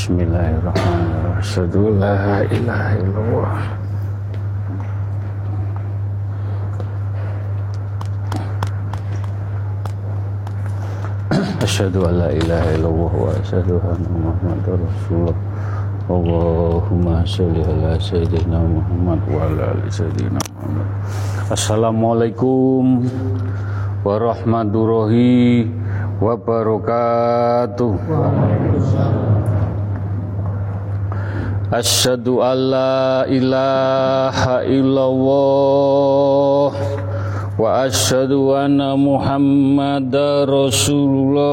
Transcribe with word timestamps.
Bismillahirrahmanirrahim. 0.00 1.44
Asyhadu 1.44 1.92
la 2.00 2.40
ilaha 2.48 2.96
illallah. 3.04 3.52
Asyhadu 11.60 12.00
an 12.08 12.16
la 12.16 12.32
ilaha 12.32 12.68
illallah 12.80 13.12
wa 13.12 13.28
asyhadu 13.44 13.76
anna 13.76 14.08
Muhammadar 14.08 14.80
Rasulullah. 14.80 15.36
Allahumma 16.08 17.20
sholli 17.28 17.60
ala 17.60 18.00
sayyidina 18.00 18.56
Muhammad 18.56 19.20
wa 19.28 19.52
ala 19.52 19.76
ali 19.76 19.84
sayyidina 19.92 20.40
Muhammad. 20.40 20.88
Assalamualaikum 21.52 23.04
warahmatullahi 24.00 25.68
wabarakatuh. 26.24 27.92
Asyhadu 31.70 32.42
an 32.42 32.58
la 32.66 33.22
ilaha 33.30 34.66
illallah 34.66 36.74
wa 37.54 37.86
asyhadu 37.86 38.58
anna 38.58 38.98
Muhammadar 38.98 40.50
Rasulullah. 40.50 41.46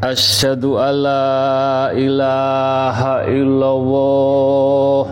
Asyhadu 0.00 0.80
an 0.80 0.94
la 1.04 1.92
ilaha 2.00 3.28
illallah 3.28 5.04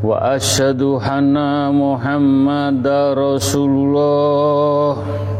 wa 0.00 0.40
asyhadu 0.40 1.04
anna 1.04 1.68
Muhammadar 1.68 3.12
Rasulullah. 3.12 5.35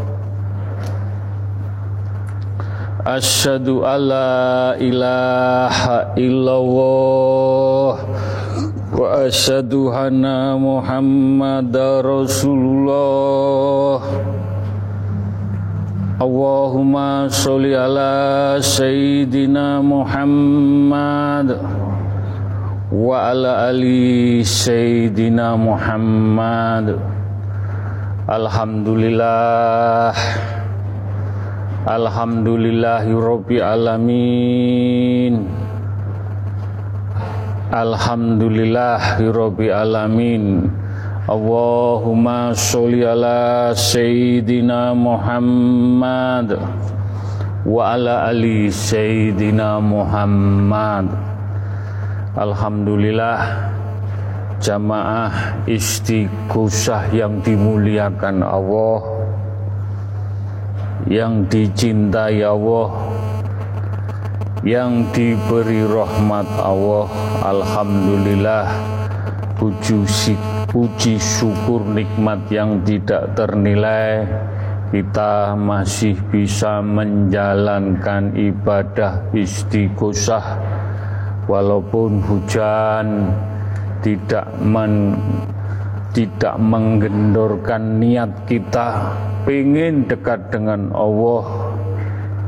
Asyhadu 3.06 3.86
an 3.86 4.02
la 4.02 4.74
ilaha 4.82 6.10
illallah 6.18 8.02
wa 8.02 8.98
asyhadu 9.22 9.94
anna 9.94 10.58
Muhammadar 10.58 12.02
Rasulullah. 12.02 14.02
Allahumma 16.18 17.30
sholli 17.30 17.78
ala 17.78 18.58
sayyidina 18.58 19.86
Muhammad 19.86 21.62
wa 22.90 23.22
ala 23.22 23.70
ali 23.70 24.42
sayyidina 24.42 25.54
Muhammad. 25.54 26.98
Alhamdulillah. 28.26 30.55
Alhamdulillahi 31.86 33.14
rabbil 33.14 33.62
alamin. 33.62 35.46
Alhamdulillahi 37.70 39.30
rabbil 39.30 39.70
alamin. 39.70 40.66
Allahumma 41.30 42.50
sholli 42.58 43.06
ala 43.06 43.70
sayyidina 43.70 44.98
Muhammad 44.98 46.58
wa 47.62 47.94
ala 47.94 48.34
ali 48.34 48.66
sayyidina 48.66 49.78
Muhammad. 49.78 51.06
Alhamdulillah 52.34 53.38
jamaah 54.58 55.62
istiqosah 55.70 57.14
yang 57.14 57.38
dimuliakan 57.46 58.42
Allah 58.42 59.15
yang 61.04 61.44
dicintai 61.52 62.40
Allah 62.40 62.88
yang 64.64 65.12
diberi 65.12 65.84
rahmat 65.84 66.48
Allah 66.58 67.06
Alhamdulillah 67.44 68.66
puji, 69.60 70.02
puji 70.72 71.14
syukur 71.20 71.84
nikmat 71.84 72.48
yang 72.48 72.80
tidak 72.82 73.36
ternilai 73.36 74.24
kita 74.90 75.58
masih 75.58 76.16
bisa 76.32 76.80
menjalankan 76.80 78.32
ibadah 78.38 79.28
istiqosah 79.36 80.56
walaupun 81.50 82.22
hujan 82.22 83.34
tidak 84.02 84.46
men, 84.62 85.18
tidak 86.16 86.56
menggendorkan 86.56 88.00
niat 88.00 88.48
kita 88.48 89.12
ingin 89.44 90.08
dekat 90.08 90.48
dengan 90.48 90.88
Allah 90.96 91.44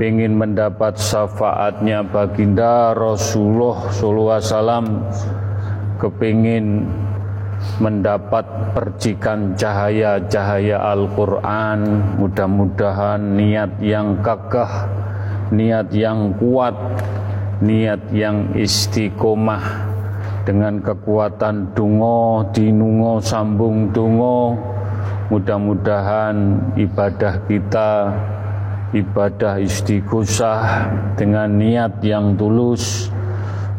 ingin 0.01 0.41
mendapat 0.41 0.97
syafaatnya 0.97 2.01
baginda 2.01 2.97
Rasulullah 2.97 3.93
SAW 3.93 5.05
kepingin 6.01 6.89
mendapat 7.77 8.49
percikan 8.73 9.53
cahaya-cahaya 9.53 10.81
Al-Quran 10.89 11.79
mudah-mudahan 12.17 13.21
niat 13.37 13.85
yang 13.85 14.25
kekeh 14.25 14.73
niat 15.53 15.93
yang 15.93 16.33
kuat 16.41 16.73
niat 17.61 18.01
yang 18.17 18.57
istiqomah 18.57 19.98
dengan 20.49 20.81
kekuatan 20.81 21.77
dungo 21.77 22.49
dinungo 22.57 23.21
sambung 23.21 23.93
dungo. 23.93 24.57
Mudah-mudahan 25.29 26.57
ibadah 26.73 27.45
kita 27.45 28.09
ibadah 28.97 29.61
istighosah 29.61 30.89
dengan 31.21 31.53
niat 31.53 32.01
yang 32.01 32.33
tulus. 32.41 33.13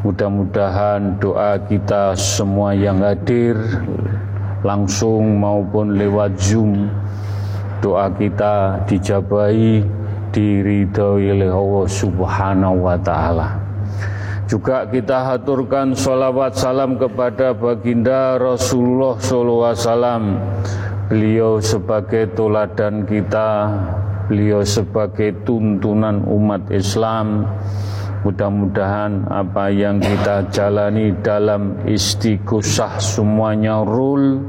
Mudah-mudahan 0.06 1.18
doa 1.18 1.58
kita 1.66 2.14
semua 2.14 2.78
yang 2.78 3.02
hadir 3.02 3.58
langsung 4.62 5.42
maupun 5.42 5.98
lewat 5.98 6.38
zoom 6.38 6.88
doa 7.82 8.12
kita 8.12 8.84
dijabai 8.88 9.84
diridhoi 10.36 11.32
oleh 11.32 11.52
Allah 11.52 11.86
subhanahu 11.88 12.84
wa 12.84 12.96
ta'ala 13.00 13.69
juga 14.50 14.82
kita 14.90 15.30
haturkan 15.30 15.94
sholawat 15.94 16.58
salam 16.58 16.98
kepada 16.98 17.54
baginda 17.54 18.34
Rasulullah 18.42 19.14
SAW 19.22 20.26
beliau 21.06 21.62
sebagai 21.62 22.34
toladan 22.34 23.06
kita 23.06 23.70
beliau 24.26 24.66
sebagai 24.66 25.46
tuntunan 25.46 26.26
umat 26.26 26.66
Islam. 26.74 27.46
Mudah-mudahan 28.26 29.30
apa 29.30 29.70
yang 29.70 30.02
kita 30.02 30.50
jalani 30.50 31.14
dalam 31.22 31.86
istighosah 31.86 32.98
semuanya 32.98 33.86
rule 33.86 34.44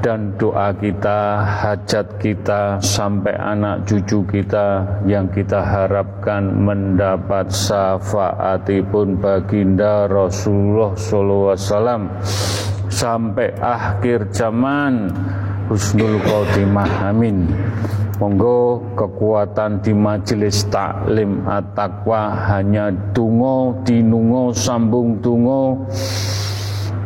dan 0.00 0.36
doa 0.36 0.72
kita, 0.76 1.42
hajat 1.42 2.20
kita 2.20 2.80
sampai 2.82 3.32
anak 3.36 3.88
cucu 3.88 4.24
kita 4.28 4.84
yang 5.08 5.28
kita 5.32 5.62
harapkan 5.62 6.46
mendapat 6.50 7.48
syafaatipun 7.48 9.18
baginda 9.20 10.08
Rasulullah 10.08 10.92
SAW 10.96 12.08
sampai 12.88 13.52
akhir 13.60 14.32
zaman 14.32 15.12
husnul 15.68 16.22
khotimah 16.24 17.12
amin. 17.12 17.48
Monggo 18.16 18.80
kekuatan 18.96 19.84
di 19.84 19.92
majelis 19.92 20.64
taklim 20.72 21.44
at-taqwa 21.44 22.32
hanya 22.48 22.88
dungo, 23.12 23.76
dinungo, 23.84 24.56
sambung 24.56 25.20
dungo 25.20 25.84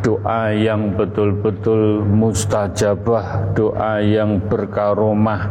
doa 0.01 0.49
yang 0.49 0.97
betul-betul 0.97 2.01
mustajabah, 2.01 3.53
doa 3.53 4.01
yang 4.01 4.41
berkaromah, 4.49 5.41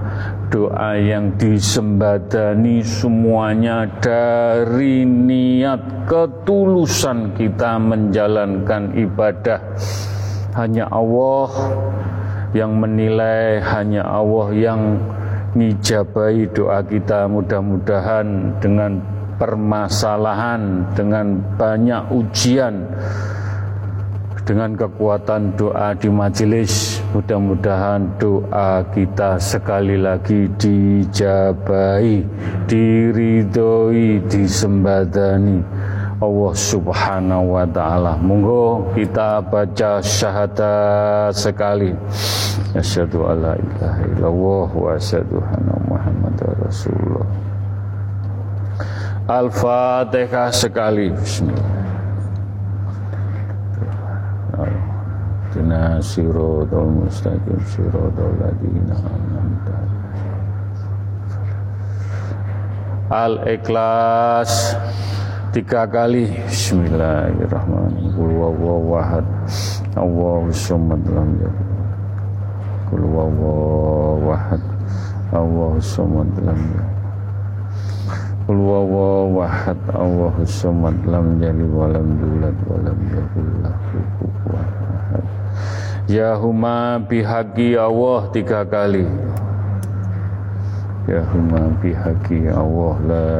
doa 0.50 0.99
yang 0.99 1.38
disembadani 1.38 2.82
semuanya 2.82 3.87
dari 4.02 5.06
niat 5.06 6.11
ketulusan 6.11 7.38
kita 7.38 7.79
menjalankan 7.79 8.99
ibadah. 8.99 9.62
Hanya 10.58 10.91
Allah 10.91 11.50
yang 12.50 12.75
menilai, 12.75 13.62
hanya 13.62 14.02
Allah 14.02 14.50
yang 14.50 14.82
ngijabai 15.55 16.50
doa 16.50 16.82
kita 16.82 17.31
mudah-mudahan 17.31 18.58
dengan 18.58 18.99
permasalahan 19.38 20.91
dengan 20.93 21.41
banyak 21.56 22.12
ujian 22.12 22.85
dengan 24.50 24.75
kekuatan 24.75 25.55
doa 25.55 25.94
di 25.94 26.11
majelis 26.11 26.99
mudah-mudahan 27.14 28.02
doa 28.19 28.82
kita 28.91 29.38
sekali 29.38 29.94
lagi 29.94 30.50
dijabai 30.58 32.26
diridhoi 32.67 34.19
disembadani 34.26 35.62
Allah 36.19 36.52
Subhanahu 36.52 37.56
wa 37.56 37.64
taala. 37.70 38.19
Monggo 38.19 38.91
kita 38.93 39.38
baca 39.38 40.02
syahadat 40.02 41.31
sekali. 41.31 41.94
Asyhadu 42.75 43.31
alla 43.31 43.55
ilaha 43.55 44.02
illallah 44.02 44.69
wa 44.69 44.88
asyhadu 44.99 45.38
anna 45.47 45.79
Muhammadar 45.87 46.58
Rasulullah. 46.58 47.29
Al-Fatihah 49.31 50.50
sekali. 50.50 51.14
Bismillah. 51.14 51.89
Mustaqim 57.02 57.58
Al-Ikhlas. 63.11 64.79
Tiga 65.50 65.91
kali. 65.91 66.31
Bismillahirrahmanirrahim. 66.47 68.14
Allahu 69.99 70.55
lam 71.11 71.35
Allahu 75.35 75.82
samad 75.82 76.31
lam 76.47 76.58
yalid. 76.62 77.02
Qul 78.47 78.55
huwallahu 78.55 79.43
ahad. 79.43 79.79
Allahu 79.99 80.47
samad 80.47 80.94
lam 81.11 81.43
yalid 81.43 81.67
wa 81.75 81.91
lam 81.91 82.06
yulad 82.23 82.55
wa 82.70 82.79
lam 82.87 82.99
yakul 83.11 83.50
lahu 83.67 83.99
kufuwan 84.23 84.89
Ya 86.11 86.35
huma 86.35 86.99
bihaqi 86.99 87.79
Allah 87.79 88.27
tiga 88.35 88.67
kali. 88.67 89.07
Ya 91.07 91.23
huma 91.31 91.71
bihaqi 91.79 92.51
Allah 92.51 92.95
la 93.07 93.31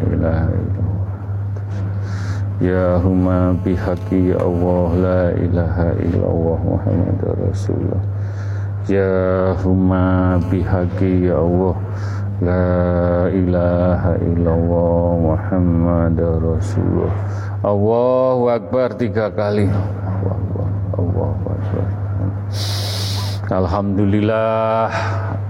ilaha 0.00 0.48
illallah. 0.48 1.12
Ya 2.56 2.86
huma 3.04 3.52
bihaqi 3.60 4.32
Allah 4.32 4.88
la 4.96 5.22
ilaha 5.36 5.88
illallah 6.00 6.58
Muhammad 6.64 7.20
Rasulullah. 7.20 8.04
Ya 8.88 9.52
huma 9.60 10.40
bihaqi 10.48 11.28
Allah 11.28 11.76
La 12.36 13.28
ilaha 13.32 14.16
illallah 14.24 15.04
Muhammad 15.20 16.16
Rasulullah. 16.16 17.12
Allahu 17.60 18.52
Akbar 18.52 18.92
tiga 18.96 19.28
kali. 19.32 19.68
Allah, 19.68 20.36
Allah, 20.96 21.32
Allah 21.32 21.55
Alhamdulillah 23.46 24.90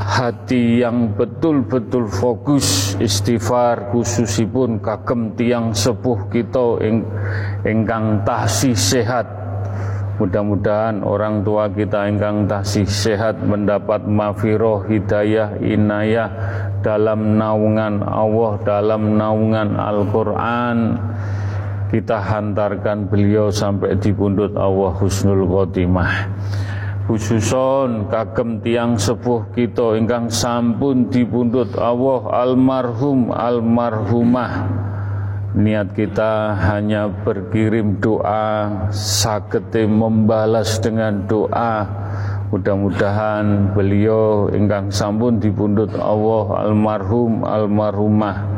hati 0.00 0.80
yang 0.80 1.12
betul-betul 1.16 2.08
fokus 2.08 2.96
istighfar 3.00 3.88
khususipun 3.88 4.84
kagem 4.84 5.32
tiang 5.32 5.72
sepuh 5.72 6.28
kita 6.28 6.76
ingkang 7.64 8.20
tasih 8.28 8.76
sehat 8.76 9.45
Mudah-mudahan 10.16 11.04
orang 11.04 11.44
tua 11.44 11.68
kita 11.68 12.08
engkang 12.08 12.48
tasih 12.48 12.88
sehat 12.88 13.36
mendapat 13.44 14.08
mafiroh, 14.08 14.80
hidayah, 14.88 15.60
inayah 15.60 16.32
dalam 16.80 17.36
naungan 17.36 18.00
Allah, 18.00 18.56
dalam 18.64 19.20
naungan 19.20 19.76
Al-Quran. 19.76 20.76
Kita 21.92 22.16
hantarkan 22.16 23.12
beliau 23.12 23.52
sampai 23.52 24.00
di 24.00 24.08
pundut 24.16 24.56
Allah 24.56 24.96
Husnul 24.96 25.44
Khotimah. 25.44 26.12
Khususon 27.06 28.10
kagem 28.10 28.64
tiang 28.64 28.98
sepuh 28.98 29.54
kita 29.54 29.94
engkang 29.94 30.26
sampun 30.26 31.06
di 31.06 31.22
pundut 31.22 31.78
Allah 31.78 32.26
almarhum 32.42 33.30
almarhumah 33.30 34.52
niat 35.56 35.96
kita 35.96 36.52
hanya 36.68 37.08
berkirim 37.08 37.96
doa 37.96 38.68
sakete 38.92 39.88
membalas 39.88 40.76
dengan 40.84 41.24
doa. 41.24 41.88
Mudah-mudahan 42.52 43.74
beliau 43.74 44.52
ingkang 44.52 44.92
sampun 44.92 45.40
dipundhut 45.40 45.96
Allah 45.96 46.68
almarhum 46.68 47.42
almarhumah. 47.42 48.54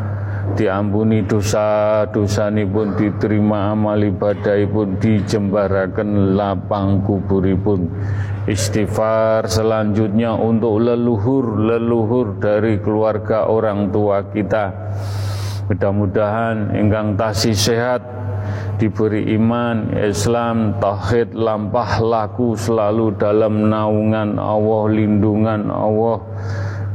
Diampuni 0.59 1.23
dosa-dosa 1.23 2.51
pun 2.67 2.99
diterima 2.99 3.73
amal 3.73 4.01
ibadah 4.03 4.59
pun 4.67 4.99
dijembarakan 4.99 6.35
lapang 6.35 7.07
kuburipun. 7.07 7.87
Istighfar 8.49 9.47
selanjutnya 9.47 10.35
untuk 10.35 10.83
leluhur 10.83 11.63
leluhur 11.63 12.43
dari 12.43 12.81
keluarga 12.81 13.47
orang 13.47 13.93
tua 13.93 14.25
kita 14.25 14.73
Mudah-mudahan 15.69 16.73
engkang 16.73 17.13
tasih 17.21 17.53
sehat 17.53 18.01
diberi 18.81 19.37
iman, 19.37 19.93
Islam, 20.01 20.81
tauhid, 20.81 21.37
lampah 21.37 22.01
laku 22.01 22.57
selalu 22.57 23.13
dalam 23.21 23.69
naungan 23.69 24.41
Allah, 24.41 24.83
lindungan 24.89 25.69
Allah. 25.69 26.25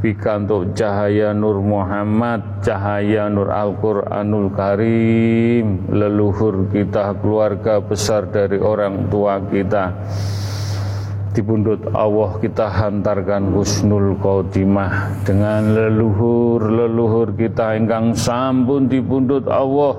Pikantuk 0.02 0.74
cahaya 0.76 1.30
Nur 1.32 1.62
Muhammad, 1.62 2.66
cahaya 2.66 3.30
Nur 3.30 3.48
Al-Quranul 3.48 4.50
Karim, 4.52 5.88
leluhur 5.94 6.68
kita, 6.68 7.14
keluarga 7.22 7.78
besar 7.78 8.26
dari 8.28 8.58
orang 8.58 9.06
tua 9.08 9.38
kita 9.38 9.94
dipundut 11.34 11.82
Allah 11.90 12.38
kita 12.38 12.70
hantarkan 12.70 13.50
husnul 13.50 14.14
khotimah. 14.22 15.26
Dengan 15.26 15.74
leluhur-leluhur 15.74 17.34
kita 17.34 17.74
ingkang 17.74 18.14
sampun 18.14 18.86
dipundut 18.86 19.50
Allah 19.50 19.98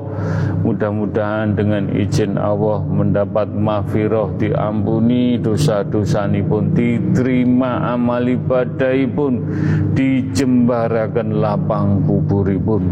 mudah-mudahan 0.66 1.54
dengan 1.54 1.92
izin 1.94 2.42
Allah 2.42 2.82
mendapat 2.82 3.54
mafiroh 3.54 4.34
diampuni 4.40 5.38
dosa-dosa 5.38 6.26
pun 6.48 6.74
diterima 6.74 7.94
amal 7.94 8.26
ibadah 8.26 8.98
pun 9.14 9.46
dijembarakan 9.94 11.38
lapang 11.38 12.02
kuburipun 12.10 12.84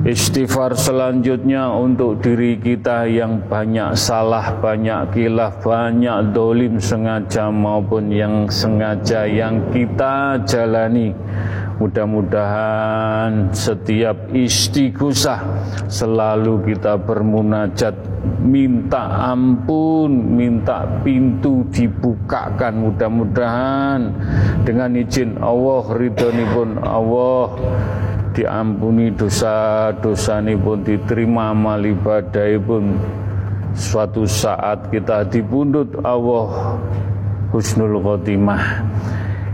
Istighfar 0.00 0.80
selanjutnya 0.80 1.68
untuk 1.76 2.24
diri 2.24 2.56
kita 2.56 3.04
yang 3.04 3.44
banyak 3.44 3.92
salah, 3.92 4.56
banyak 4.56 5.12
kilaf, 5.12 5.60
banyak 5.60 6.32
dolim 6.32 6.80
sengaja 6.80 7.52
maupun 7.52 8.08
yang 8.08 8.48
sengaja 8.48 9.28
yang 9.28 9.60
kita 9.68 10.40
jalani. 10.48 11.12
Mudah-mudahan 11.76 13.52
setiap 13.52 14.32
istighosah 14.32 15.44
selalu 15.92 16.72
kita 16.72 16.96
bermunajat. 16.96 17.92
Minta 18.40 19.04
ampun, 19.36 20.16
minta 20.16 20.88
pintu 21.04 21.68
dibukakan 21.68 22.88
mudah-mudahan. 22.88 24.00
Dengan 24.64 24.96
izin 24.96 25.36
Allah 25.44 25.84
ridhonipun 25.92 26.80
Allah 26.84 27.44
diampuni 28.30 29.10
dosa-dosa 29.10 30.38
ini 30.38 30.54
pun 30.54 30.86
diterima 30.86 31.50
amal 31.50 31.82
ibadah 31.82 32.46
pun 32.62 32.94
suatu 33.74 34.26
saat 34.26 34.90
kita 34.90 35.26
dipundut 35.26 35.98
Allah 36.02 36.78
husnul 37.50 37.98
khotimah. 38.02 38.86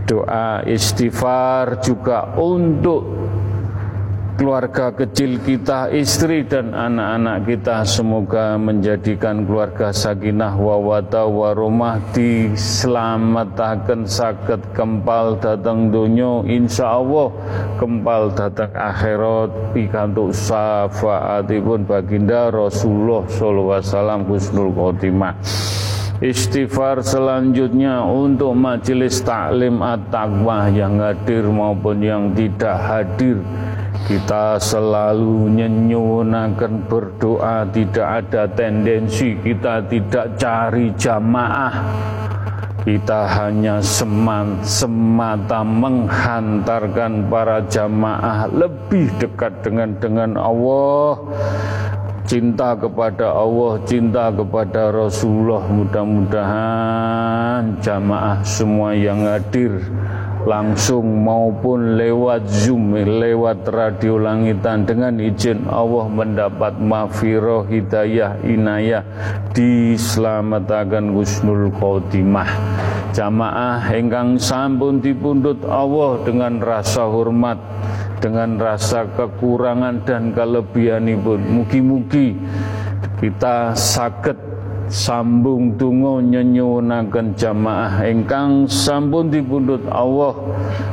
Doa 0.07 0.63
istighfar 0.63 1.83
juga 1.83 2.31
untuk 2.39 3.26
keluarga 4.37 4.93
kecil 4.93 5.41
kita, 5.41 5.89
istri 5.97 6.45
dan 6.45 6.77
anak-anak 6.77 7.49
kita 7.49 7.89
semoga 7.89 8.61
menjadikan 8.61 9.49
keluarga 9.49 9.91
sakinah 9.97 10.53
wawata 10.61 11.25
warumah 11.25 11.97
diselamatkan 12.13 14.05
sakit 14.05 14.77
kempal 14.77 15.41
datang 15.41 15.89
dunyo 15.89 16.45
insya 16.45 17.01
Allah 17.01 17.33
kempal 17.81 18.29
datang 18.37 18.77
akhirat 18.77 19.73
pikantuk 19.73 20.37
syafaatipun 20.37 21.89
baginda 21.89 22.53
Rasulullah 22.53 23.25
sallallahu 23.25 23.73
alaihi 23.81 23.89
wasallam 23.89 24.21
husnul 24.29 24.73
khotimah. 24.77 25.33
Istighfar 26.17 27.05
selanjutnya 27.05 28.01
untuk 28.01 28.57
majelis 28.57 29.21
taklim 29.21 29.85
at-taqwa 29.85 30.73
yang 30.73 30.97
hadir 30.97 31.45
maupun 31.45 32.01
yang 32.01 32.33
tidak 32.33 32.73
hadir 32.81 33.37
kita 34.07 34.63
selalu 34.63 35.51
nyenyunakan 35.51 36.87
berdoa. 36.87 37.67
Tidak 37.67 38.07
ada 38.07 38.47
tendensi 38.47 39.35
kita 39.35 39.83
tidak 39.91 40.39
cari 40.39 40.95
jamaah. 40.95 41.75
Kita 42.87 43.27
hanya 43.27 43.83
seman, 43.83 44.63
semata 44.63 45.67
menghantarkan 45.67 47.27
para 47.27 47.59
jamaah 47.67 48.47
lebih 48.47 49.11
dekat 49.19 49.59
dengan 49.67 49.99
dengan 49.99 50.39
Allah. 50.39 51.19
Cinta 52.31 52.79
kepada 52.79 53.35
Allah, 53.35 53.83
cinta 53.91 54.31
kepada 54.31 54.95
Rasulullah. 54.95 55.67
Mudah-mudahan 55.67 57.83
jamaah 57.83 58.39
semua 58.47 58.95
yang 58.95 59.27
hadir 59.27 59.83
langsung 60.47 61.27
maupun 61.27 61.99
lewat 61.99 62.47
Zoom, 62.47 62.95
lewat 62.95 63.67
radio 63.67 64.15
langitan 64.23 64.87
dengan 64.87 65.19
izin 65.19 65.67
Allah 65.67 66.07
mendapat 66.07 66.79
mafiroh 66.79 67.67
hidayah 67.67 68.39
inayah 68.47 69.03
diselamatkan 69.51 71.11
Gusnul 71.11 71.75
Khotimah. 71.75 72.47
Jamaah 73.11 73.91
engkang 73.91 74.39
sampun 74.39 75.03
dipundut 75.03 75.67
Allah 75.67 76.23
dengan 76.23 76.63
rasa 76.63 77.11
hormat 77.11 77.59
dengan 78.23 78.57
rasa 78.57 79.05
kekurangan 79.19 80.07
dan 80.07 80.31
kelebihan 80.33 81.11
pun 81.21 81.41
mugi-mugi 81.43 82.39
kita 83.17 83.73
sakit 83.73 84.46
sambung 84.87 85.75
tungo 85.75 86.23
nyenyunaken 86.23 87.35
jamaah 87.35 88.03
engkang 88.07 88.71
sampun 88.71 89.31
dipundhut 89.31 89.83
Allah. 89.91 90.35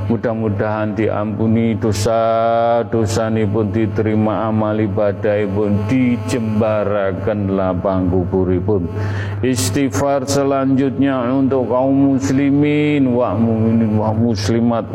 Mudah-mudahan 0.09 0.97
diampuni 0.97 1.77
dosa-dosa 1.79 3.31
pun 3.49 3.71
diterima 3.71 4.49
amal 4.51 4.75
ibadah 4.77 5.47
pun 5.53 5.79
dijembaraken 5.87 7.55
lapang 7.55 8.11
kuburipun. 8.11 8.89
Istighfar 9.39 10.27
selanjutnya 10.27 11.23
untuk 11.31 11.71
kaum 11.71 12.15
muslimin 12.15 13.13
wa 13.15 13.31
mukminin 13.37 13.95
wa 13.95 14.11
muslimat 14.11 14.89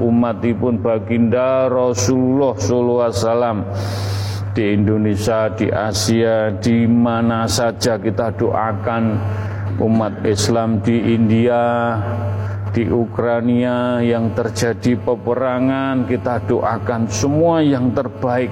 baginda 0.79 1.71
Rasulullah 1.73 2.55
sallallahu 2.59 3.03
alaihi 3.09 3.21
wasallam 3.23 3.59
di 4.59 4.75
Indonesia, 4.75 5.47
di 5.55 5.71
Asia, 5.71 6.51
di 6.51 6.83
mana 6.91 7.47
saja 7.47 7.95
kita 7.95 8.35
doakan 8.35 9.15
umat 9.79 10.27
Islam 10.27 10.83
di 10.83 11.15
India, 11.15 11.95
di 12.75 12.91
Ukraina 12.91 14.03
yang 14.03 14.35
terjadi 14.35 14.99
peperangan, 14.99 16.11
kita 16.11 16.43
doakan 16.51 17.07
semua 17.07 17.63
yang 17.63 17.95
terbaik. 17.95 18.51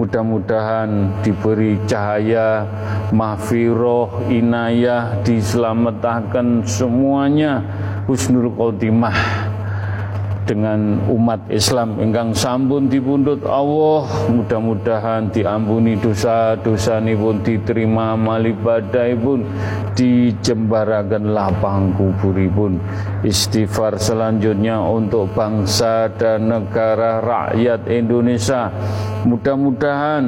Mudah-mudahan 0.00 1.20
diberi 1.20 1.84
cahaya, 1.84 2.64
mahfiroh, 3.12 4.32
inayah, 4.32 5.20
diselamatkan 5.20 6.64
semuanya 6.64 7.60
husnul 8.08 8.56
khotimah 8.56 9.45
dengan 10.46 11.02
umat 11.10 11.50
Islam. 11.50 11.98
Ingkang 11.98 12.32
sampun 12.32 12.86
dipundhut 12.86 13.42
Allah 13.44 14.06
mudah-mudahan 14.30 15.28
diampuni 15.34 15.98
dosa-dosa 15.98 17.02
pun 17.02 17.42
diterima 17.42 18.14
amal 18.14 18.40
ibadah 18.46 19.10
pun 19.18 19.42
dijembarakan 19.98 21.34
lapang 21.34 21.92
kuburipun. 21.98 22.78
Istighfar 23.26 23.98
selanjutnya 23.98 24.78
untuk 24.78 25.34
bangsa 25.34 26.06
dan 26.14 26.46
negara 26.46 27.18
rakyat 27.20 27.90
Indonesia. 27.90 28.70
Mudah-mudahan 29.26 30.22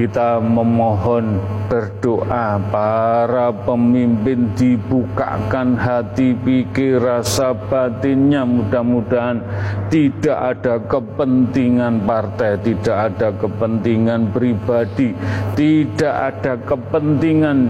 kita 0.00 0.40
memohon 0.40 1.36
berdoa 1.68 2.56
para 2.72 3.52
pemimpin 3.52 4.48
dibukakan 4.56 5.76
hati 5.76 6.32
pikir 6.40 7.04
rasa 7.04 7.52
batinnya. 7.52 8.48
Mudah-mudahan 8.48 9.44
tidak 9.92 10.56
ada 10.56 10.80
kepentingan 10.88 12.08
partai 12.08 12.56
tidak 12.64 13.12
ada 13.12 13.28
kepentingan 13.36 14.32
pribadi 14.32 15.12
tidak 15.52 16.32
ada 16.32 16.56
kepentingan 16.64 17.68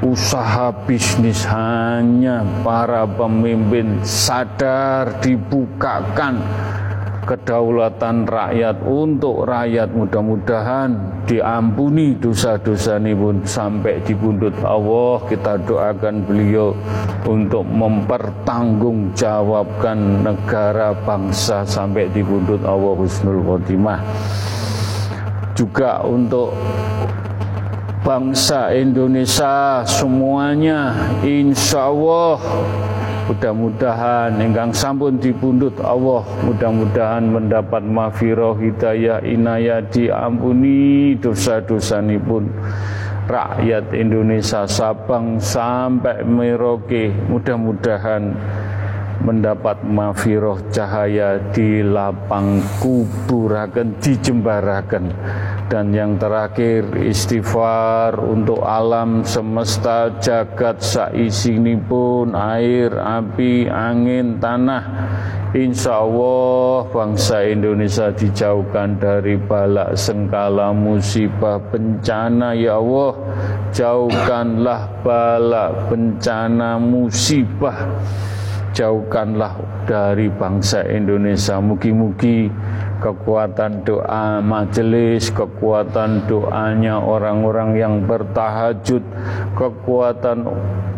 usaha 0.00 0.72
bisnis. 0.88 1.44
Hanya 1.44 2.40
para 2.64 3.04
pemimpin 3.04 4.00
sadar 4.00 5.20
dibukakan 5.20 6.40
kedaulatan 7.26 8.22
rakyat 8.24 8.80
untuk 8.86 9.42
rakyat. 9.44 9.90
Mudah-mudahan 9.90 10.94
diampuni 11.26 12.14
dosa-dosa 12.16 12.96
ini 13.02 13.18
pun 13.18 13.42
sampai 13.42 13.98
di 14.06 14.14
pundut 14.14 14.54
Allah. 14.62 15.18
Kita 15.26 15.58
doakan 15.66 16.22
beliau 16.24 16.72
untuk 17.26 17.66
mempertanggungjawabkan 17.66 20.22
negara 20.22 20.94
bangsa 21.02 21.66
sampai 21.66 22.06
di 22.14 22.22
pundut 22.22 22.62
Allah 22.62 22.94
husnul 22.94 23.42
khotimah. 23.42 23.98
Juga 25.58 26.06
untuk 26.06 26.54
bangsa 28.06 28.70
Indonesia 28.70 29.82
semuanya 29.82 30.94
insya 31.26 31.90
Allah 31.90 32.38
Mudah-mudahan 33.26 34.38
engkang 34.38 34.70
sampun 34.70 35.18
dipundut 35.18 35.74
Allah. 35.82 36.22
Mudah-mudahan 36.46 37.26
mendapat 37.26 37.82
mafiroh 37.82 38.54
hidayah 38.54 39.18
inayah 39.26 39.82
diampuni 39.90 41.18
dosa-dosa 41.18 41.98
pun 42.22 42.46
rakyat 43.26 43.90
Indonesia 43.98 44.62
Sabang 44.70 45.42
sampai 45.42 46.22
Merauke 46.22 47.10
mudah-mudahan 47.26 48.30
mendapat 49.26 49.82
mafiroh 49.82 50.62
cahaya 50.70 51.42
di 51.50 51.82
lapang 51.82 52.62
kuburakan 52.78 53.98
dijembarakan 53.98 55.10
dan 55.66 55.90
yang 55.90 56.14
terakhir 56.14 56.86
istighfar 56.94 58.14
untuk 58.22 58.62
alam 58.62 59.26
semesta 59.26 60.14
jagat 60.22 60.78
saisini 60.78 61.74
pun 61.74 62.38
air, 62.38 62.94
api, 62.94 63.66
angin, 63.66 64.38
tanah. 64.38 64.84
Insya 65.56 66.04
Allah 66.04 66.86
bangsa 66.92 67.42
Indonesia 67.48 68.12
dijauhkan 68.12 69.00
dari 69.00 69.40
balak 69.40 69.98
sengkala 69.98 70.70
musibah 70.70 71.58
bencana. 71.58 72.54
Ya 72.54 72.78
Allah 72.78 73.16
jauhkanlah 73.72 75.02
balak 75.02 75.90
bencana 75.90 76.78
musibah. 76.78 77.90
Jauhkanlah 78.76 79.56
dari 79.88 80.28
bangsa 80.28 80.84
Indonesia. 80.84 81.56
Mugi-mugi 81.56 82.52
kekuatan 83.00 83.84
doa 83.84 84.40
majelis, 84.40 85.28
kekuatan 85.32 86.24
doanya 86.24 86.98
orang-orang 87.00 87.76
yang 87.76 87.94
bertahajud, 88.08 89.02
kekuatan 89.52 90.48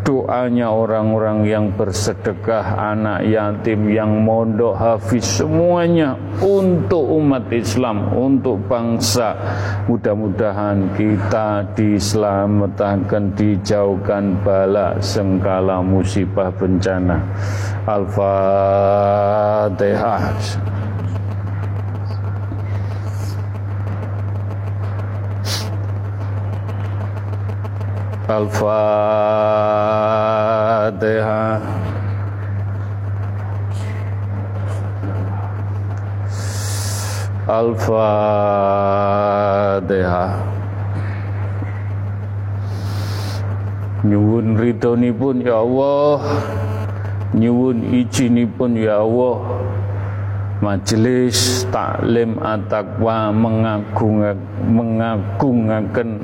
doanya 0.08 0.72
orang-orang 0.72 1.44
yang 1.44 1.68
bersedekah, 1.76 2.64
anak 2.80 3.28
yatim 3.28 3.92
yang 3.92 4.24
mondok 4.24 4.72
hafiz 4.72 5.44
semuanya 5.44 6.16
untuk 6.40 7.04
umat 7.18 7.52
Islam, 7.52 8.16
untuk 8.16 8.56
bangsa. 8.70 9.36
Mudah-mudahan 9.84 10.96
kita 10.96 11.76
diselamatkan, 11.76 13.36
dijauhkan 13.36 14.40
bala 14.40 14.96
sengkala 15.02 15.84
musibah 15.84 16.48
bencana. 16.56 17.20
Al-Fatihah. 17.84 18.38
Al-Fatihah 28.28 28.68
Al-Fatihah 37.48 38.68
Nyuwun 44.04 44.54
pun 45.16 45.40
ya 45.40 45.64
Allah. 45.64 46.20
Nyuwun 47.32 47.82
pun 48.60 48.76
ya 48.76 49.00
Allah. 49.00 49.36
Majelis 50.60 51.64
taklim 51.72 52.36
at-taqwa 52.38 53.32
mengagung 53.32 54.20
mengagungaken 54.68 56.20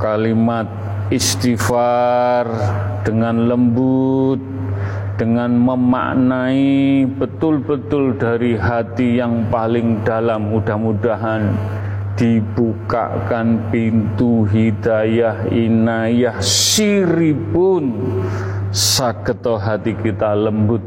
kalimat 0.00 0.64
istighfar 1.12 2.48
dengan 3.04 3.46
lembut 3.46 4.40
dengan 5.20 5.52
memaknai 5.52 7.04
betul-betul 7.04 8.16
dari 8.16 8.56
hati 8.56 9.20
yang 9.20 9.52
paling 9.52 10.00
dalam. 10.00 10.48
Mudah-mudahan 10.48 11.52
dibukakan 12.16 13.68
pintu 13.68 14.48
hidayah 14.48 15.44
inayah 15.52 16.40
siripun. 16.40 18.16
Saketo 18.72 19.60
hati 19.60 19.92
kita 19.92 20.32
lembut 20.32 20.80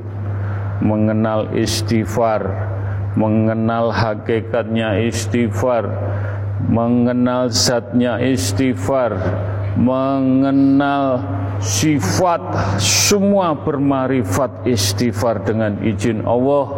mengenal 0.82 1.54
istighfar 1.54 2.74
mengenal 3.14 3.94
hakikatnya 3.94 5.06
istighfar 5.06 5.86
mengenal 6.68 7.52
zatnya 7.52 8.20
istighfar 8.20 9.16
mengenal 9.74 11.20
sifat 11.58 12.42
semua 12.78 13.58
bermarifat 13.58 14.68
istighfar 14.70 15.42
dengan 15.42 15.82
izin 15.82 16.22
Allah 16.24 16.70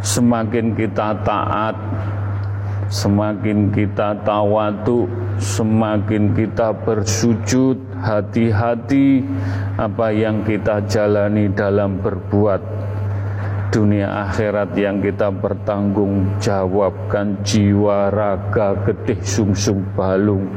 semakin 0.00 0.72
kita 0.72 1.20
taat 1.26 1.76
semakin 2.88 3.68
kita 3.68 4.16
tawadu 4.24 5.04
semakin 5.36 6.32
kita 6.32 6.72
bersujud 6.72 7.76
hati-hati 8.00 9.20
apa 9.76 10.08
yang 10.08 10.40
kita 10.48 10.80
jalani 10.88 11.52
dalam 11.52 12.00
berbuat 12.00 12.62
dunia 13.68 14.28
akhirat 14.28 14.72
yang 14.80 15.04
kita 15.04 15.28
bertanggung 15.28 16.40
jawabkan 16.40 17.36
jiwa 17.44 18.08
raga 18.08 18.72
getih 18.88 19.20
sungsung 19.20 19.84
balung. 19.92 20.48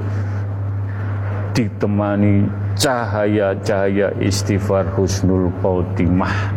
Ditemani 1.51 2.47
cahaya-cahaya 2.79 4.15
istighfar 4.23 4.95
husnul 4.95 5.51
khotimah. 5.59 6.55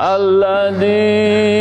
Astaghfirullahaladzim 0.00 1.59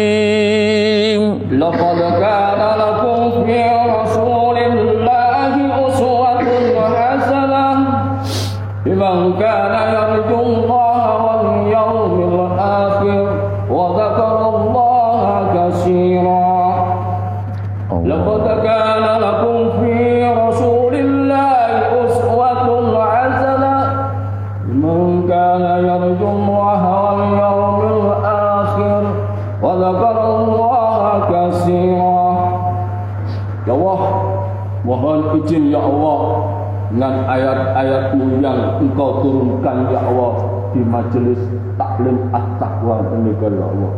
ayat-ayatmu 37.29 38.41
yang 38.41 38.81
engkau 38.81 39.21
turunkan 39.21 39.93
ya 39.93 40.01
Allah 40.01 40.33
di 40.73 40.81
majelis 40.81 41.37
taklim 41.77 42.17
at-taqwa 42.33 43.05
ini 43.21 43.31
ya 43.37 43.65
Allah. 43.69 43.93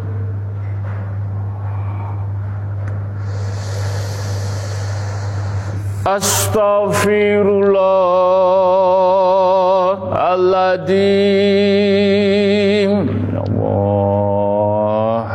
Astaghfirullah 6.07 8.57
Astaghfirullahaladzim 10.67 12.91
Ya 13.34 13.41
Allah 13.47 15.25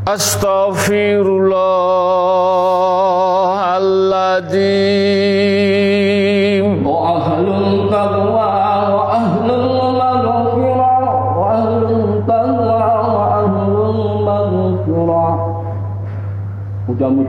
Astaghfirullahaladzim 0.05 2.12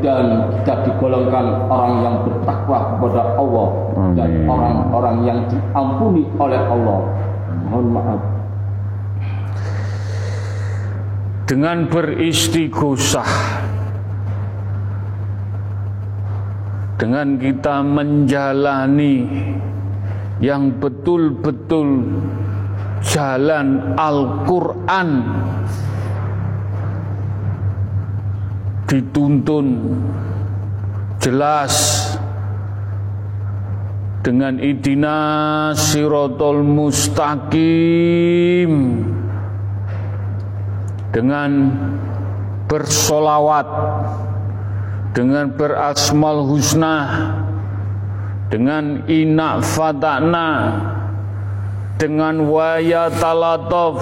Mudah-mudahan 0.04 0.60
kita 0.60 0.74
digolongkan 0.84 1.46
orang 1.72 1.94
yang 2.04 2.16
bertakwa 2.28 2.78
kepada 2.92 3.22
Allah 3.40 3.68
dan 4.12 4.28
Amin. 4.36 4.44
orang-orang 4.52 5.16
yang 5.24 5.38
diampuni 5.48 6.28
oleh 6.36 6.60
Allah. 6.60 7.00
Mohon 7.72 7.88
maaf. 7.96 8.20
dengan 11.44 11.84
beristighosah 11.92 13.32
dengan 16.96 17.36
kita 17.36 17.84
menjalani 17.84 19.28
yang 20.40 20.72
betul-betul 20.80 22.00
jalan 23.04 23.92
Al-Quran 23.92 25.08
dituntun 28.88 29.96
jelas 31.20 32.04
dengan 34.24 34.56
idina 34.56 35.20
sirotol 35.76 36.64
mustaqim 36.64 37.52
dengan 41.12 41.50
bersolawat 42.68 43.68
dengan 45.12 45.52
berasmal 45.54 46.48
husna 46.48 46.96
dengan 48.48 49.04
inak 49.06 49.62
fatana 49.62 50.50
dengan 52.00 52.48
waya 52.50 53.12
talatof 53.12 54.00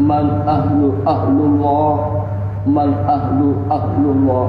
Man 0.00 0.48
ahlu 0.48 0.96
ahlullah. 1.04 2.24
Man 2.64 2.96
ahlu 3.04 3.60
ahlullah. 3.68 4.48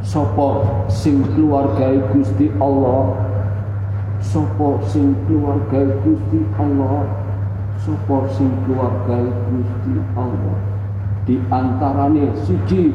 Sopo 0.00 0.64
sing 0.88 1.20
keluargai 1.36 2.00
Gusti 2.12 2.48
Allah? 2.60 3.12
Sopo 4.24 4.80
sing 4.88 5.16
keluargai 5.28 6.00
Gusti 6.00 6.40
Allah? 6.56 7.04
Sopo 7.80 8.28
sing 8.32 8.48
keluargai 8.64 9.28
Gusti 9.52 10.00
Allah? 10.16 10.56
Di 11.24 11.40
antarane 11.52 12.36
siji 12.44 12.92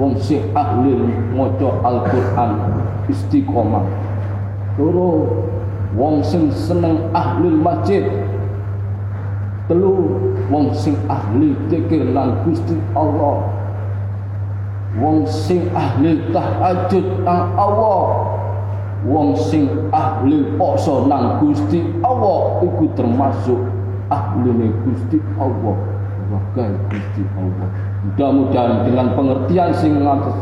Wong 0.00 0.16
sing 0.16 0.40
ahli 0.56 0.96
maca 1.36 1.76
Al-Quran 1.84 2.52
Istiqomah. 3.12 3.84
Loro 4.80 5.39
Wong 5.90 6.22
sing 6.22 6.54
seneng 6.54 7.10
ahli 7.10 7.50
masjid. 7.50 8.06
Telu 9.66 10.18
wong 10.50 10.70
sing 10.74 10.94
ahli 11.10 11.54
zikir 11.66 12.14
nang 12.14 12.46
Gusti 12.46 12.78
Allah. 12.94 13.42
Wong 14.98 15.26
sing 15.26 15.66
ahli 15.74 16.30
tahajud 16.30 17.26
nang 17.26 17.54
Allah. 17.58 18.02
Wong 19.06 19.34
sing 19.34 19.66
ahli 19.90 20.46
poso 20.54 21.10
nang 21.10 21.42
Gusti 21.42 21.82
Allah. 22.06 22.62
Iku 22.66 22.86
termasuk 22.94 23.58
ahli 24.10 24.70
Gusti 24.86 25.18
Allah. 25.38 25.74
Wakai 26.30 26.70
Gusti 26.86 27.22
Allah. 27.34 27.66
Mudah-mudahan 28.06 28.86
dengan 28.86 29.06
pengertian 29.18 29.70
sing 29.74 29.98
ngantos 30.06 30.38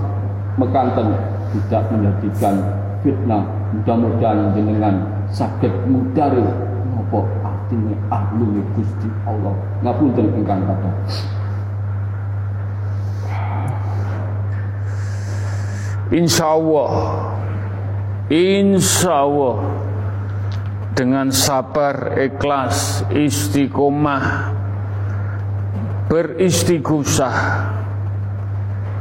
mekanten 0.61 1.17
tidak 1.57 1.83
menjadikan 1.89 2.55
fitnah. 3.01 3.45
Mudah-mudahan 3.73 4.53
dengan 4.53 5.18
sakit 5.33 5.89
mudari. 5.89 6.45
Napa 6.89 7.21
artinya 7.45 7.97
ahli 8.11 8.61
Gusti 8.75 9.09
Allah. 9.29 9.55
Ngapunten 9.85 10.27
ingkang 10.35 10.67
kata 10.67 10.91
Insya 16.09 16.57
Allah 16.57 16.91
Insya 18.33 19.23
Allah 19.23 19.57
Dengan 20.97 21.31
sabar, 21.31 22.19
ikhlas, 22.19 23.07
istiqomah 23.13 24.57
Beristighosah 26.11 27.37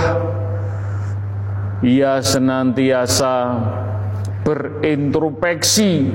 ia 1.82 2.22
senantiasa 2.22 3.58
berintrospeksi. 4.46 6.12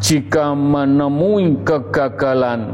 Jika 0.00 0.56
menemui 0.56 1.60
kegagalan 1.60 2.72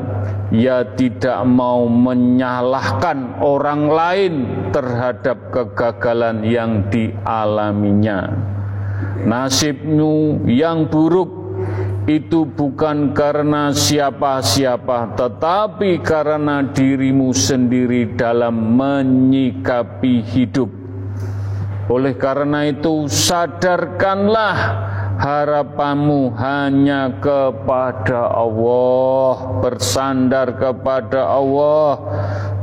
ia 0.55 0.87
tidak 0.95 1.43
mau 1.43 1.91
menyalahkan 1.91 3.43
orang 3.43 3.91
lain 3.91 4.35
terhadap 4.71 5.51
kegagalan 5.51 6.47
yang 6.47 6.87
dialaminya. 6.87 8.31
Nasibmu 9.27 10.47
yang 10.47 10.87
buruk 10.87 11.46
itu 12.07 12.47
bukan 12.47 13.11
karena 13.11 13.75
siapa-siapa, 13.75 15.19
tetapi 15.19 15.99
karena 16.07 16.63
dirimu 16.63 17.35
sendiri 17.35 18.15
dalam 18.15 18.79
menyikapi 18.79 20.23
hidup. 20.23 20.71
Oleh 21.91 22.15
karena 22.15 22.71
itu, 22.71 23.11
sadarkanlah 23.11 24.55
harapanmu 25.19 26.31
hanya 26.39 27.19
kepada 27.19 28.39
Allah, 28.39 29.67
bersandar 29.67 30.63
kepada 30.63 31.27
Allah. 31.27 31.99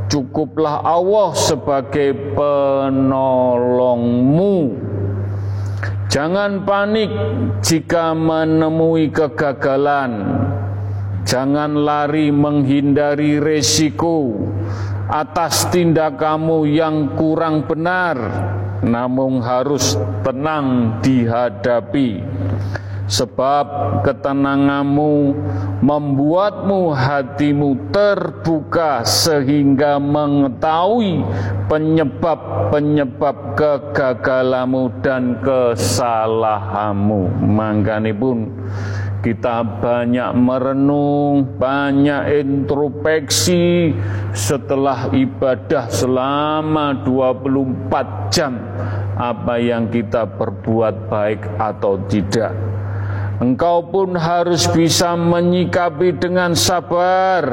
Cukuplah 0.08 0.88
Allah 0.88 1.36
sebagai 1.36 2.16
penolongmu 2.32 4.56
Jangan 6.14 6.62
panik 6.62 7.10
jika 7.66 8.14
menemui 8.14 9.10
kegagalan. 9.10 10.46
Jangan 11.26 11.74
lari 11.74 12.30
menghindari 12.30 13.42
resiko 13.42 14.38
atas 15.10 15.74
tindakanmu 15.74 16.70
yang 16.70 17.18
kurang 17.18 17.66
benar, 17.66 18.14
namun 18.86 19.42
harus 19.42 19.98
tenang 20.22 21.02
dihadapi 21.02 22.22
sebab 23.14 23.66
ketenanganmu 24.02 25.38
membuatmu 25.86 26.90
hatimu 26.98 27.94
terbuka 27.94 29.06
sehingga 29.06 30.02
mengetahui 30.02 31.22
penyebab-penyebab 31.70 33.54
kegagalanmu 33.54 34.90
dan 35.06 35.38
kesalahanmu. 35.46 37.30
Makanya 37.46 38.18
pun 38.18 38.50
kita 39.22 39.62
banyak 39.80 40.34
merenung, 40.34 41.56
banyak 41.56 42.44
introspeksi 42.44 43.94
setelah 44.34 45.14
ibadah 45.14 45.88
selama 45.88 47.06
24 47.06 48.34
jam 48.34 48.58
apa 49.16 49.62
yang 49.62 49.88
kita 49.88 50.26
perbuat 50.28 51.08
baik 51.08 51.56
atau 51.56 52.02
tidak. 52.10 52.73
Engkau 53.44 53.92
pun 53.92 54.16
harus 54.16 54.72
bisa 54.72 55.20
menyikapi 55.20 56.16
dengan 56.16 56.56
sabar. 56.56 57.44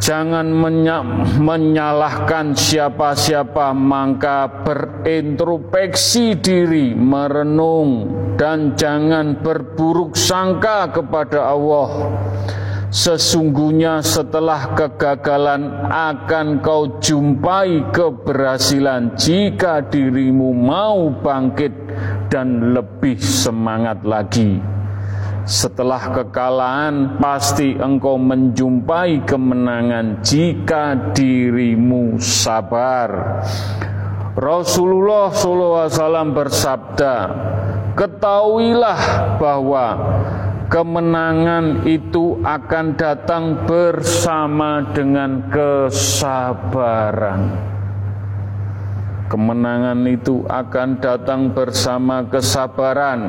Jangan 0.00 0.48
menyalahkan 1.36 2.56
siapa-siapa, 2.56 3.76
maka 3.76 4.48
berintrospeksi 4.64 6.40
diri, 6.40 6.96
merenung, 6.96 8.08
dan 8.40 8.72
jangan 8.72 9.36
berburuk 9.44 10.16
sangka 10.16 10.88
kepada 10.88 11.52
Allah. 11.52 12.08
Sesungguhnya 12.94 14.06
setelah 14.06 14.70
kegagalan 14.78 15.90
akan 15.90 16.62
kau 16.62 17.02
jumpai 17.02 17.90
keberhasilan 17.90 19.18
jika 19.18 19.82
dirimu 19.82 20.54
mau 20.54 21.10
bangkit 21.10 21.74
dan 22.30 22.70
lebih 22.70 23.18
semangat 23.18 23.98
lagi. 24.06 24.62
Setelah 25.42 26.14
kekalahan 26.14 27.18
pasti 27.18 27.74
engkau 27.74 28.14
menjumpai 28.14 29.26
kemenangan 29.26 30.22
jika 30.22 30.94
dirimu 31.18 32.22
sabar. 32.22 33.42
Rasulullah 34.38 35.34
SAW 35.34 36.30
bersabda, 36.30 37.14
ketahuilah 37.98 39.00
bahwa 39.42 39.86
kemenangan 40.68 41.84
itu 41.88 42.40
akan 42.40 42.96
datang 42.96 43.66
bersama 43.68 44.80
dengan 44.92 45.48
kesabaran. 45.52 47.40
Kemenangan 49.28 50.04
itu 50.06 50.44
akan 50.46 51.00
datang 51.00 51.50
bersama 51.50 52.22
kesabaran. 52.28 53.20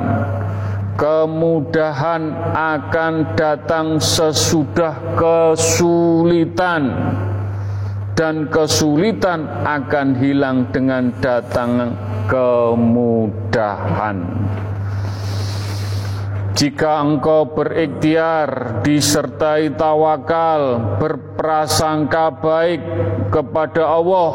Kemudahan 0.95 2.31
akan 2.55 3.35
datang 3.35 3.99
sesudah 3.99 4.95
kesulitan 5.19 6.87
dan 8.15 8.47
kesulitan 8.47 9.43
akan 9.67 10.15
hilang 10.15 10.71
dengan 10.71 11.11
datang 11.19 11.91
kemudahan. 12.31 14.17
Jika 16.55 17.03
engkau 17.03 17.51
berikhtiar, 17.51 18.79
disertai 18.79 19.75
tawakal, 19.75 20.95
berprasangka 21.03 22.31
baik 22.39 22.79
kepada 23.27 23.83
Allah, 23.83 24.33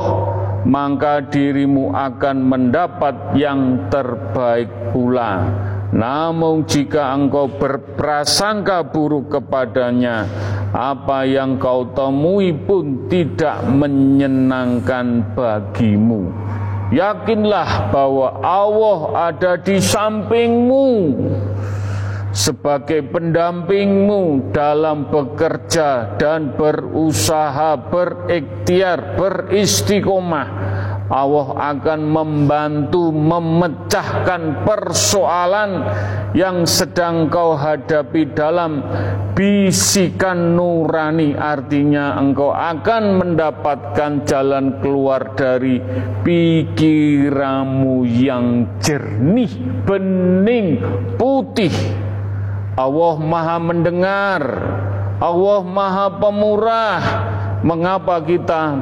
maka 0.69 1.25
dirimu 1.25 1.97
akan 1.97 2.37
mendapat 2.45 3.33
yang 3.41 3.89
terbaik 3.89 4.69
pula. 4.93 5.49
Namun 5.97 6.69
jika 6.69 7.09
engkau 7.17 7.57
berprasangka 7.57 8.93
buruk 8.93 9.41
kepadanya, 9.41 10.29
apa 10.77 11.25
yang 11.25 11.57
kau 11.57 11.89
temui 11.97 12.53
pun 12.53 13.09
tidak 13.09 13.65
menyenangkan 13.65 15.25
bagimu. 15.33 16.29
Yakinlah 16.93 17.95
bahwa 17.95 18.45
Allah 18.45 18.99
ada 19.31 19.55
di 19.57 19.79
sampingmu 19.79 20.87
sebagai 22.31 23.03
pendampingmu 23.11 24.55
dalam 24.55 25.11
bekerja 25.11 26.15
dan 26.15 26.55
berusaha 26.55 27.75
berikhtiar 27.91 29.19
beristiqomah. 29.19 30.49
Allah 31.11 31.75
akan 31.75 32.01
membantu 32.07 33.11
memecahkan 33.11 34.63
persoalan 34.63 35.83
yang 36.39 36.63
sedang 36.63 37.27
kau 37.27 37.59
hadapi 37.59 38.31
dalam 38.31 38.79
bisikan 39.35 40.55
nurani. 40.55 41.35
Artinya 41.35 42.15
engkau 42.15 42.55
akan 42.55 43.19
mendapatkan 43.19 44.23
jalan 44.23 44.79
keluar 44.79 45.35
dari 45.35 45.83
pikiranmu 46.23 48.07
yang 48.07 48.79
jernih 48.79 49.51
bening 49.83 50.79
putih 51.19 51.75
Allah 52.81 53.15
Maha 53.21 53.57
mendengar, 53.61 54.43
Allah 55.21 55.61
Maha 55.61 56.07
pemurah. 56.17 57.01
Mengapa 57.61 58.25
kita 58.25 58.73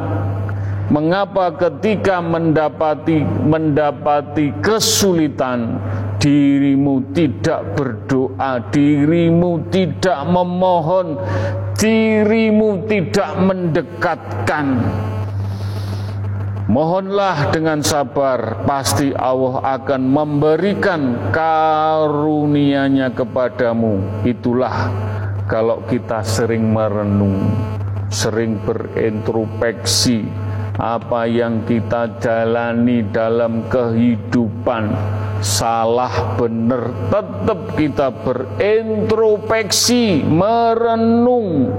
mengapa 0.88 1.50
ketika 1.58 2.22
mendapati 2.22 3.26
mendapati 3.26 4.54
kesulitan 4.62 5.82
dirimu 6.22 7.10
tidak 7.10 7.74
berdoa, 7.74 8.62
dirimu 8.70 9.66
tidak 9.74 10.22
memohon, 10.30 11.18
dirimu 11.74 12.86
tidak 12.86 13.34
mendekatkan 13.34 14.66
Mohonlah 16.68 17.48
dengan 17.48 17.80
sabar, 17.80 18.60
pasti 18.68 19.08
Allah 19.16 19.80
akan 19.80 20.04
memberikan 20.04 21.32
karunia-Nya 21.32 23.08
kepadamu. 23.16 24.20
Itulah 24.20 24.92
kalau 25.48 25.80
kita 25.88 26.20
sering 26.20 26.68
merenung, 26.68 27.56
sering 28.12 28.60
berintrospeksi 28.68 30.28
apa 30.76 31.24
yang 31.24 31.64
kita 31.64 32.20
jalani 32.20 33.00
dalam 33.16 33.64
kehidupan 33.72 34.92
salah 35.40 36.36
benar 36.36 36.92
tetap 37.08 37.60
kita 37.80 38.12
berintrospeksi 38.12 40.20
merenung 40.22 41.72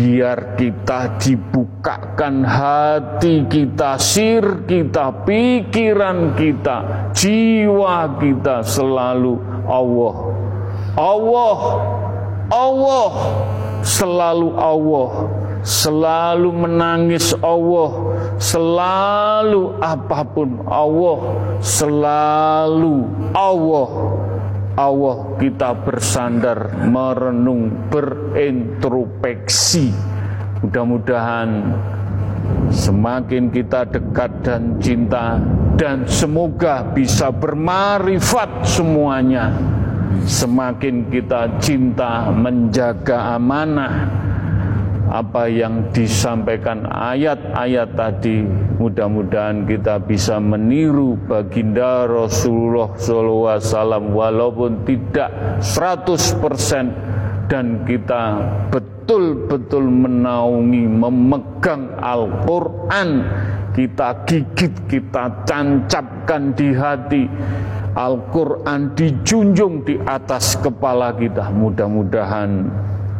biar 0.00 0.56
kita 0.56 1.20
dibukakan 1.20 2.40
hati 2.40 3.44
kita, 3.44 4.00
sir 4.00 4.64
kita, 4.64 5.28
pikiran 5.28 6.32
kita, 6.40 7.12
jiwa 7.12 8.16
kita 8.16 8.64
selalu 8.64 9.36
Allah. 9.68 10.14
Allah, 10.96 11.58
Allah, 12.48 13.12
selalu 13.84 14.48
Allah, 14.56 15.10
selalu 15.60 16.48
menangis 16.48 17.36
Allah, 17.44 18.16
selalu 18.40 19.76
apa 19.84 20.24
pun 20.24 20.64
Allah, 20.64 21.18
selalu 21.60 23.04
Allah. 23.36 23.88
Allah 24.80 25.36
kita 25.36 25.76
bersandar, 25.76 26.88
merenung, 26.88 27.92
berintrospeksi. 27.92 29.92
Mudah-mudahan 30.64 31.76
semakin 32.72 33.52
kita 33.52 33.84
dekat 33.92 34.32
dan 34.40 34.80
cinta 34.80 35.36
dan 35.76 36.08
semoga 36.08 36.80
bisa 36.96 37.28
bermarifat 37.28 38.64
semuanya. 38.64 39.52
Semakin 40.24 41.12
kita 41.12 41.60
cinta 41.60 42.32
menjaga 42.32 43.36
amanah 43.36 44.08
apa 45.10 45.50
yang 45.50 45.90
disampaikan 45.90 46.86
ayat-ayat 46.86 47.98
tadi 47.98 48.46
mudah-mudahan 48.78 49.66
kita 49.66 49.98
bisa 49.98 50.38
meniru 50.38 51.18
baginda 51.26 52.06
Rasulullah 52.06 52.94
SAW 52.94 54.14
walaupun 54.14 54.86
tidak 54.86 55.58
100% 55.58 57.50
dan 57.50 57.82
kita 57.82 58.38
betul-betul 58.70 59.90
menaungi 59.90 60.86
memegang 60.86 61.98
Al-Quran. 61.98 63.26
Kita 63.70 64.26
gigit, 64.26 64.86
kita 64.86 65.46
tancapkan 65.46 66.54
di 66.54 66.70
hati. 66.74 67.26
Al-Quran 67.90 68.94
dijunjung 68.94 69.82
di 69.82 69.98
atas 70.06 70.54
kepala 70.62 71.10
kita. 71.18 71.50
Mudah-mudahan 71.50 72.70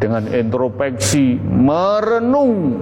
dengan 0.00 0.24
introspeksi 0.32 1.36
merenung. 1.36 2.80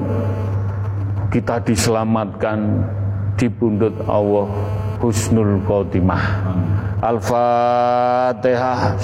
Kita 1.29 1.61
diselamatkan 1.61 2.59
di 3.37 3.51
pundut 3.51 3.99
Allah 4.07 4.47
husnul 5.03 5.61
khotimah. 5.67 6.25
Al-Fatihah. 7.03 8.95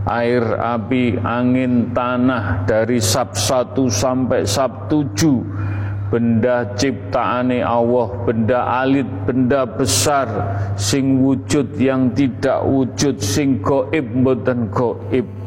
air, 0.09 0.43
api, 0.57 1.21
angin, 1.21 1.93
tanah 1.93 2.65
dari 2.65 2.97
sab 2.97 3.37
1 3.37 3.77
sampai 3.87 4.43
sab 4.43 4.89
7 4.91 6.09
benda 6.09 6.65
ciptaane 6.73 7.61
Allah, 7.61 8.09
benda 8.25 8.59
alit, 8.81 9.05
benda 9.29 9.69
besar, 9.69 10.25
sing 10.73 11.21
wujud 11.21 11.77
yang 11.77 12.09
tidak 12.17 12.65
wujud, 12.65 13.21
sing 13.21 13.61
goib 13.61 14.09
mboten 14.09 14.73
goib. 14.73 15.38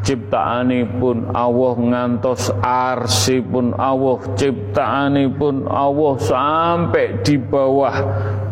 Ciptaane 0.00 0.88
pun 0.96 1.28
Allah 1.36 1.76
ngantos 1.76 2.48
arsi 2.64 3.44
pun 3.44 3.76
Allah, 3.76 4.16
ciptaane 4.32 5.28
pun 5.36 5.68
Allah 5.68 6.16
sampai 6.16 7.20
di 7.20 7.36
bawah 7.36 7.96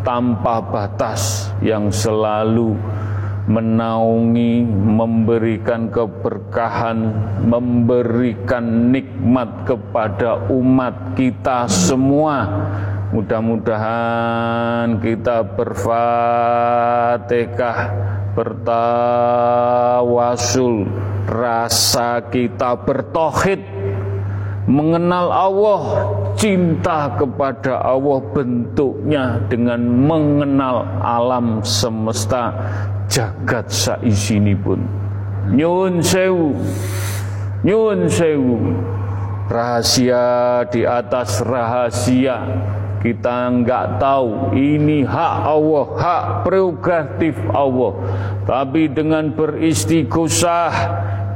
tanpa 0.05 0.61
batas 0.61 1.49
yang 1.65 1.89
selalu 1.89 2.77
menaungi, 3.49 4.61
memberikan 4.69 5.89
keberkahan, 5.89 7.09
memberikan 7.49 8.93
nikmat 8.93 9.65
kepada 9.65 10.45
umat 10.53 11.17
kita 11.17 11.65
semua. 11.65 12.45
Mudah-mudahan 13.09 15.01
kita 15.01 15.41
berfatihah, 15.57 16.29
bertawasul, 18.37 20.05
rasa 21.29 22.25
kita 22.33 22.73
bertohid, 22.81 23.61
mengenal 24.65 25.29
Allah, 25.29 25.83
cinta 26.33 27.13
kepada 27.13 27.85
Allah 27.85 28.19
bentuknya 28.33 29.37
dengan 29.45 29.81
mengenal 29.85 30.89
alam 31.05 31.61
semesta 31.61 32.53
jagat 33.09 33.69
pun 34.61 34.81
nyun 35.49 35.97
sewu 35.99 36.53
nyun 37.65 38.05
sewu. 38.05 38.57
Rahasia 39.49 40.61
di 40.69 40.85
atas 40.85 41.41
rahasia 41.41 42.37
kita 42.99 43.47
enggak 43.47 43.95
tahu 43.95 44.51
ini 44.59 45.07
hak 45.07 45.35
Allah 45.47 45.85
hak 45.95 46.23
prerogatif 46.43 47.35
Allah. 47.55 47.95
Tapi 48.43 48.91
dengan 48.91 49.31
beristighosah 49.31 50.71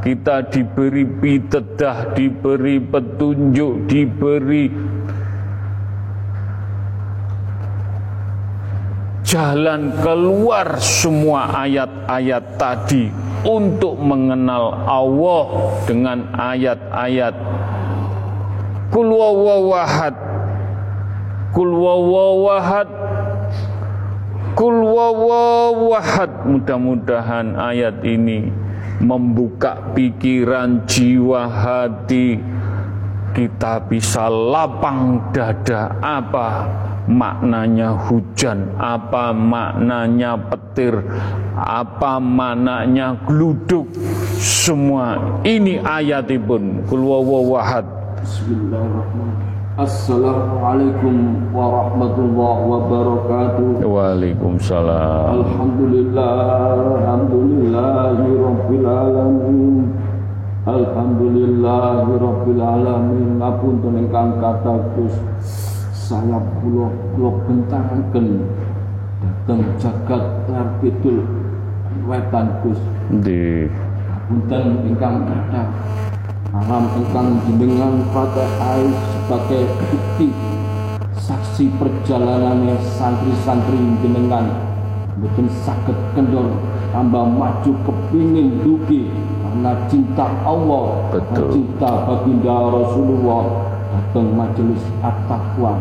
kita 0.04 0.44
diberi 0.52 1.08
pitedah, 1.08 2.12
diberi 2.12 2.84
petunjuk, 2.84 3.88
diberi 3.88 4.68
jalan 9.24 9.96
keluar 10.04 10.84
semua 10.84 11.64
ayat-ayat 11.64 12.60
tadi 12.60 13.08
untuk 13.48 13.96
mengenal 14.04 14.84
Allah 14.84 15.44
dengan 15.88 16.28
ayat-ayat. 16.36 17.34
Kul 18.92 19.10
wawawahad 19.10 20.33
Kul 21.54 21.70
wawawahad 21.70 22.90
Kul 24.58 24.78
wawawahad 24.84 26.50
Mudah-mudahan 26.50 27.54
ayat 27.54 28.02
ini 28.02 28.50
membuka 29.02 29.94
pikiran 29.94 30.86
jiwa 30.90 31.50
hati 31.50 32.42
kita 33.34 33.82
bisa 33.90 34.30
lapang 34.30 35.34
dada 35.34 35.98
apa 36.06 36.70
maknanya 37.10 37.98
hujan, 38.08 38.72
apa 38.80 39.34
maknanya 39.36 40.38
petir, 40.38 41.02
apa 41.58 42.22
maknanya 42.22 43.18
gluduk. 43.26 43.90
Semua 44.38 45.42
ini 45.44 45.82
ayatipun. 45.82 46.86
Kul 46.88 47.02
wawahad. 47.04 47.86
Bismillahirrahmanirrahim. 48.24 49.53
Assalamualaikum 49.74 51.50
warahmatullahi 51.50 52.62
wabarakatuh. 52.62 53.82
Waalaikumsalam. 53.82 55.34
Alhamdulillah 55.34 56.38
Alhamdulillahi 57.02 58.38
Rabbil 58.38 58.86
Alamin. 58.86 59.90
Alhamdulillahi 60.70 62.06
Rabbil 62.06 62.62
Alamin. 62.62 63.42
Ngapunten 63.42 63.94
ingkang 63.98 64.38
kata 64.38 64.94
Gus. 64.94 65.18
Saya 65.90 66.38
kula 66.62 66.94
kula 67.18 67.34
bentahaken. 67.50 68.46
Dhateng 69.26 69.74
jagat 69.82 70.54
lar 70.54 70.70
kidul 70.86 71.26
wetan 72.06 72.62
Gus. 72.62 72.78
Nggih. 73.10 73.74
Punten 74.30 74.86
ingkang 74.86 75.26
kathah 75.26 76.13
alam 76.54 76.86
ingkang 77.02 77.42
jenengan 77.50 78.06
Fatihah 78.14 78.86
sebagai 78.86 79.66
bukti 79.90 80.30
saksi 81.18 81.66
perjalanannya 81.82 82.78
santri-santri 82.94 83.82
jenengan. 84.06 84.54
Mboten 85.18 85.50
saged 85.66 85.98
kendor 86.14 86.54
tambah 86.94 87.26
maju 87.26 87.72
kepingin 87.90 88.62
dugi 88.62 89.10
karena 89.42 89.74
cinta 89.90 90.30
Allah. 90.46 91.10
Betul. 91.10 91.58
cinta 91.58 91.90
baginda 92.06 92.58
Rasulullah 92.70 93.44
datang 93.90 94.30
majelis 94.38 94.84
at-taqwa. 95.02 95.74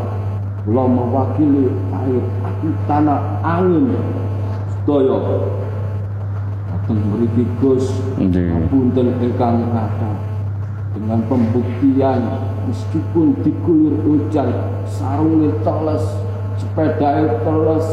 Kula 0.65 0.85
mewakili 0.89 1.69
air 2.01 2.25
api 2.49 2.69
tanah 2.89 3.21
angin 3.45 3.93
sedaya 4.73 5.21
datang 6.65 6.97
mriki 7.13 7.45
Gus. 7.61 7.93
Punten 8.73 9.21
ingkang 9.21 9.69
kathah 9.69 10.32
dengan 10.93 11.25
pembuktian 11.27 12.21
meskipun 12.69 13.37
diguyur 13.41 13.97
hujan 14.05 14.53
sarungnya 14.85 15.51
teles 15.65 16.05
sepeda 16.61 17.41
teles 17.43 17.87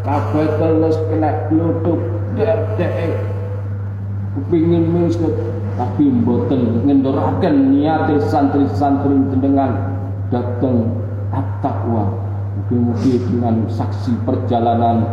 kabeh 0.00 0.48
teles 0.56 0.96
kena 1.12 1.30
gluduk 1.52 2.00
dek 2.34 2.80
dek 2.80 3.12
kepingin 4.36 4.88
tapi 5.76 6.12
mboten 6.12 6.84
ngenduraken 6.84 7.72
niate 7.72 8.20
santri-santri 8.28 9.16
dengan 9.40 9.96
datang 10.28 10.92
at-taqwa 11.32 12.08
mugi-mugi 12.56 13.16
dengan 13.30 13.64
saksi 13.68 14.12
perjalanan 14.28 15.04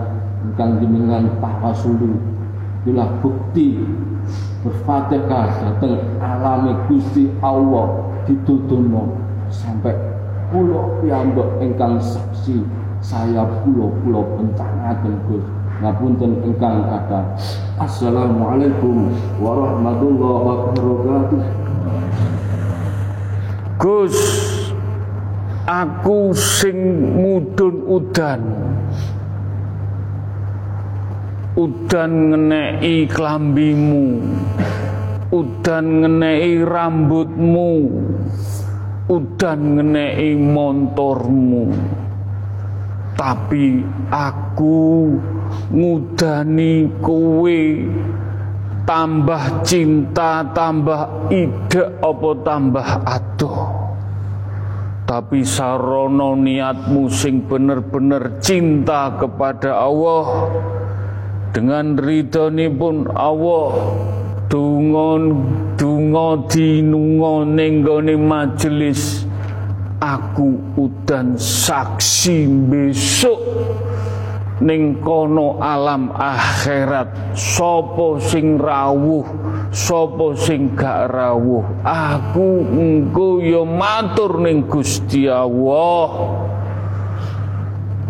ingkang 0.43 0.83
jenengan 0.83 1.27
tawasulu 1.39 2.36
bila 2.87 3.03
bukti 3.19 3.83
berfatihah 4.63 5.51
datang 5.59 5.99
alami 6.23 6.71
Gusti 6.87 7.27
Allah 7.43 8.07
ditutuno 8.23 9.11
sampai 9.51 9.91
pulau 10.47 10.95
piyambak 11.03 11.59
engkang 11.59 11.99
saksi 11.99 12.63
saya 13.03 13.43
pulau-pulau 13.61 14.39
bentangaken 14.39 15.19
Gus. 15.27 15.43
Ngapunten 15.77 16.41
engkang 16.47 16.89
kata 16.89 17.37
Assalamualaikum 17.77 19.11
warahmatullahi 19.43 20.41
wabarakatuh. 20.47 21.41
Gus 23.77 24.17
aku 25.67 26.31
sing 26.31 26.79
mudun 27.19 27.83
udan 27.83 28.41
udan 31.57 32.11
ngenei 32.31 33.09
klambimu. 33.09 34.05
Udan 35.33 35.85
ngenei 36.05 36.61
rambutmu. 36.61 37.73
Udan 39.09 39.59
ngenei 39.75 40.37
montormu. 40.37 41.65
Tapi 43.17 43.81
aku 44.13 45.09
ngudani 45.73 46.85
kowe 47.01 47.61
tambah 48.85 49.65
cinta 49.65 50.45
tambah 50.53 51.33
ide 51.33 51.97
apa 51.97 52.29
tambah 52.45 52.89
adoh. 53.09 53.59
Tapi 55.07 55.41
sarono 55.41 56.37
niatmu 56.37 57.09
sing 57.09 57.47
bener-bener 57.47 58.37
cinta 58.43 59.15
kepada 59.17 59.81
Allah 59.81 60.51
dengan 61.51 61.99
ridhoni 61.99 62.67
pun 62.71 63.07
Allah 63.11 63.71
dungon 64.47 65.23
dungo 65.75 66.47
dinungo 66.47 67.43
nenggone 67.43 68.15
majelis 68.15 69.27
aku 69.99 70.77
udan 70.77 71.35
saksi 71.35 72.47
besok 72.69 73.39
ning 74.57 74.97
kono 75.05 75.61
alam 75.61 76.09
akhirat. 76.13 77.37
Sapa 77.37 78.17
sing 78.17 78.57
rawuh 78.57 79.25
sapa 79.69 80.33
sing 80.33 80.73
gak 80.73 81.13
rawuh? 81.13 81.63
Aku 81.85 82.65
engko 82.65 83.37
ya 83.43 83.61
matur 83.61 84.41
ning 84.41 84.65
Gusti 84.65 85.29
Allah 85.29 86.09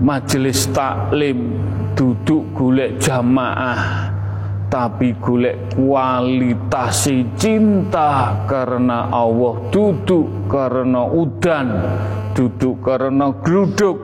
majelis 0.01 0.69
taklim 0.73 1.57
duduk 1.97 2.53
golek 2.53 3.01
jamaah 3.01 4.13
tapi 4.67 5.15
golek 5.17 5.73
kualitas 5.73 7.07
cinta 7.39 8.43
karena 8.45 9.07
Allah 9.09 9.55
duduk 9.71 10.51
karena 10.51 11.07
udan 11.07 11.67
duduk 12.35 12.83
karena 12.83 13.31
gluduk 13.41 13.97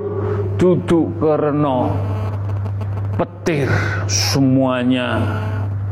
duduk 0.57 1.19
karena 1.19 1.91
petir. 3.17 3.69
Semuanya 4.07 5.19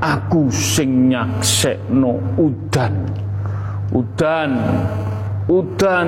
aku 0.01 0.49
sing 0.49 1.11
nyaksekno 1.11 2.39
udan. 2.39 2.93
Udan 3.91 4.51
udan 5.51 6.07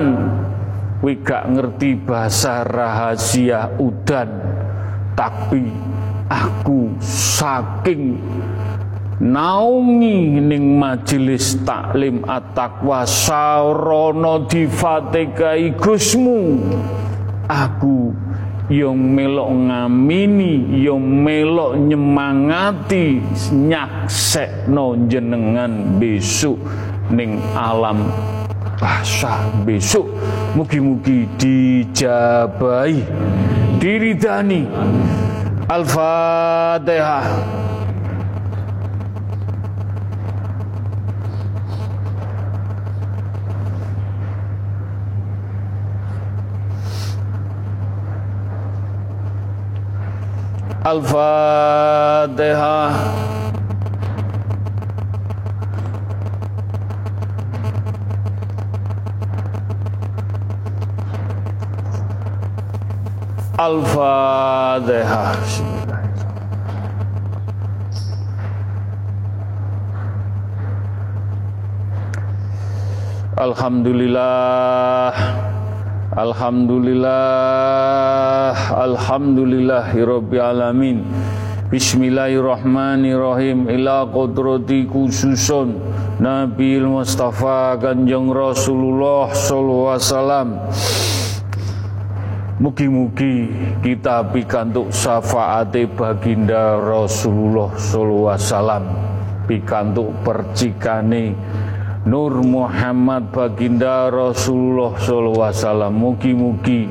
kowe 1.04 1.20
gak 1.20 1.52
ngerti 1.52 2.00
bahasa 2.00 2.64
rahasia 2.64 3.76
udan 3.76 4.40
tapi 5.12 5.68
aku 6.32 6.96
saking 7.04 8.16
naungi 9.20 10.40
ning 10.40 10.80
majelis 10.80 11.60
taklim 11.60 12.24
at-taqwa 12.24 13.04
sarana 13.04 14.48
difatekai 14.48 15.76
Gusmu 15.76 16.72
aku 17.52 18.16
yang 18.72 18.96
melok 18.96 19.52
ngamini 19.52 20.88
yang 20.88 21.04
melok 21.04 21.84
nyemangati 21.84 23.20
nyaksekno 23.52 25.04
jenengan 25.04 26.00
besok 26.00 26.56
ning 27.12 27.36
alam 27.52 28.08
bahasa 28.78 29.50
besok 29.62 30.10
mugi-mugi 30.58 31.26
dijabai 31.38 33.02
diridani. 33.78 34.66
Al-Fatihah. 35.64 37.24
Al-Fatihah 50.84 52.04
Al-Fatihah 63.54 65.38
Alhamdulillah. 73.38 75.14
Alhamdulillah. 76.18 78.58
Alhamdulillahirabbil 78.74 80.42
alamin. 80.42 81.06
Bismillahirrahmanirrahim. 81.70 83.70
Ila 83.70 84.02
qudrati 84.10 84.82
khususun. 84.90 85.78
Nabi 86.18 86.82
Mustafa 86.82 87.78
Kanjeng 87.78 88.34
Rasulullah 88.34 89.30
sallallahu 89.30 89.94
alaihi 89.94 90.02
wasallam 90.02 90.58
Mugi-mugi 92.54 93.50
kita 93.82 94.30
pikantuk 94.30 94.94
syafaate 94.94 95.90
baginda 95.90 96.78
Rasulullah 96.78 97.74
sallallahu 97.74 98.30
alaihi 98.30 98.46
wasallam. 98.46 98.84
Pikantuk 99.44 100.08
percikane 100.24 101.36
Nur 102.08 102.32
Muhammad 102.40 103.28
baginda 103.28 104.08
Rasulullah 104.08 104.96
SAW 104.96 105.92
Mugi-mugi 105.92 106.88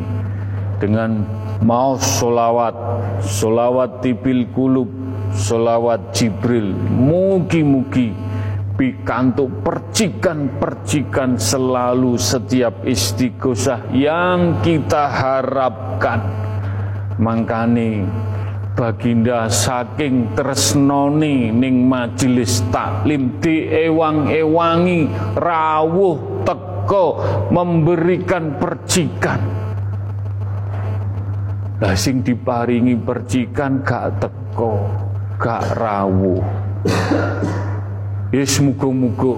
dengan 0.78 1.26
mau 1.66 1.98
solawat 1.98 2.78
Solawat 3.26 4.06
tibil 4.06 4.46
kulub 4.54 4.86
Solawat 5.34 6.14
Jibril. 6.14 6.78
Mugi-mugi 6.78 8.14
pikantuk 8.74 9.62
percikan-percikan 9.62 11.38
selalu 11.38 12.18
setiap 12.18 12.82
istighosah 12.86 13.94
yang 13.94 14.60
kita 14.66 15.10
harapkan. 15.10 16.22
Mangkani 17.22 18.02
baginda 18.74 19.46
saking 19.54 20.34
tresnoni 20.34 21.54
ning 21.54 21.86
majelis 21.86 22.66
taklim 22.74 23.38
diewang-ewangi 23.38 25.14
rawuh 25.38 26.42
teko 26.42 27.06
memberikan 27.54 28.58
percikan. 28.58 29.42
Lah 31.78 31.94
sing 31.94 32.26
diparingi 32.26 32.98
percikan 32.98 33.86
gak 33.86 34.24
teko 34.24 34.80
gak 35.38 35.76
rawuh 35.76 36.40
Yes 38.34 38.58
muga-muga 38.58 39.38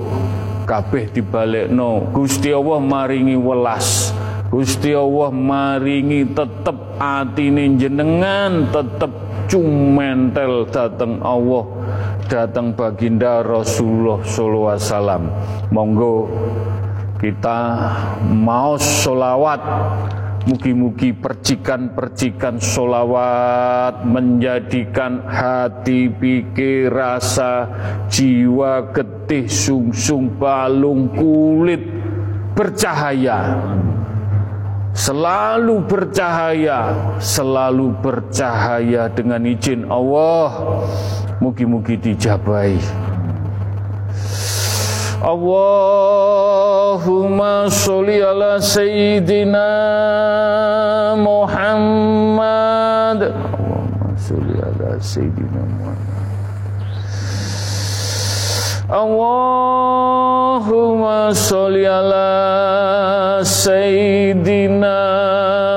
kabeh 0.63 1.11
dibalekno. 1.11 2.15
Gusti 2.15 2.55
Allah 2.55 2.79
maringi 2.79 3.35
welas. 3.35 4.15
Gusti 4.47 4.95
Allah 4.95 5.35
maringi 5.35 6.23
tetep 6.31 6.95
atine 6.95 7.75
jenengan 7.75 8.71
tetep 8.71 9.11
cumentel 9.51 10.63
datang 10.71 11.19
Allah 11.19 11.67
datang 12.31 12.71
baginda 12.71 13.43
Rasulullah 13.43 14.23
sallallahu 14.23 14.71
alaihi 14.71 14.87
wasallam. 14.87 15.23
Monggo 15.75 16.15
kita 17.19 17.59
mau 18.23 18.79
solawat 18.79 19.59
Mugi-mugi 20.45 21.09
percikan-percikan 21.09 22.61
solawat 22.61 24.05
menjadikan 24.05 25.25
hati, 25.25 26.05
pikir, 26.05 26.93
rasa, 26.93 27.65
jiwa, 28.05 28.93
getih, 28.93 29.49
sungsung, 29.49 30.37
balung, 30.37 31.09
kulit 31.17 31.81
bercahaya 32.53 33.57
selalu 34.95 35.83
bercahaya, 35.83 36.95
selalu 37.19 37.91
bercahaya 37.99 39.11
dengan 39.11 39.43
izin 39.43 39.83
Allah. 39.91 40.79
Mugi-mugi 41.43 41.99
dijabai. 41.99 42.79
Allahumma 45.25 46.85
sholli 47.65 48.21
ala 48.21 48.61
sayyidina 48.61 49.57
Muhammad. 51.17 53.33
Allahumma 53.33 54.13
sholli 54.21 54.61
ala 54.61 55.01
sayyidina 55.01 55.65
Muhammad. 55.65 55.97
Allahumma 58.85 61.33
sholli 61.33 61.89
ala 61.89 63.41
Sayyidina 63.41 65.01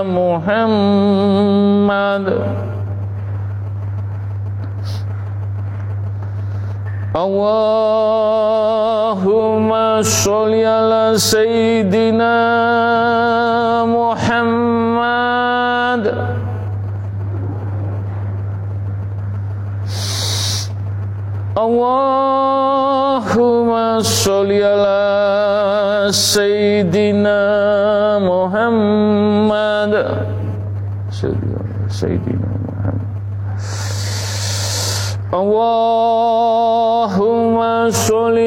Muhammad 0.05 1.49
Allahumma 9.99 10.23
sholli 10.23 10.63
ala 10.63 11.19
Sayyidina 11.19 12.31
Muhammad 13.91 14.95
Allahumma 22.39 23.19
sholli 24.07 24.63
ala 24.63 26.07
Sayyidina 26.15 27.43
Muhammad 28.23 29.93
Sayyidina 31.91 32.47
Muhammad 32.47 33.03
Allahumma 35.35 36.31
sholli 37.91 38.47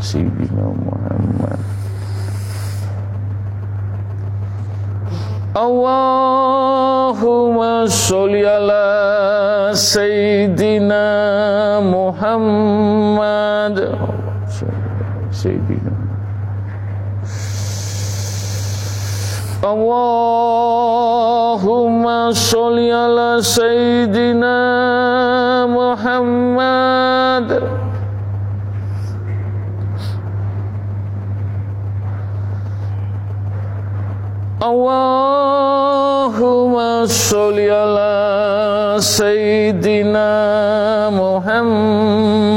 سيدنا 0.00 0.66
محمد. 0.86 1.58
اللهم 5.58 7.58
صل 7.86 8.30
على 8.30 8.86
سيدنا 9.74 11.06
محمد. 11.82 13.76
سيدنا. 15.32 15.92
اللهم 19.66 20.22
صل 22.32 22.78
على 22.78 23.42
سيدنا 23.42 24.58
محمد. 25.66 27.77
اللهم 34.67 36.25
صل 37.05 37.59
على 37.59 38.95
سيدنا 38.99 40.29
محمد 41.09 42.56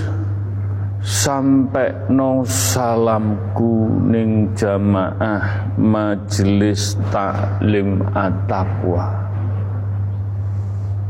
sampai 1.21 2.09
no 2.09 2.41
salamku 2.41 3.85
ning 4.09 4.57
jamaah 4.57 5.69
majelis 5.77 6.97
taklim 7.13 8.01
at-taqwa. 8.17 9.21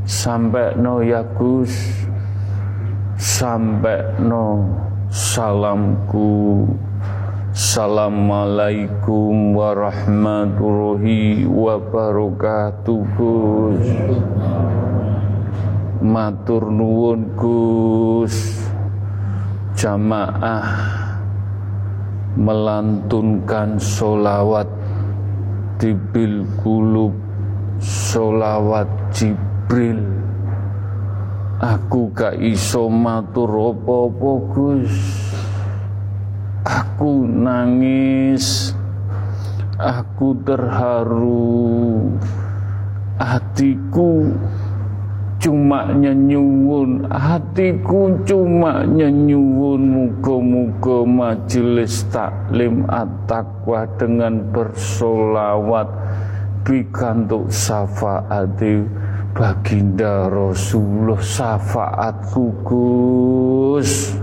Sampai 0.04 0.76
no 0.76 1.00
ya 1.00 1.24
Gus 1.40 1.72
sampai 3.16 4.20
no 4.20 4.68
salamku. 5.08 6.68
Assalamualaikum 7.56 9.56
warahmatullahi 9.56 11.48
wabarakatuh 11.48 13.00
Gus. 13.16 13.88
Matur 16.04 16.68
nuwun 16.68 17.32
Gus 17.40 18.61
Jamaah 19.82 20.70
melantunkan 22.38 23.82
solawat 23.82 24.70
bil 26.14 26.46
kulub 26.62 27.18
solawat 27.82 28.86
Jibril. 29.10 30.06
Aku 31.58 32.14
gak 32.14 32.38
iso 32.38 32.94
matur 32.94 33.74
apa-apa 33.74 34.32
Aku 36.62 37.26
nangis, 37.26 38.78
aku 39.82 40.38
terharu, 40.46 42.06
hatiku 43.18 44.30
cuma 45.42 45.90
nyenyuwun, 45.90 47.10
hatiku 47.10 48.14
cuma 48.30 48.86
nyenyuwun. 48.86 49.82
Muga-muga 49.82 51.02
majelis 51.02 52.06
taklim 52.14 52.86
at-taqwa 52.86 53.90
dengan 53.98 54.46
bersolawat. 54.54 55.90
Bikantuk 56.62 57.50
syafaati 57.50 58.86
baginda 59.34 60.30
Rasulullah. 60.30 61.18
Syafaat 61.18 62.22
Gus. 62.62 64.14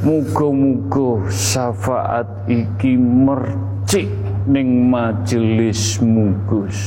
Muga-muga 0.00 1.28
syafaat 1.28 2.48
iki 2.48 2.96
mercik 2.96 4.08
ning 4.48 4.88
majelismu 4.88 6.32
Gus. 6.48 6.80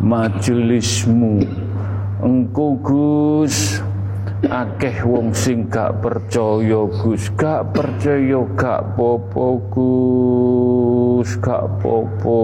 Majelismu 0.00 1.44
engko 2.22 2.78
Gus 2.78 3.82
akeh 4.46 5.02
wong 5.06 5.34
sing 5.34 5.66
gak 5.70 6.02
percaya 6.02 6.86
Gus, 6.86 7.30
gak 7.34 7.74
percaya 7.74 8.42
gak 8.54 8.94
popo 8.98 9.58
Gus, 9.70 11.38
gak 11.38 11.82
popo. 11.82 12.40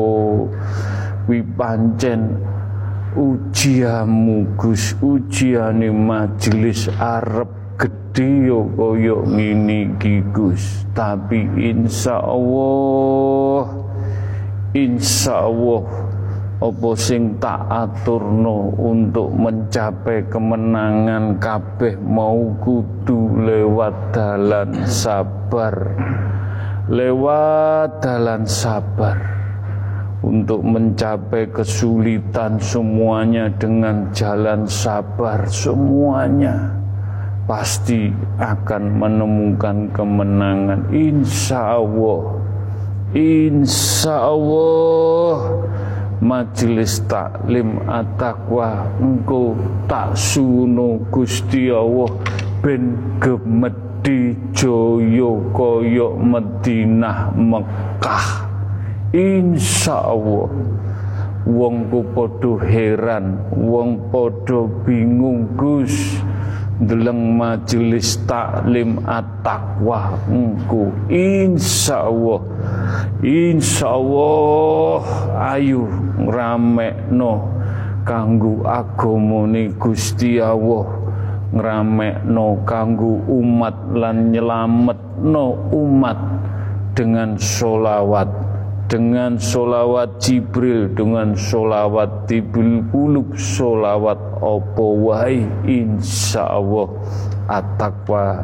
Wi 1.31 1.43
pancen 1.55 2.39
ujiamu 3.19 4.47
Gus, 4.59 4.95
ujiane 5.03 5.91
majelis 5.91 6.91
arep 6.99 7.79
gede 7.79 8.51
yo 8.51 8.67
koyo 8.75 9.23
ngene 9.23 9.95
iki 9.95 10.19
Gus 10.35 10.83
tapi 10.99 11.47
insya 11.55 12.19
Allah 12.19 13.71
apa 16.59 16.91
sing 16.99 17.39
tak 17.39 17.71
aturno 17.71 18.75
untuk 18.75 19.31
mencapai 19.31 20.27
kemenangan 20.27 21.39
kabeh 21.39 21.95
mau 22.03 22.51
kudu 22.59 23.47
lewat 23.47 23.95
dalan 24.11 24.75
sabar. 24.83 25.75
Lewat 26.91 28.03
dalan 28.03 28.43
sabar 28.43 29.15
untuk 30.27 30.67
mencapai 30.67 31.47
kesulitan 31.55 32.59
semuanya 32.59 33.47
dengan 33.55 34.11
jalan 34.11 34.67
sabar 34.67 35.47
semuanya 35.47 36.75
pasti 37.47 38.11
akan 38.43 38.99
menemukan 38.99 39.95
kemenangan. 39.95 40.91
Insya 40.91 41.79
Allah 41.79 42.43
insya 43.15 44.27
Allah 44.27 45.33
majelis 46.19 46.99
taklim 47.07 47.79
atakwa 47.87 48.91
engkau 48.99 49.55
tak 49.87 50.19
suno 50.19 50.99
Gusti 51.15 51.71
Allah 51.71 52.11
ben 52.59 52.99
gemedi 53.23 54.35
joyo 54.51 55.39
koyok 55.55 56.15
Madinah 56.19 57.31
Mekah. 57.39 58.27
Insya 59.15 60.05
Allah 60.05 60.53
Wong 61.49 61.89
ku 61.89 62.05
heran 62.61 63.41
Wong 63.57 64.13
podo 64.13 64.69
bingung 64.85 65.57
Gus 65.57 66.21
Deleng 66.79 67.35
majelis 67.35 68.23
taklim 68.23 69.03
at-taqwa. 69.03 70.15
Engku 70.31 70.95
Insya 71.11 72.07
Allah 72.07 72.41
Insya 73.19 73.99
Allah 73.99 75.03
Ayo 75.59 75.91
no 77.11 77.51
Kanggu 78.07 78.63
agomoni 78.63 79.75
Gusti 79.75 80.39
Allah. 80.41 80.87
No 81.49 82.61
kanggu 82.69 83.25
umat 83.25 83.77
lan 83.97 84.33
no 84.33 85.47
umat 85.73 86.19
dengan 86.93 87.41
solawat 87.41 88.48
dengan 88.89 89.37
solawat 89.37 90.17
Jibril 90.17 90.89
dengan 90.97 91.37
solawat 91.37 92.25
Tibul 92.25 92.89
Kulub 92.89 93.37
solawat 93.37 94.17
opo 94.41 95.13
wahai 95.13 95.45
insya 95.69 96.49
Allah 96.49 96.89
atakwa 97.53 98.41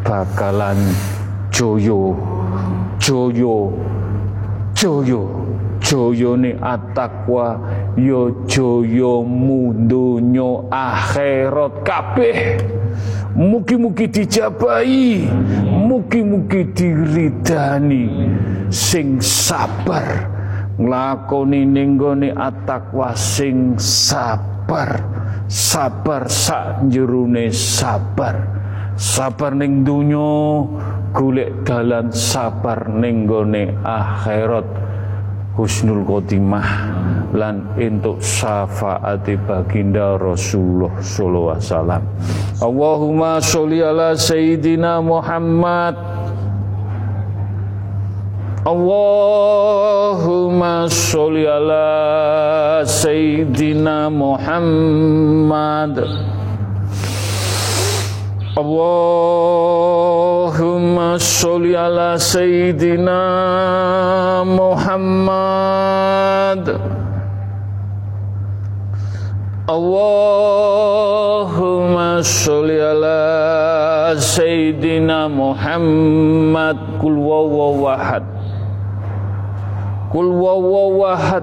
bakalan 0.00 0.80
joyo 1.52 2.16
joyo 2.96 3.68
joyo 4.72 5.28
joyo 5.84 6.30
ni 6.40 6.56
atakwa 6.56 7.60
yo 8.00 8.48
joyo 8.48 9.20
mundunyo 9.20 10.72
akhirat 10.72 11.84
kabeh 11.84 12.36
Mugi-mugi 13.32 14.12
dijabahi, 14.12 15.24
mugi-mugi 15.88 16.68
diridani 16.76 18.28
sing 18.68 19.24
sabar 19.24 20.28
nglakoni 20.76 21.64
ning 21.64 21.96
gone 21.96 22.28
atakwa 22.36 23.16
sing 23.16 23.80
sabar. 23.80 25.00
Sabar 25.48 26.28
sak 26.32 26.88
jerune 26.88 27.52
sabar. 27.52 28.36
Sabar 28.96 29.56
ning 29.56 29.84
donya 29.84 30.64
golek 31.12 31.64
dalan 31.64 32.12
sabar 32.12 32.88
ning 32.88 33.24
gone 33.24 33.76
akhirat 33.84 34.64
husnul 35.56 36.04
khotimah 36.08 36.64
lan 37.36 37.68
entuk 37.76 38.24
syafaati 38.24 39.36
baginda 39.44 40.16
Rasulullah 40.16 40.96
sallallahu 41.00 41.52
alaihi 41.56 41.68
wasallam. 41.68 42.02
Allahumma 42.62 43.42
sholli 43.42 43.82
ala 43.82 44.14
sayyidina 44.16 45.02
Muhammad 45.02 45.96
Allahumma 48.62 50.86
sholli 50.86 51.42
ala 51.42 52.86
sayyidina 52.86 54.06
Muhammad 54.06 55.98
Allahumma 58.52 59.88
sholli 61.16 61.72
ala 61.72 62.20
sayyidina 62.20 63.20
Muhammad. 64.44 65.40
Allahumma 69.64 70.60
sholli 72.20 72.76
ala 72.76 74.12
sayyidina 74.20 75.32
Muhammad. 75.32 76.76
Kul 77.00 77.16
wawahad 77.16 78.42
kul 80.12 80.28
wawahad 80.28 81.40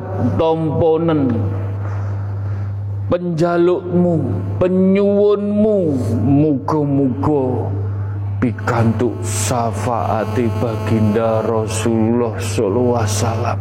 penjalukmu, 3.10 4.14
penyuwunmu, 4.62 5.78
muga-muga 6.24 7.74
pikantuk 8.40 9.18
syafaati 9.26 10.48
baginda 10.62 11.42
Rasulullah 11.44 12.38
sallallahu 12.40 12.96
alaihi 12.96 13.18
wasallam. 13.18 13.60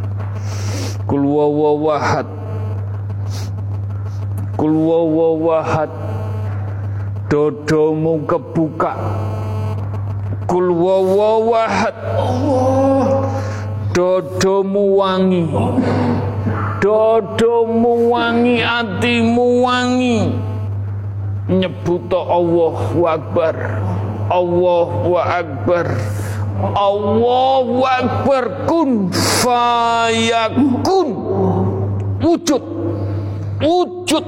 Kul 1.09 1.25
wawahad 1.25 2.29
Kul 4.61 4.77
wawahad 4.77 5.89
Dodomu 7.33 8.29
kebuka 8.29 8.93
Kul 10.45 10.69
wawahad 10.69 11.97
Allah 11.97 13.25
Dodomu 13.97 15.01
wangi 15.01 15.49
dodomu 16.81 18.11
wangi 18.11 18.63
atimu 18.63 19.65
wangi 19.65 20.33
nyebut 21.49 22.13
Allahu 22.13 23.09
Akbar. 23.09 23.57
Allahu 24.29 25.17
Akbar. 25.17 25.87
Allahu 26.61 27.81
Akbar. 27.89 28.45
Kun 28.69 29.09
fayakun. 29.09 31.09
Wujud. 32.21 32.65
Wujud. 33.65 34.27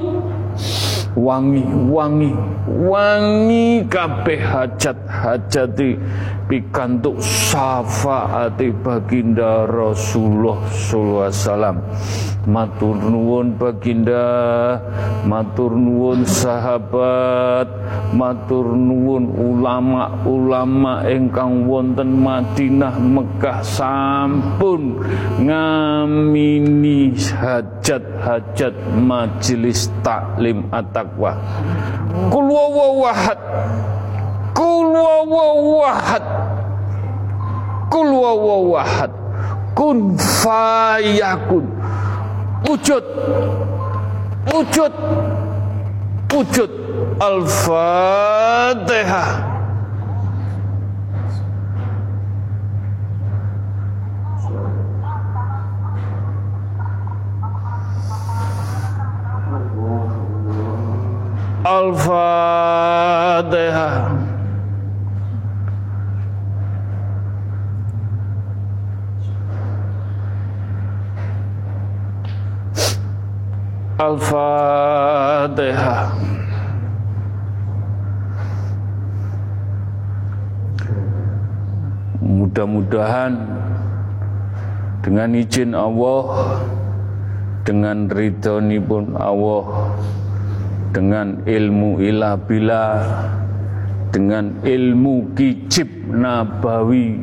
Wangi 1.13 1.65
wangi. 1.93 2.33
Wangi 2.71 3.85
kabeh 3.91 4.41
hajat 4.41 4.97
hajati 5.05 5.99
pikantuk 6.49 7.21
syafaati 7.21 8.73
baginda 8.81 9.69
Rasulullah 9.69 10.65
sallallahu 10.71 11.29
alaihi 11.29 11.39
wasallam 11.39 11.77
matur 12.49 12.97
nuwun 12.97 13.61
baginda 13.61 14.81
matur 15.29 15.77
nuwun 15.77 16.25
sahabat 16.25 17.69
matur 18.17 18.73
nuwun 18.73 19.29
ulama-ulama 19.37 21.05
ingkang 21.05 21.69
wonten 21.69 22.17
Madinah 22.21 22.97
Mekah. 22.97 23.61
Sampun 23.61 25.05
ngamini 25.41 27.13
hajat-hajat 27.17 28.75
majelis 28.97 29.93
taklim 30.01 30.65
at-taqwa. 30.73 31.37
Kul 32.33 32.47
wawahad 32.51 33.41
kul 34.57 34.93
wawahad 34.93 36.25
kul 37.91 38.11
wawahad 38.11 39.13
kun 39.73 40.19
fayakun 40.19 41.80
wujud. 42.65 43.05
Wujud. 44.53 44.93
Wujud. 46.31 46.71
Al-Fatihah 47.21 48.31
Al-Fatihah 62.81 63.51
الفاتحة 74.01 75.97
Mudah-mudahan 82.21 83.33
dengan 85.01 85.33
izin 85.33 85.73
Allah, 85.73 86.25
dengan 87.65 88.11
ridhoni 88.11 88.77
pun 88.83 89.17
Allah, 89.17 89.97
dengan 90.93 91.41
ilmu 91.49 92.03
ilah 92.03 92.37
bila, 92.37 93.01
dengan 94.13 94.61
ilmu 94.61 95.33
kicip 95.33 95.89
nabawi, 96.11 97.23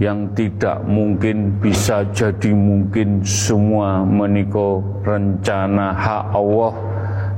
yang 0.00 0.30
tidak 0.32 0.80
mungkin 0.88 1.60
bisa 1.60 2.04
jadi 2.14 2.54
mungkin 2.54 3.20
semua 3.26 4.06
meniko 4.06 4.80
rencana 5.04 5.92
hak 5.92 6.24
Allah 6.32 6.72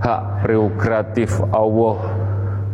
hak 0.05 0.23
prerogatif 0.45 1.41
Allah. 1.51 1.99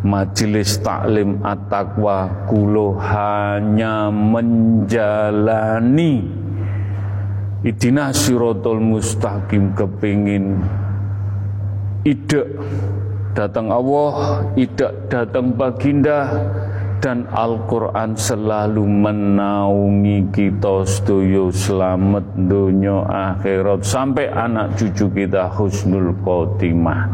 Majelis 0.01 0.81
taklim 0.81 1.45
at-taqwa 1.45 2.49
kulo 2.49 2.97
hanya 2.97 4.09
menjalani. 4.09 4.65
Idina 7.61 8.09
sirotol 8.09 8.81
mustaqim 8.81 9.77
kepingin 9.77 10.65
ide 12.09 12.43
datang 13.37 13.69
Allah 13.69 14.41
ide 14.57 14.89
datang 15.13 15.53
baginda 15.53 16.33
dan 17.01 17.25
Al-Quran 17.33 18.13
selalu 18.13 18.85
menaungi 18.85 20.29
kita 20.29 20.85
setuju 20.85 21.49
selamat 21.49 22.37
dunia 22.37 23.09
akhirat. 23.09 23.81
Sampai 23.83 24.29
anak 24.29 24.77
cucu 24.77 25.09
kita 25.09 25.49
husnul 25.49 26.13
khotimah. 26.21 27.09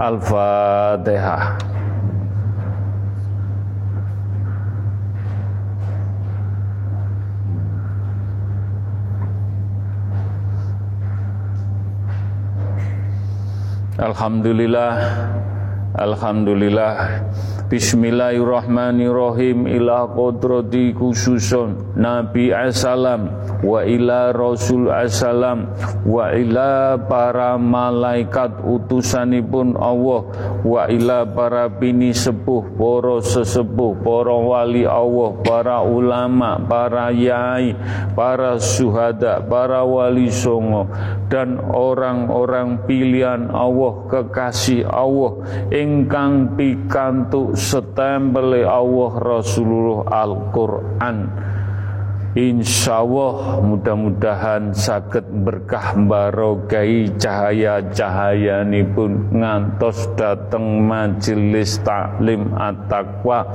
Al-Fatihah. 0.00 1.60
Alhamdulillah 14.00 14.96
Alhamdulillah. 15.90 17.26
Bismillahirrahmanirrahim. 17.66 19.66
Ila 19.66 20.06
kodrati 20.10 20.94
khususun. 20.94 21.98
Nabi 21.98 22.54
Assalam. 22.54 23.30
Wa 23.62 23.82
ila 23.82 24.30
Rasul 24.30 24.86
Assalam. 24.86 25.66
Wa 26.06 26.30
ila 26.30 26.94
para 27.10 27.58
malaikat 27.58 28.62
utusanipun 28.62 29.74
Allah. 29.78 30.30
Wa 30.62 30.86
ila 30.86 31.26
para 31.26 31.66
bini 31.66 32.14
sepuh 32.14 32.70
para 32.78 33.18
sesepuh 33.22 33.98
para 33.98 34.34
wali 34.34 34.86
Allah 34.86 35.30
para 35.42 35.82
ulama 35.82 36.58
para 36.70 37.10
yai 37.10 37.74
para 38.14 38.62
suhada 38.62 39.42
para 39.42 39.82
wali 39.82 40.30
songo. 40.30 40.86
Dan 41.30 41.62
orang-orang 41.70 42.86
pilihan 42.86 43.50
Allah 43.54 43.94
kekasih 44.10 44.86
Allah 44.90 45.38
ingkang 45.80 46.60
pikantuk 46.60 47.56
setempel 47.56 48.60
Allah 48.68 49.12
Rasulullah 49.16 50.28
Al-Quran 50.28 51.16
Insya 52.30 53.02
Allah 53.02 53.58
mudah-mudahan 53.58 54.70
sakit 54.70 55.42
berkah 55.42 55.98
barokai 55.98 57.10
cahaya-cahaya 57.18 58.62
ini 58.62 58.86
pun 58.86 59.34
ngantos 59.34 60.14
datang 60.14 60.86
majelis 60.86 61.82
taklim 61.82 62.54
at-taqwa. 62.54 63.50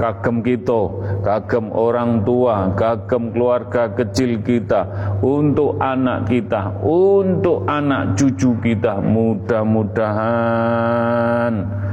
Kagem 0.00 0.40
kita, 0.40 0.88
kagem 1.20 1.68
orang 1.68 2.24
tua, 2.24 2.72
kagem 2.72 3.28
keluarga 3.36 3.92
kecil 3.92 4.40
kita, 4.40 4.88
untuk 5.20 5.76
anak 5.76 6.24
kita, 6.24 6.80
untuk 6.80 7.68
anak 7.68 8.16
cucu 8.16 8.56
kita 8.64 9.04
mudah-mudahan 9.04 11.84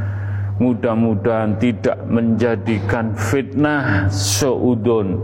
mudah-mudahan 0.61 1.57
tidak 1.57 1.97
menjadikan 2.05 3.17
fitnah 3.17 4.05
seudon 4.13 5.17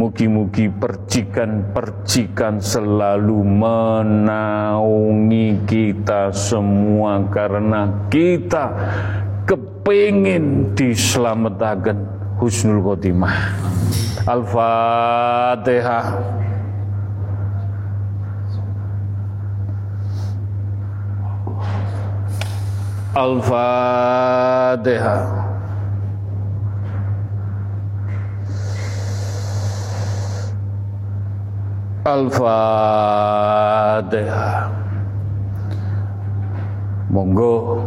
mugi-mugi 0.00 0.72
percikan-percikan 0.72 2.56
selalu 2.56 3.44
menaungi 3.44 4.48
kita 5.68 6.32
semua 6.32 7.28
karena 7.28 8.08
kita 8.08 8.72
kepingin 9.44 10.72
diselamatkan. 10.72 12.16
Husnul 12.40 12.80
khotimah. 12.80 13.52
Al-Fatihah. 14.24 16.16
Al-Fatihah 23.12 24.70
Al-Fatihah 32.10 32.50
Monggo 37.10 37.78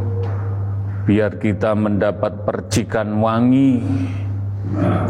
biar 1.04 1.36
kita 1.40 1.76
mendapat 1.76 2.48
percikan 2.48 3.20
wangi 3.20 3.84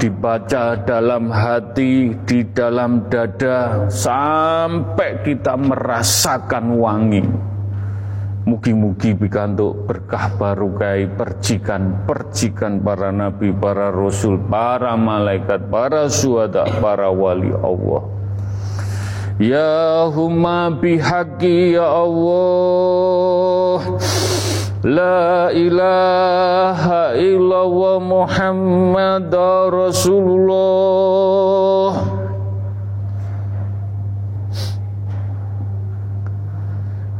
dibaca 0.01 0.75
dalam 0.81 1.29
hati, 1.29 2.11
di 2.25 2.41
dalam 2.51 3.07
dada 3.07 3.87
sampai 3.87 5.21
kita 5.21 5.53
merasakan 5.55 6.65
wangi. 6.81 7.23
Mugi-mugi 8.43 9.15
pikantuk 9.15 9.87
berkah 9.87 10.27
barukai 10.35 11.07
percikan-percikan 11.15 12.83
para 12.83 13.07
nabi, 13.07 13.55
para 13.55 13.87
rasul, 13.87 14.35
para 14.51 14.99
malaikat, 14.99 15.71
para 15.71 16.11
suhada, 16.11 16.67
para 16.83 17.07
wali 17.07 17.55
Allah. 17.55 18.22
Ya 19.41 20.05
humma 20.13 20.69
bihaqi 20.69 21.73
ya 21.73 21.89
Allah. 21.89 23.97
La 24.85 25.49
ilaha 25.49 27.17
illallah 27.17 27.97
Muhammad 27.97 29.33
Rasulullah. 29.73 31.33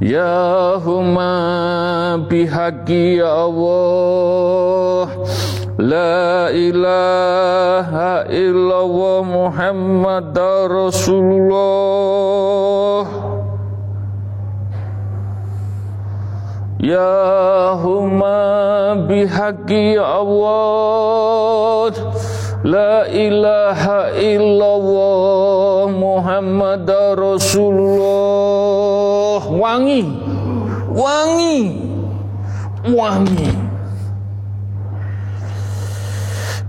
Ya 0.04 0.76
huma 0.84 2.20
bihaqi 2.28 3.24
ya 3.24 3.48
Allah 3.48 5.08
La 5.78 6.50
ilaha 6.54 8.26
illallah 8.30 9.26
Muhammad 9.26 10.38
Rasulullah. 10.70 11.58
Ya 16.78 17.74
huma 17.82 18.94
bihaqi 19.10 19.98
ya 19.98 20.22
Allah 20.22 21.90
La 22.62 23.10
ilaha 23.10 24.14
illallah 24.14 25.90
Muhammad 25.90 26.86
Rasulullah. 27.18 29.42
Wangi. 29.50 30.06
Wangi. 30.94 31.82
Wangi 32.94 33.53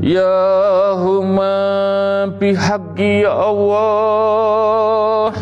Ya 0.04 0.92
huma 1.00 2.28
bihaqqi 2.36 3.24
ya 3.24 3.32
Allah 3.32 5.32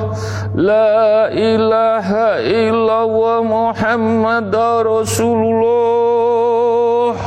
La 0.54 1.26
ilaha 1.34 2.38
illallah 2.46 3.42
Muhammad 3.42 4.54
Rasulullah 4.86 7.18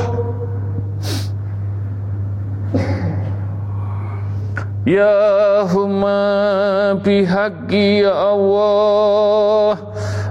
Ya 4.88 5.68
huma 5.68 6.96
bihaqqi 7.04 8.08
ya 8.08 8.16
Allah 8.16 9.76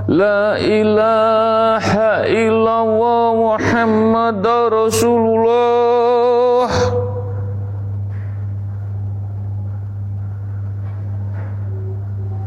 La 0.09 0.57
ilaha 0.57 2.25
illallah 2.25 3.37
Muhammad 3.37 4.41
Rasulullah 4.73 5.84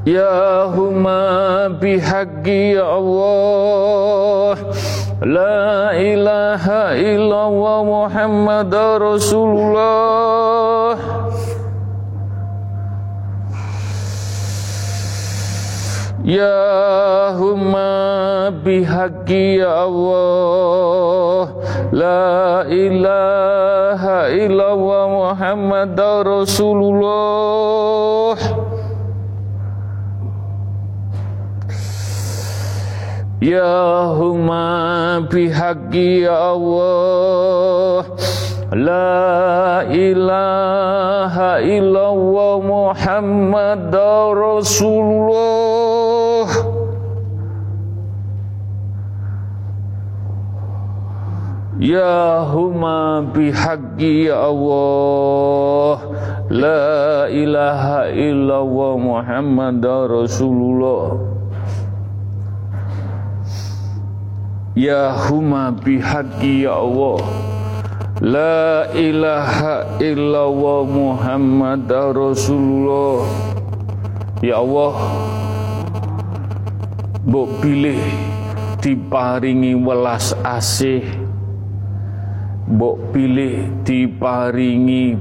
يا 0.07 0.63
هما 0.71 1.67
بحق 1.83 2.47
الله 2.47 4.55
لا 5.27 5.91
إله 5.91 6.63
إلا 6.95 7.39
الله 7.47 7.83
محمد 7.83 8.75
رسول 9.03 9.51
الله 9.59 10.95
يا 16.23 17.35
هما 17.35 17.91
بحق 18.63 19.29
الله 19.83 21.43
لا 21.91 22.63
إله 22.63 24.01
إلا 24.39 24.67
الله 24.73 25.03
محمد 25.23 25.99
رسول 25.99 26.79
الله 26.95 28.56
Ya 33.37 34.17
huma 34.17 35.21
bihaqi 35.29 36.25
ya 36.25 36.57
Allah. 36.57 38.01
La 38.73 39.85
ilaha 39.93 41.61
illallah 41.61 42.53
Muhammad 42.65 43.93
Rasulullah. 44.33 46.49
Ya 51.77 52.41
huma 52.41 53.21
bihaqqi 53.21 54.33
ya 54.33 54.49
Allah. 54.49 56.09
La 56.49 57.29
ilaha 57.29 58.09
illallah 58.09 58.97
Muhammad 58.97 59.85
Rasulullah 59.85 61.36
Ya 64.77 65.09
huma 65.09 65.73
bihaqqi 65.73 66.69
ya 66.69 66.77
Allah. 66.77 67.17
La 68.21 68.85
ilaha 68.93 69.97
illallah 69.97 70.85
Muhammad 70.85 71.89
Rasulullah. 71.89 73.25
Ya 74.45 74.61
Allah 74.61 74.93
Mbok 77.25 77.65
pilih 77.65 77.97
diparingi 78.77 79.73
welas 79.81 80.37
asih. 80.45 81.01
Mbok 82.69 83.17
pilih 83.17 83.81
diparingi 83.81 85.17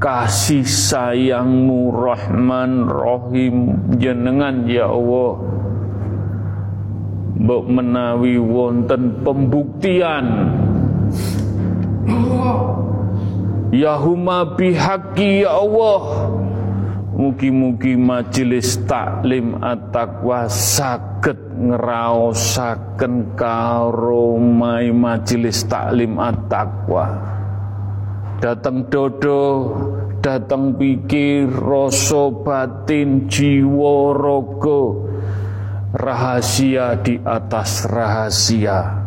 kasih 0.00 0.64
sayangmu 0.64 1.92
Rahman 1.92 2.88
Rahim. 2.88 3.84
Jenengan 4.00 4.64
ya 4.64 4.88
Allah 4.88 5.44
Mbok 7.34 7.64
menawi 7.66 8.38
wonten 8.38 9.20
pembuktian. 9.26 10.26
Ya 13.74 13.98
huma 13.98 14.54
bihaqi 14.54 15.42
ya 15.42 15.58
Allah. 15.58 16.30
Mugi-mugi 17.14 17.94
majelis 17.94 18.74
taklim 18.90 19.62
at-taqwa 19.62 20.50
saged 20.50 21.38
ngraosaken 21.58 23.38
karomai 23.38 24.90
majelis 24.90 25.62
taklim 25.70 26.18
at-taqwa. 26.18 27.06
Datang 28.42 28.90
dodo, 28.90 29.42
datang 30.18 30.74
pikir, 30.74 31.54
rasa 31.54 32.34
batin, 32.34 33.30
jiwa, 33.30 34.10
rogo, 34.10 35.03
rahasia 35.94 36.98
di 36.98 37.22
atas 37.22 37.86
rahasia. 37.86 39.06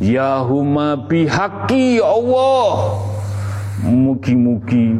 Ya 0.00 0.40
huma 0.40 0.96
bihaqi 0.96 2.00
ya 2.00 2.08
Allah 2.08 3.04
Mugi-mugi 3.84 4.96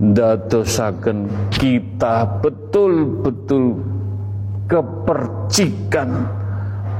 Dadosaken 0.00 1.28
kita 1.52 2.40
betul-betul 2.40 3.84
Kepercikan 4.64 6.24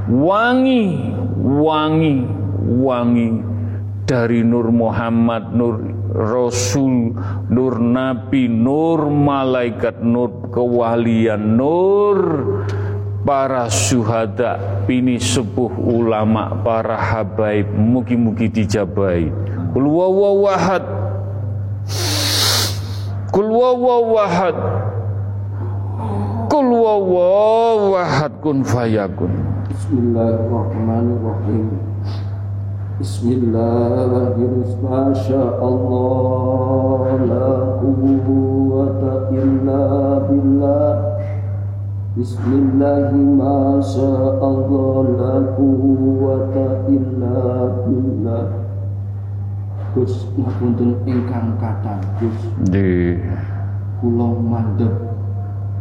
Wangi 0.05 1.01
Wangi 1.41 2.21
Wangi 2.61 3.29
dari 4.11 4.43
Nur 4.43 4.75
Muhammad, 4.75 5.55
Nur 5.55 5.79
Rasul, 6.11 7.15
Nur 7.47 7.79
Nabi, 7.79 8.51
Nur 8.51 9.07
Malaikat, 9.07 10.03
Nur 10.03 10.51
Kewalian, 10.51 11.55
Nur 11.55 12.19
para 13.21 13.69
syuhada, 13.69 14.81
pini 14.89 15.21
sepuh 15.21 15.69
ulama, 15.77 16.57
para 16.65 16.97
habaib, 16.97 17.69
mugi-mugi 17.73 18.49
dijabai. 18.49 19.29
Kul 19.71 19.85
wawawahad. 19.85 20.83
Kul 23.31 23.47
wawawahad. 23.47 24.57
Kul 26.51 26.67
wawawahad 26.75 28.35
kun 28.43 28.59
fayakun. 28.65 29.31
Bismillahirrahmanirrahim. 29.71 31.71
Bismillahirrahmanirrahim. 32.99 34.75
Masya 34.81 35.61
Allah 35.61 37.05
la 37.23 37.79
quwwata 37.79 39.31
illa 39.31 39.83
billah. 40.27 41.20
Bismillah 42.11 43.15
ma 43.15 43.79
Allah 44.43 44.95
la 45.15 45.35
quwwata 45.55 46.83
illa 46.91 47.71
billah. 47.87 48.51
Gus 49.95 50.27
ngapunten 50.35 50.99
ingkang 51.07 51.55
kathah 51.55 52.03
Gus. 52.19 52.35
Nggih 52.67 53.15
kula 54.03 54.27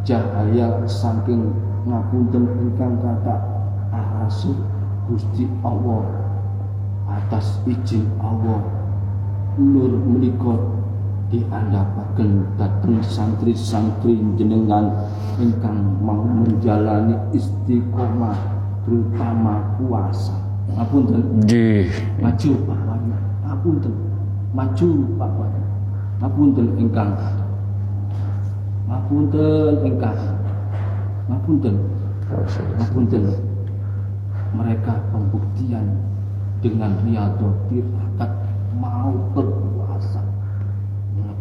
cahaya 0.07 0.79
saking 0.87 1.51
ngapunten 1.91 2.47
ingkang 2.63 3.03
kathah 3.03 3.43
arasih 3.91 4.55
Gusti 5.11 5.51
Allah 5.67 6.07
atas 7.11 7.59
izin 7.67 8.07
Allah. 8.23 8.63
Nur 9.59 9.99
menika 9.99 10.79
diandhapaken 11.31 12.59
dhateng 12.59 12.99
santri-santri 13.07 14.19
jenengan 14.35 14.91
ingkang 15.39 15.79
mau 16.03 16.27
menjalani 16.27 17.15
istiqomah 17.31 18.35
terutama 18.83 19.63
puasa. 19.79 20.35
Ngapunten. 20.75 21.23
Nggih. 21.47 21.87
Maju 22.19 22.51
Pak 22.67 22.79
Wahyu. 22.87 23.15
Ngapunten. 23.47 23.95
Maju 24.51 24.89
Pak 25.19 25.31
Wahyu. 25.39 25.63
Ngapunten 26.21 26.67
ingkang 26.79 27.13
Ngapunten 28.91 29.75
ingkang. 29.87 30.19
Ngapunten. 31.31 31.75
Ngapunten. 32.79 33.23
Mereka 34.51 34.93
pembuktian 35.15 35.87
dengan 36.59 36.99
riado 37.07 37.55
tirakat 37.71 38.31
mau 38.75 39.15
berpuasa 39.31 39.80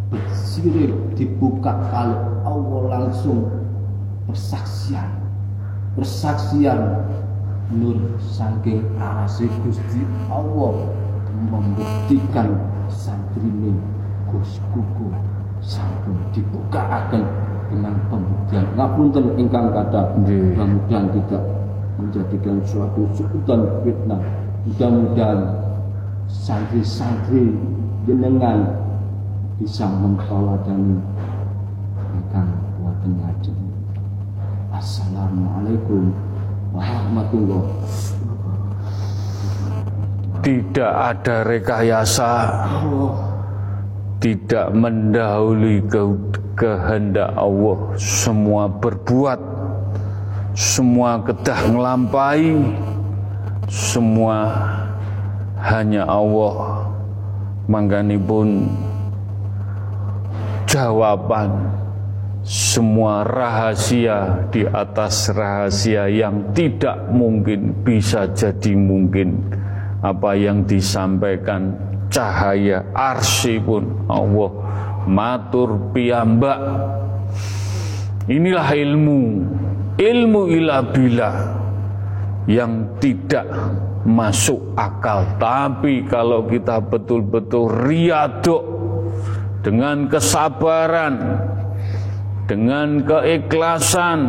bersirik 0.09 0.91
dibuka 1.13 1.73
kalau 1.93 2.41
Allah 2.45 2.81
langsung 2.97 3.45
persaksian. 4.25 5.09
Persaksian. 5.93 7.05
Nur 7.69 8.17
saking 8.17 8.81
arasi 8.97 9.45
Gusti 9.61 10.01
Allah 10.25 10.89
membuktikan 11.53 12.57
santri 12.89 13.45
ini 13.45 13.77
Gus 14.33 14.57
Kuku 14.73 15.13
sampun 15.61 16.17
dibuka 16.33 16.81
akan 16.81 17.23
dengan 17.69 17.93
pembuktian 18.09 18.65
ngapunten 18.73 19.37
ingkang 19.37 19.69
kata 19.69 20.17
mudah-mudahan 20.17 21.13
tidak 21.13 21.43
menjadikan 22.01 22.57
suatu 22.65 23.05
suutan 23.13 23.61
fitnah. 23.85 24.17
Mudah-mudahan 24.65 25.39
santri-santri 26.25 27.53
jenengan 28.09 28.88
bisa 29.59 29.83
mentauladani 29.91 31.03
ingkang 32.15 32.47
boten 32.79 33.11
ngajeng. 33.19 33.59
Assalamualaikum 34.71 36.15
warahmatullahi 36.71 37.67
Tidak 40.39 40.93
ada 41.11 41.43
rekayasa. 41.43 42.31
Tidak 44.23 44.71
mendahului 44.71 45.83
ke 45.91 46.01
kehendak 46.55 47.35
Allah. 47.35 47.99
Semua 47.99 48.71
berbuat. 48.71 49.39
Semua 50.55 51.19
kedah 51.19 51.59
ngelampai. 51.67 52.55
Semua 53.67 54.55
hanya 55.59 56.07
Allah. 56.07 56.87
Mangganipun 57.67 58.71
jawaban 60.69 61.73
semua 62.45 63.25
rahasia 63.25 64.47
di 64.53 64.63
atas 64.69 65.33
rahasia 65.33 66.05
yang 66.07 66.53
tidak 66.53 67.09
mungkin 67.09 67.81
bisa 67.81 68.29
jadi 68.31 68.77
mungkin 68.77 69.49
apa 70.05 70.37
yang 70.37 70.63
disampaikan 70.63 71.73
cahaya 72.13 72.85
arsi 72.93 73.57
pun 73.59 74.07
Allah 74.07 74.51
matur 75.09 75.91
piyambak 75.91 76.61
inilah 78.29 78.69
ilmu 78.71 79.21
ilmu 79.97 80.41
ila 80.53 80.77
bila 80.85 81.31
yang 82.49 82.97
tidak 82.97 83.45
masuk 84.07 84.73
akal. 84.73 85.27
Tapi 85.37 86.07
kalau 86.07 86.47
kita 86.47 86.81
betul-betul 86.81 87.67
riaduk 87.85 88.78
dengan 89.59 90.07
kesabaran, 90.07 91.15
dengan 92.47 93.03
keikhlasan, 93.03 94.19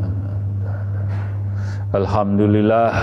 Alhamdulillah. 1.99 2.95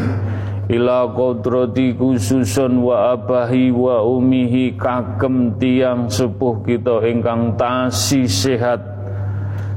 ila 0.68 1.08
kodrati 1.16 1.96
khususun 1.96 2.84
wa 2.84 3.16
abahi 3.16 3.72
wa 3.72 4.04
umihi 4.04 4.76
kagem 4.76 5.56
tiang 5.56 6.12
sepuh 6.12 6.60
kita 6.64 7.08
ingkang 7.08 7.56
tasi 7.56 8.28
sehat. 8.28 9.00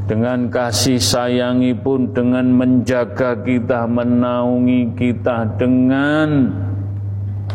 Dengan 0.01 0.51
kasih 0.51 0.99
sayangi 0.99 1.71
pun 1.71 2.11
dengan 2.11 2.43
menjaga 2.51 3.39
kita 3.47 3.87
menaungi 3.87 4.91
kita 4.99 5.55
dengan 5.55 6.51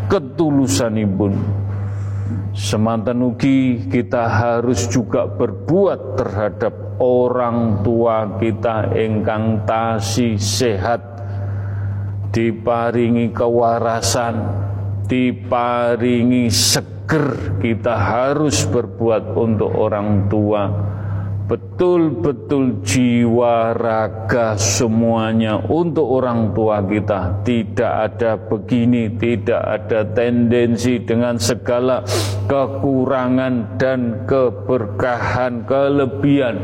ketulusan 0.08 0.96
pun 1.20 1.36
semantan 2.56 3.20
ugi 3.20 3.84
kita 3.92 4.24
harus 4.24 4.88
juga 4.88 5.28
berbuat 5.28 6.16
terhadap 6.16 6.96
orang 6.96 7.84
tua 7.84 8.40
kita 8.40 8.96
ingkang 8.96 9.68
tasi 9.68 10.40
sehat 10.40 11.15
diparingi 12.36 13.32
kewarasan, 13.32 14.36
diparingi 15.08 16.52
seger, 16.52 17.56
kita 17.64 17.96
harus 17.96 18.68
berbuat 18.68 19.32
untuk 19.32 19.72
orang 19.72 20.28
tua. 20.28 20.68
Betul-betul 21.46 22.82
jiwa 22.82 23.70
raga 23.72 24.58
semuanya 24.58 25.62
untuk 25.64 26.04
orang 26.20 26.52
tua 26.52 26.82
kita. 26.84 27.40
Tidak 27.40 27.92
ada 28.04 28.34
begini, 28.34 29.14
tidak 29.14 29.62
ada 29.62 30.02
tendensi 30.10 31.00
dengan 31.00 31.38
segala 31.38 32.02
kekurangan 32.50 33.78
dan 33.78 34.26
keberkahan, 34.26 35.64
kelebihan. 35.64 36.56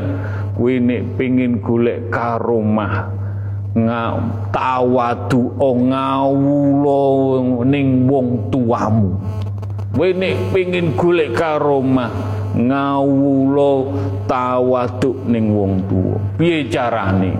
Wini 0.59 1.15
pingin 1.15 1.63
gulek 1.63 2.11
karomah 2.11 3.22
tawadu 4.53 5.57
ngawulo 5.57 7.01
ning 7.65 8.05
wong 8.05 8.53
tuamu 8.53 9.17
Wene 9.93 10.49
pengin 10.49 10.97
golek 10.97 11.37
karomah 11.37 12.09
ngawulo 12.57 13.93
tawadu 14.25 15.21
ning 15.29 15.53
wong 15.53 15.85
tuwa. 15.85 16.17
Piye 16.33 16.65
carane? 16.65 17.37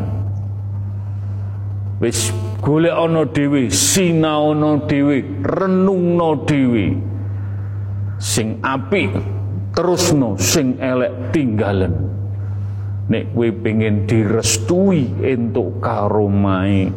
Wis 1.97 2.29
golek 2.61 2.93
ana 2.93 3.25
dhewe, 3.25 3.73
sinaono 3.73 4.85
dhewe, 4.85 5.41
renungno 5.41 6.45
dhewe. 6.45 6.93
Sing 8.21 8.61
apik 8.61 9.17
terusno, 9.73 10.37
sing 10.37 10.77
elek 10.77 11.33
tinggalen 11.33 12.13
nek 13.13 13.29
kowe 13.37 13.49
pengen 13.61 14.09
direstui 14.09 15.05
entuk 15.21 15.77
karomai 15.85 16.89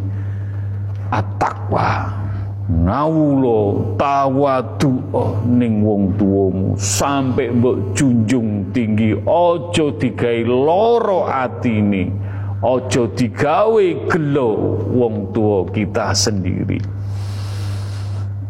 at-taqwa 1.12 2.24
ngawulo 2.66 3.94
tawadu 3.94 4.98
oh, 5.14 5.38
ning 5.46 5.86
wong 5.86 6.18
tuamu. 6.18 6.74
Sampai 6.74 7.54
mbok 7.54 7.94
junjung 7.94 8.74
tinggi 8.74 9.14
ojo 9.22 9.94
digawe 9.94 10.42
loro 10.42 11.30
atine. 11.30 12.10
Ojo 12.66 13.12
digawe 13.14 13.86
gelo 14.10 14.50
wong 14.90 15.30
tua 15.30 15.68
kita 15.70 16.10
sendiri. 16.16 16.80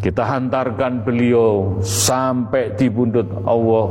Kita 0.01 0.23
hantarkan 0.23 1.03
beliau 1.03 1.83
sampai 1.83 2.79
di 2.79 2.87
bundut 2.87 3.27
Allah 3.43 3.87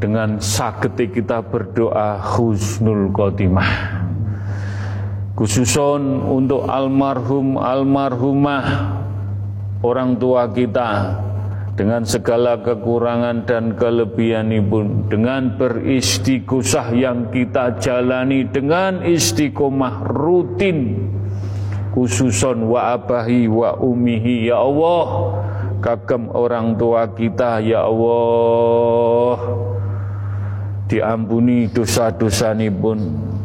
dengan 0.00 0.40
saketi 0.40 1.12
kita 1.12 1.44
berdoa 1.44 2.16
husnul 2.16 3.12
khotimah. 3.12 4.00
Khususon 5.36 6.24
untuk 6.24 6.64
almarhum 6.64 7.60
almarhumah 7.60 8.64
orang 9.84 10.16
tua 10.16 10.48
kita 10.48 11.20
dengan 11.76 12.04
segala 12.04 12.60
kekurangan 12.60 13.48
dan 13.48 13.72
kelebihan 13.76 14.52
pun 14.68 15.08
dengan 15.08 15.56
beristighosah 15.56 16.92
yang 16.92 17.32
kita 17.32 17.76
jalani 17.80 18.48
dengan 18.48 19.04
istiqomah 19.04 20.04
rutin. 20.08 21.08
Khususon 21.92 22.68
wa 22.70 22.94
abahi 22.96 23.50
wa 23.50 23.74
umihi 23.80 24.46
ya 24.48 24.62
Allah 24.62 25.34
kagem 25.80 26.28
orang 26.30 26.76
tua 26.76 27.08
kita 27.16 27.58
ya 27.64 27.88
Allah 27.88 29.69
diampuni 30.90 31.70
dosa-dosa 31.70 32.50
pun 32.74 32.98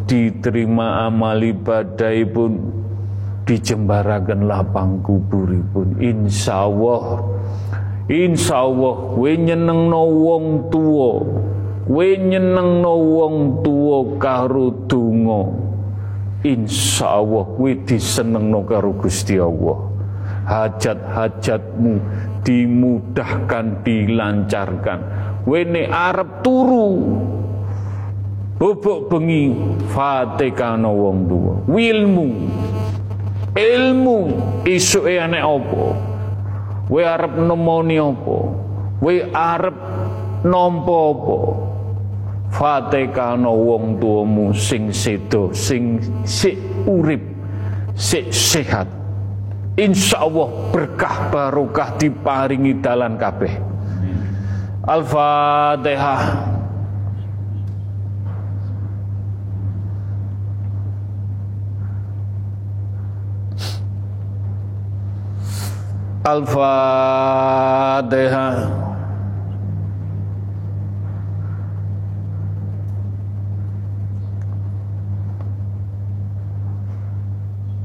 diterima 0.09 1.05
amal 1.05 1.37
ibadah 1.37 2.17
pun 2.33 2.57
dijembarakan 3.45 4.49
lapang 4.49 5.05
kubur 5.05 5.53
pun 5.69 5.93
insya 6.01 6.65
Allah 6.65 7.21
insya 8.09 8.65
Allah 8.65 9.13
we 9.13 9.37
nyeneng 9.37 9.93
no 9.93 10.09
wong 10.09 10.73
tua 10.73 11.21
we 11.85 12.17
nyeneng 12.17 12.81
no 12.81 12.97
wong 12.97 13.61
tua 13.61 14.17
karo 14.17 14.73
dungo 14.89 15.53
insya 16.45 17.21
Allah 17.21 17.45
we 17.61 17.73
diseneng 17.81 18.53
no 18.53 18.61
karo 18.61 18.93
Gusti 18.93 19.41
Allah. 19.41 19.97
Hajat-hajatmu 20.45 21.97
dimudahkan 22.45 23.81
dilancarkan 23.81 24.99
wene 25.45 25.87
arep 25.87 26.41
turu. 26.41 26.89
Bubuk 28.55 29.11
bengi 29.11 29.51
fatekano 29.91 30.89
wong 30.95 31.17
tua 31.27 31.53
wilmu. 31.67 32.29
Ilmu 33.55 34.19
isuke 34.67 35.15
anek 35.15 35.43
apa? 35.43 35.83
We 36.91 37.01
arep 37.03 37.33
nemoni 37.39 37.99
apa? 37.99 38.37
We 38.99 39.27
arep 39.31 39.77
nampa 40.47 40.97
apa? 41.11 41.37
Fatekano 42.55 43.51
wong 43.51 43.99
tuamu 43.99 44.55
sing 44.55 44.95
sedo 44.95 45.51
sing 45.51 45.99
sik 46.23 46.55
urip 46.87 47.23
sik 47.95 48.31
sehat. 48.31 48.87
Insya 49.75 50.23
Allah 50.23 50.71
berkah 50.71 51.27
barokah 51.27 51.99
diparingi 51.99 52.79
dalan 52.79 53.19
kabeh. 53.19 53.74
Al-Fatihah. 54.85 56.45
Al-Fatihah. 66.25 67.57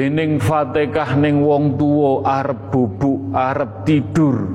Dening 0.00 0.40
Fatihah 0.40 1.12
ning 1.20 1.44
wong 1.44 1.76
tuwa 1.76 2.24
arep 2.24 2.72
bubuk, 2.72 3.36
arep 3.36 3.84
tidur. 3.84 4.48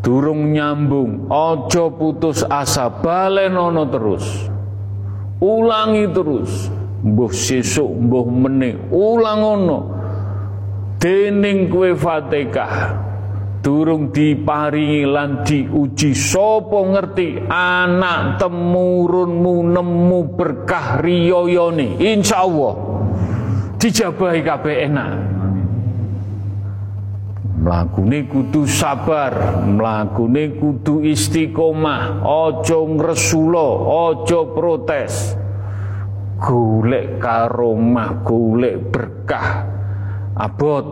Durung 0.00 0.48
nyambung, 0.48 1.28
aja 1.28 1.92
putus 1.92 2.40
asa, 2.48 2.88
balenono 2.88 3.84
terus. 3.84 4.24
Ulangi 5.44 6.08
terus. 6.08 6.72
Mbuh 7.04 7.28
sesuk, 7.36 7.84
mbuh 7.84 8.32
meneh, 8.32 8.80
ulang 8.88 9.44
ono. 9.44 9.78
Dening 10.96 11.68
kue 11.68 11.92
Fatihah 11.92 13.04
durung 13.60 14.08
diparingi 14.08 15.04
lan 15.04 15.44
diuji 15.44 16.16
sapa 16.16 16.80
ngerti 16.96 17.44
anak 17.52 18.40
temurunmu 18.40 19.68
nemu 19.68 20.20
berkah 20.32 21.04
riyayane 21.04 22.00
insyaallah 22.00 22.87
dijabahi 23.78 24.42
kabeh 24.42 24.90
enak. 24.90 25.12
Mlakune 27.58 28.22
kudu 28.30 28.70
sabar 28.70 29.34
mlakune 29.66 30.62
kudu 30.62 31.02
istiqomah 31.02 32.22
aja 32.22 32.78
ngresula 32.78 33.66
aja 33.86 34.40
protes. 34.54 35.34
Golek 36.38 37.18
karomah 37.18 38.22
golek 38.22 38.78
berkah 38.94 39.66
abot. 40.38 40.86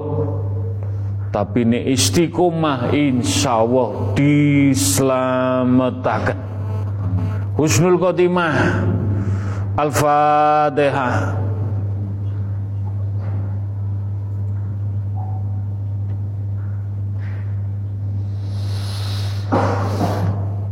Tapi 1.31 1.63
ini 1.69 1.95
istiqomah 1.95 2.91
insya 2.97 3.63
Allah 3.63 4.17
diselamatkan 4.17 6.47
husnul 7.57 7.97
khotimah 8.01 8.57
al-fatihah 9.77 11.45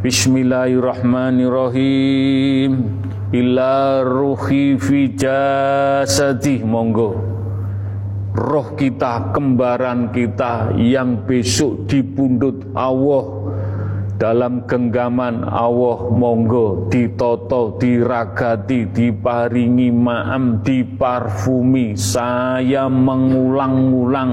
Bismillahirrahmanirrahim. 0.00 2.72
Ila 3.36 4.00
ruhi 4.00 4.80
fi 4.80 5.12
jasadi 5.12 6.64
Monggo. 6.64 7.20
Roh 8.32 8.80
kita, 8.80 9.36
kembaran 9.36 10.08
kita 10.08 10.72
Yang 10.80 11.10
besok 11.28 11.84
dipundut 11.84 12.64
Allah 12.72 13.44
dalam 14.16 14.64
genggaman 14.64 15.44
Allah 15.44 16.08
monggo 16.08 16.88
ditoto 16.88 17.76
diragati 17.76 18.88
diparingi 18.88 19.92
maam 19.92 20.64
diparfumi. 20.64 21.92
Saya 21.92 22.88
mengulang-ulang 22.88 24.32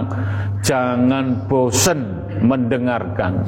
jangan 0.64 1.44
bosen 1.52 2.24
mendengarkan 2.40 3.44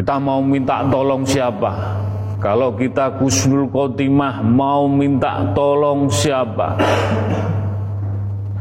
kita 0.00 0.16
mau 0.16 0.40
minta 0.40 0.80
tolong 0.88 1.28
siapa? 1.28 2.00
Kalau 2.40 2.72
kita 2.72 3.20
Kusnul 3.20 3.68
Khotimah 3.68 4.40
mau 4.40 4.88
minta 4.88 5.44
tolong 5.52 6.08
siapa? 6.08 6.72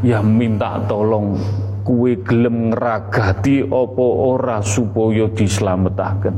Ya 0.04 0.20
minta 0.20 0.84
tolong. 0.84 1.40
Kue 1.88 2.20
gelem 2.28 2.76
ngragati 2.76 3.64
opo 3.72 4.36
ora 4.36 4.60
supaya 4.60 5.32
dislametaken. 5.32 6.36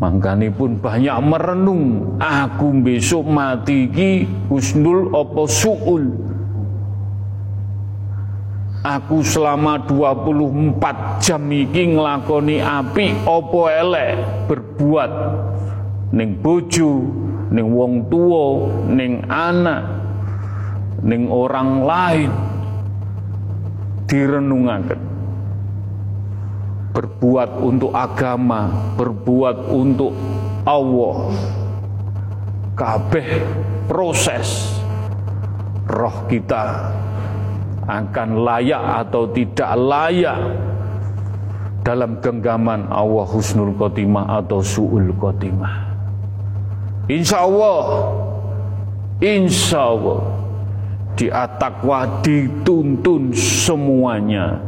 Mangkane 0.00 0.48
pun 0.48 0.80
banyak 0.80 1.18
merenung. 1.28 2.16
Aku 2.16 2.72
besok 2.80 3.28
mati 3.28 3.92
ki 3.92 4.24
husnul 4.48 5.12
opo 5.12 5.44
suul 5.44 6.08
Aku 8.82 9.22
selama 9.22 9.78
24 9.86 11.22
jam 11.22 11.46
iki 11.54 11.94
nglakoni 11.94 12.58
api 12.58 13.14
opo 13.22 13.70
elek 13.70 14.18
berbuat. 14.50 15.12
Ning 16.10 16.42
bojo 16.42 17.06
ning 17.54 17.70
wong 17.70 18.10
tua 18.10 18.66
ning 18.90 19.22
anak 19.30 19.86
ning 21.06 21.30
orang 21.30 21.86
lain 21.86 22.30
direnungaken. 24.10 25.00
Berbuat 26.90 27.62
untuk 27.62 27.94
agama 27.94 28.66
berbuat 28.98 29.70
untuk 29.70 30.10
Allah. 30.66 31.30
Kabeh 32.74 33.46
proses 33.86 34.74
roh 35.86 36.26
kita 36.26 36.90
akan 37.92 38.28
layak 38.40 38.80
atau 39.04 39.28
tidak 39.28 39.70
layak 39.76 40.38
dalam 41.84 42.16
genggaman 42.22 42.88
Allah 42.88 43.26
husnul 43.26 43.74
khotimah 43.76 44.40
atau 44.40 44.64
su'ul 44.64 45.12
khotimah. 45.18 45.92
Insya 47.10 47.44
Allah 47.44 47.82
insya 49.20 49.92
Allah 49.92 50.22
di 51.18 51.28
atakwa 51.28 52.08
dituntun 52.24 53.36
semuanya. 53.36 54.62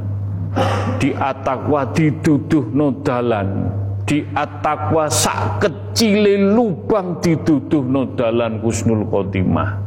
Di 1.02 1.10
atakwa 1.10 1.82
dituduh 1.90 2.70
nodalan 2.70 3.74
di 4.04 4.20
atakwa 4.36 5.08
sak 5.08 5.64
kecil 5.64 6.52
lubang 6.54 7.18
dituduh 7.24 7.82
nodalan 7.82 8.60
kusnul 8.60 9.08
khotimah 9.08 9.83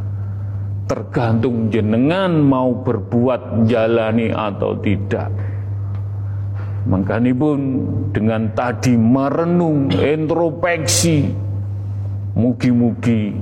tergantung 0.88 1.68
jenengan 1.68 2.32
mau 2.40 2.72
berbuat 2.72 3.68
jalani 3.68 4.32
atau 4.32 4.80
tidak. 4.80 5.30
Makanya 6.88 7.36
pun 7.36 7.60
dengan 8.16 8.48
tadi 8.56 8.96
merenung 8.96 9.92
introspeksi 9.92 11.28
mugi-mugi 12.32 13.36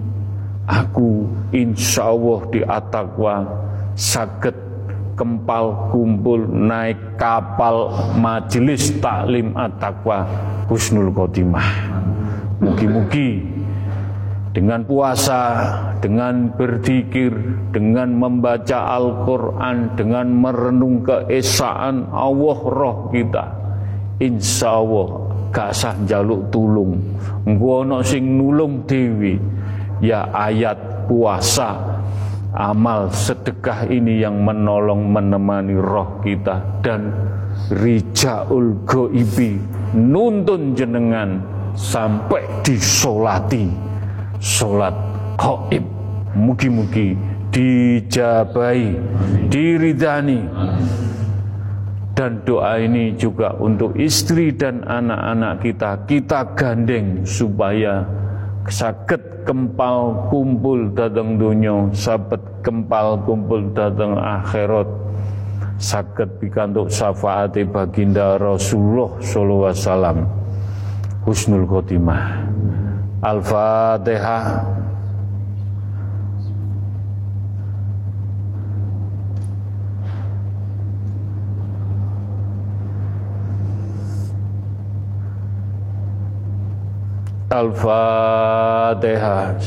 aku 0.65 1.29
insya 1.53 2.09
Allah 2.09 2.39
di 2.49 2.61
atakwa 2.65 3.35
sakit 3.93 4.55
kempal 5.13 5.93
kumpul 5.93 6.49
naik 6.49 7.21
kapal 7.21 7.93
majelis 8.17 8.89
taklim 8.97 9.53
atakwa 9.53 10.25
husnul 10.65 11.13
khotimah. 11.13 11.93
Mugi-mugi 12.57 13.54
dengan 14.55 14.87
puasa, 14.87 15.67
dengan 15.99 16.47
berzikir, 16.55 17.35
dengan 17.75 18.15
membaca 18.15 18.87
Al-Quran, 18.95 19.99
dengan 19.99 20.31
merenung 20.31 21.03
keesaan 21.03 22.07
Allah 22.15 22.59
roh 22.63 23.11
kita. 23.11 23.51
Insya 24.23 24.79
Allah 24.79 25.27
gak 25.51 25.75
sah 25.75 25.91
jaluk 26.07 26.47
tulung. 26.55 26.95
Ngono 27.43 27.99
sing 27.99 28.39
nulung 28.39 28.87
dewi 28.87 29.35
ya 29.99 30.31
ayat 30.31 31.03
puasa 31.11 31.75
amal 32.55 33.11
sedekah 33.11 33.91
ini 33.91 34.23
yang 34.23 34.39
menolong 34.39 35.11
menemani 35.11 35.75
roh 35.75 36.23
kita 36.23 36.63
dan 36.79 37.11
rijaul 37.75 38.87
goibi 38.87 39.59
nuntun 39.91 40.71
jenengan 40.79 41.43
sampai 41.75 42.47
disolati 42.63 43.94
solat 44.45 44.93
goib 45.41 45.81
mugi-mugi 46.37 47.17
dijabai 47.49 48.93
diridani 49.49 50.45
dan 52.13 52.45
doa 52.45 52.77
ini 52.77 53.17
juga 53.17 53.57
untuk 53.57 53.97
istri 53.97 54.53
dan 54.53 54.85
anak-anak 54.85 55.65
kita 55.65 55.91
kita 56.05 56.39
gandeng 56.53 57.25
supaya 57.25 58.05
sakit 58.69 59.49
kempal 59.49 60.29
kumpul 60.29 60.93
datang 60.93 61.41
dunia 61.41 61.89
sabet 61.97 62.39
kempal 62.61 63.17
kumpul 63.25 63.73
datang 63.73 64.13
akhirat. 64.13 64.85
Sakit 65.75 66.39
pikantuk 66.39 66.87
syafaati 66.87 67.67
baginda 67.67 68.39
Rasulullah 68.39 69.19
sallallahu 69.19 69.67
alaihi 69.67 69.83
wasallam. 69.83 70.17
Husnul 71.27 71.67
khotimah 71.67 72.47
Al-Fatihah 73.25 74.61
Al-Fatihah 87.49 89.57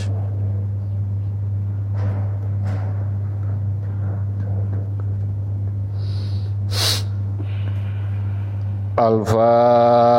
Al-Fatihah 8.98 10.18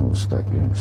mustaqim 0.00 0.72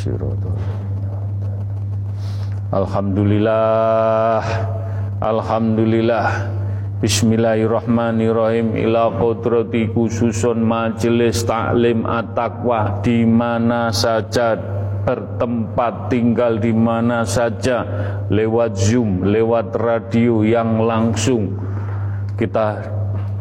Alhamdulillah 2.71 4.43
Alhamdulillah. 5.21 6.49
Bismillahirrahmanirrahim. 6.97 8.73
Ila 8.73 9.13
qudrati 9.21 9.85
khususun 9.89 10.65
majelis 10.65 11.45
taklim 11.45 12.09
at-taqwa. 12.09 13.05
Di 13.05 13.21
mana 13.25 13.93
saja 13.93 14.57
bertempat 15.05 16.09
tinggal 16.09 16.57
di 16.57 16.73
mana 16.73 17.21
saja. 17.21 17.85
Lewat 18.33 18.73
Zoom, 18.77 19.29
lewat 19.29 19.77
radio 19.77 20.41
yang 20.41 20.81
langsung. 20.81 21.53
Kita 22.33 22.81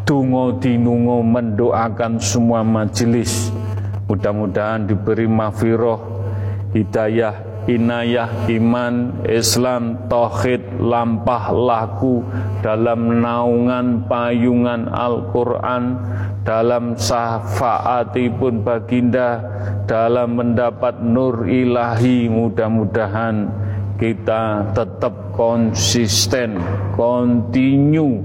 dungo 0.05 0.59
dinungo 0.61 1.25
mendoakan 1.25 2.19
semua 2.21 2.61
majelis 2.61 3.50
mudah-mudahan 4.11 4.91
diberi 4.91 5.31
mafiroh 5.31 6.03
hidayah 6.75 7.51
inayah 7.71 8.51
iman 8.51 9.23
Islam 9.31 10.11
tauhid 10.11 10.83
lampah 10.83 11.55
laku 11.55 12.27
dalam 12.65 13.23
naungan 13.23 14.11
payungan 14.11 14.91
Al-Quran 14.91 15.95
dalam 16.43 16.99
syafaatipun 16.99 18.67
baginda 18.67 19.45
dalam 19.85 20.41
mendapat 20.41 20.99
nur 20.99 21.47
ilahi. 21.47 22.27
Mudah-mudahan 22.27 23.47
kita 24.01 24.73
tetap 24.73 25.37
konsisten 25.37 26.57
kontinu 26.97 28.25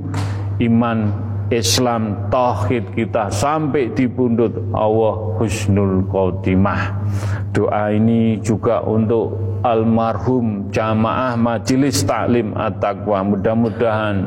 iman 0.63 1.11
Islam 1.53 2.29
tauhid 2.33 2.97
kita 2.97 3.29
sampai 3.29 3.93
di 3.93 4.09
pundut 4.09 4.53
Allah 4.73 5.37
husnul 5.37 6.09
khotimah. 6.09 7.05
Doa 7.53 7.93
ini 7.93 8.41
juga 8.41 8.81
untuk 8.81 9.37
almarhum 9.61 10.73
jamaah 10.73 11.37
majelis 11.37 12.01
taklim 12.01 12.57
at-taqwa. 12.57 13.21
Mudah-mudahan 13.21 14.25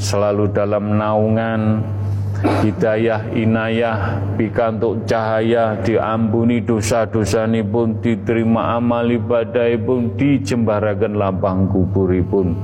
selalu 0.00 0.48
dalam 0.48 0.96
naungan 0.96 1.84
hidayah 2.62 3.28
inayah 3.34 4.22
pikantuk 4.38 5.04
cahaya 5.10 5.74
diampuni 5.82 6.62
dosa-dosa 6.62 7.50
pun 7.66 7.98
diterima 7.98 8.78
amal 8.78 9.04
ibadah 9.10 9.74
pun 9.82 10.14
dijembarakan 10.14 11.18
lapang 11.18 11.66
kuburipun 11.66 12.54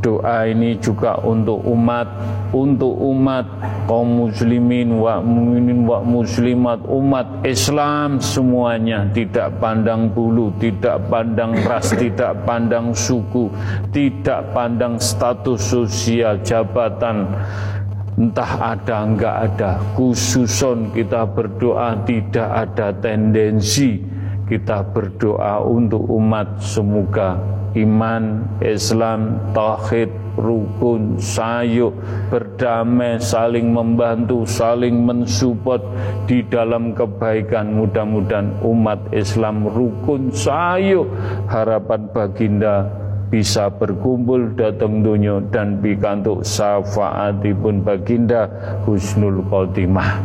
doa 0.00 0.46
ini 0.46 0.76
juga 0.78 1.18
untuk 1.24 1.60
umat 1.64 2.08
untuk 2.52 2.92
umat 2.94 3.44
kaum 3.88 4.26
muslimin 4.28 5.00
wa 5.00 5.18
mukminin 5.18 5.88
wa 5.88 6.00
muslimat 6.04 6.80
umat 6.86 7.26
Islam 7.42 8.20
semuanya. 8.20 9.08
Tidak 9.10 9.58
pandang 9.58 10.12
bulu 10.12 10.52
tidak 10.60 11.08
pandang 11.08 11.56
ras 11.64 11.90
tidak 11.96 12.36
pandang 12.44 12.92
suku 12.92 13.48
tidak 13.90 14.52
pandang 14.52 15.00
status 15.00 15.60
sosial 15.60 16.40
jabatan. 16.44 17.26
Entah 18.16 18.72
ada 18.72 19.04
enggak 19.04 19.36
ada. 19.52 19.70
Khususon 19.92 20.88
kita 20.96 21.28
berdoa 21.28 22.00
tidak 22.08 22.48
ada 22.48 22.88
tendensi 22.96 24.00
kita 24.46 24.86
berdoa 24.94 25.62
untuk 25.66 26.06
umat 26.06 26.62
semoga 26.62 27.38
iman, 27.76 28.56
Islam, 28.64 29.52
tauhid, 29.52 30.08
rukun, 30.40 31.20
sayuk, 31.20 31.92
berdamai, 32.32 33.20
saling 33.20 33.68
membantu, 33.68 34.48
saling 34.48 35.04
mensupport 35.04 35.84
di 36.24 36.40
dalam 36.48 36.96
kebaikan. 36.96 37.76
Mudah-mudahan 37.76 38.64
umat 38.64 39.12
Islam 39.12 39.68
rukun, 39.68 40.32
sayuk, 40.32 41.04
harapan 41.52 42.08
baginda 42.12 43.05
bisa 43.26 43.66
berkumpul 43.66 44.54
datang 44.54 45.02
dunia 45.02 45.42
dan 45.50 45.82
pikantuk 45.82 46.46
syafaatipun 46.46 47.82
baginda 47.82 48.46
husnul 48.86 49.42
khotimah. 49.50 50.22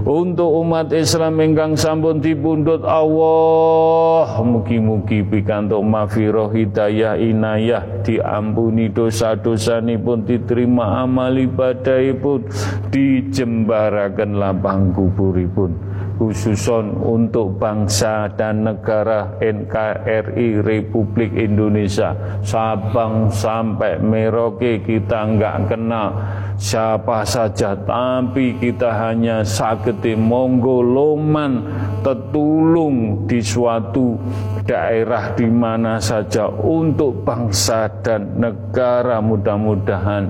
Untuk 0.00 0.48
umat 0.64 0.96
Islam 0.96 1.36
ingkang 1.44 1.76
sampun 1.76 2.24
dipundhut 2.24 2.80
Allah 2.88 4.40
mugi-mugi 4.40 5.20
pikantuk 5.20 5.84
mafiroh 5.84 6.48
hidayah 6.48 7.20
inayah 7.20 7.84
diampuni 8.00 8.88
dosa-dosa 8.88 9.84
pun 10.00 10.24
diterima 10.24 11.04
amal 11.04 11.36
ibadahipun 11.36 12.48
dijembaraken 12.88 14.40
lapang 14.40 14.96
kuburipun 14.96 15.89
khususon 16.20 17.00
untuk 17.00 17.56
bangsa 17.56 18.28
dan 18.36 18.68
negara 18.68 19.40
NKRI 19.40 20.60
Republik 20.60 21.32
Indonesia. 21.32 22.12
Sabang 22.44 23.32
sampai 23.32 23.96
Merauke 24.04 24.84
kita 24.84 25.24
enggak 25.24 25.72
kenal 25.72 26.12
siapa 26.60 27.24
saja 27.24 27.72
tapi 27.72 28.52
kita 28.60 28.92
hanya 28.92 29.40
sakiti 29.40 30.12
monggo 30.12 30.84
loman 30.84 31.64
tetulung 32.04 33.24
di 33.24 33.40
suatu 33.40 34.20
daerah 34.68 35.32
di 35.32 35.48
mana 35.48 35.96
saja 35.96 36.52
untuk 36.52 37.24
bangsa 37.24 37.88
dan 38.04 38.36
negara 38.36 39.24
mudah-mudahan 39.24 40.28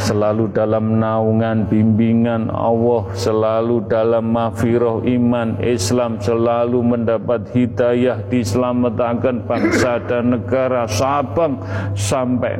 selalu 0.00 0.48
dalam 0.54 0.96
naungan 0.96 1.68
bimbingan 1.68 2.48
Allah, 2.48 3.04
selalu 3.12 3.84
dalam 3.90 4.32
mafiroh 4.32 5.04
iman 5.04 5.60
Islam, 5.60 6.16
selalu 6.22 6.80
mendapat 6.80 7.52
hidayah 7.52 8.24
diselamatkan 8.32 9.44
bangsa 9.44 10.00
dan 10.06 10.38
negara 10.38 10.88
Sabang 10.88 11.60
sampai 11.92 12.56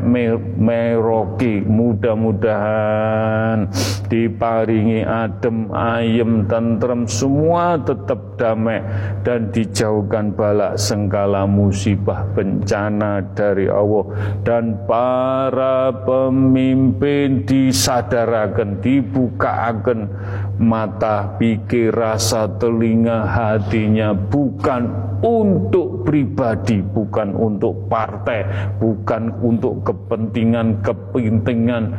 Merauke. 0.56 1.64
Mudah-mudahan 1.64 3.70
diparingi 4.12 5.06
adem, 5.06 5.72
ayem, 5.72 6.44
tentrem, 6.51 7.09
semua 7.09 7.80
tetap 7.80 8.36
damai 8.36 8.84
dan 9.24 9.48
dijauhkan 9.51 10.36
balak 10.36 10.76
sengkala 10.76 11.48
musibah 11.48 12.28
bencana 12.36 13.24
dari 13.32 13.66
Allah 13.66 14.05
dan 14.44 14.76
para 14.84 15.90
pemimpin 16.05 17.06
ben 17.07 17.47
disadaraken 17.47 18.83
dibukaaken 18.83 20.11
mata 20.59 21.39
pikir 21.39 21.95
rasa 21.95 22.51
telinga 22.59 23.23
hatinya 23.23 24.11
bukan 24.11 24.91
untuk 25.23 26.03
pribadi 26.03 26.83
bukan 26.83 27.31
untuk 27.39 27.87
partai 27.87 28.43
bukan 28.83 29.31
untuk 29.39 29.87
kepentingan 29.87 30.83
kepentingan 30.83 31.95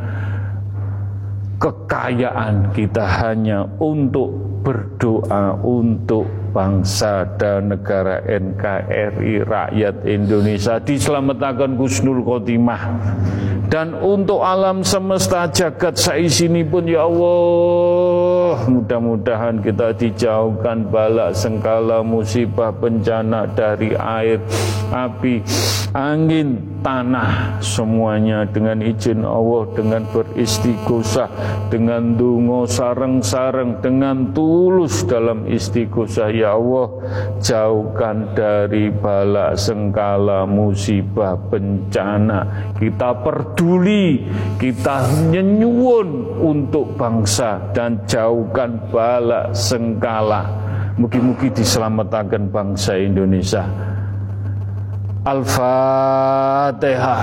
kekayaan 1.56 2.68
kita 2.76 3.08
hanya 3.08 3.64
untuk 3.80 4.57
berdoa 4.60 5.56
untuk 5.62 6.26
bangsa 6.50 7.24
dan 7.38 7.70
negara 7.70 8.24
NKRI 8.26 9.46
rakyat 9.46 9.94
Indonesia. 10.04 10.80
Diselamatkan 10.82 11.78
Gusnul 11.78 12.24
Khotimah. 12.24 12.82
Dan 13.68 13.92
untuk 14.00 14.40
alam 14.40 14.80
semesta 14.80 15.44
jagat 15.52 16.00
saisini 16.00 16.64
pun 16.64 16.88
ya 16.88 17.04
Allah. 17.04 18.64
Mudah-mudahan 18.64 19.60
kita 19.60 19.92
dijauhkan 19.92 20.88
balak 20.88 21.36
sengkala 21.36 22.00
musibah 22.00 22.72
bencana 22.72 23.44
dari 23.52 23.92
air 23.92 24.40
api 24.88 25.44
angin 25.92 26.80
tanah. 26.80 27.60
Semuanya 27.60 28.48
dengan 28.48 28.80
izin 28.80 29.20
Allah 29.20 29.68
dengan 29.76 30.08
beristighosah 30.16 31.28
dengan 31.68 32.16
dungo 32.16 32.64
sareng-sareng 32.64 33.84
dengan 33.84 34.32
tulus 34.58 35.06
dalam 35.06 35.46
istighosah 35.46 36.34
ya 36.34 36.58
Allah 36.58 36.90
jauhkan 37.38 38.34
dari 38.34 38.90
bala 38.90 39.54
sengkala 39.54 40.50
musibah 40.50 41.38
bencana. 41.38 42.74
Kita 42.74 43.22
peduli 43.22 44.26
kita 44.58 45.30
nyenyuun 45.30 46.42
untuk 46.42 46.98
bangsa 46.98 47.70
dan 47.70 48.02
jauhkan 48.10 48.90
bala 48.90 49.54
sengkala. 49.54 50.42
Mugi-mugi 50.98 51.54
diselamatkan 51.54 52.50
bangsa 52.50 52.98
Indonesia. 52.98 53.62
Al-Fatihah. 55.22 57.22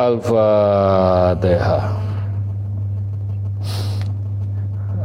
Al-Fatihah 0.00 2.03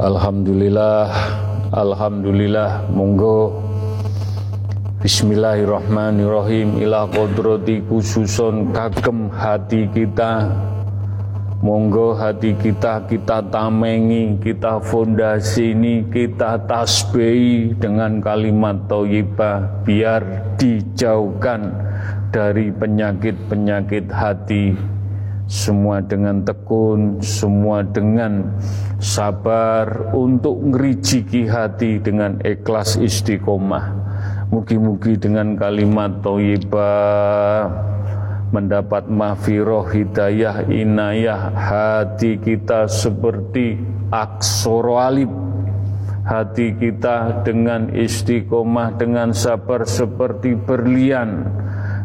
Alhamdulillah 0.00 1.12
Alhamdulillah 1.76 2.88
Monggo. 2.88 3.52
Bismillahirrahmanirrahim. 5.04 6.80
Ila 6.80 7.04
kodrati 7.12 7.84
khususon 7.84 8.72
kagem 8.72 9.28
hati 9.28 9.92
kita. 9.92 10.48
Monggo 11.60 12.16
hati 12.16 12.56
kita 12.56 13.04
kita 13.12 13.44
tamengi, 13.52 14.40
kita 14.40 14.80
fondasi 14.80 15.76
ini, 15.76 16.08
kita 16.08 16.64
tasbih 16.64 17.76
dengan 17.76 18.24
kalimat 18.24 18.80
thayyibah 18.88 19.84
biar 19.84 20.56
dijauhkan 20.56 21.76
dari 22.32 22.72
penyakit-penyakit 22.72 24.08
hati. 24.08 24.72
Semua 25.50 25.98
dengan 25.98 26.46
tekun, 26.46 27.18
semua 27.18 27.82
dengan 27.82 28.54
sabar 29.02 30.14
untuk 30.14 30.62
ngerijiki 30.62 31.50
hati 31.50 31.98
dengan 31.98 32.38
ikhlas 32.46 32.94
istiqomah. 32.94 33.90
Mugi-mugi 34.54 35.18
dengan 35.18 35.58
kalimat 35.58 36.22
thayyibah 36.22 37.66
mendapat 38.54 39.10
mahfiroh 39.10 39.90
hidayah 39.90 40.70
inayah 40.70 41.50
hati 41.50 42.38
kita 42.38 42.86
seperti 42.86 43.74
aksoro 44.14 45.02
alif. 45.02 45.34
Hati 46.30 46.78
kita 46.78 47.42
dengan 47.42 47.90
istiqomah 47.90 48.94
dengan 48.94 49.34
sabar 49.34 49.82
seperti 49.82 50.54
berlian. 50.54 51.42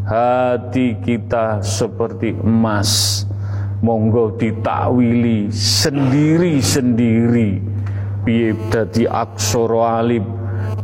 Hati 0.02 0.98
kita 0.98 1.62
seperti 1.62 2.34
emas 2.34 3.22
monggo 3.86 4.34
ditakwili 4.34 5.54
sendiri-sendiri. 5.54 7.62
Piye 8.26 8.58
dadi 8.74 9.06
aksoro 9.06 9.86
alif 9.86 10.26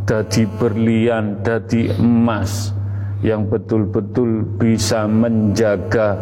dadi 0.06 0.46
berlian 0.46 1.42
dadi 1.42 1.90
emas 1.98 2.70
yang 3.26 3.50
betul-betul 3.50 4.46
bisa 4.62 5.10
menjaga 5.10 6.22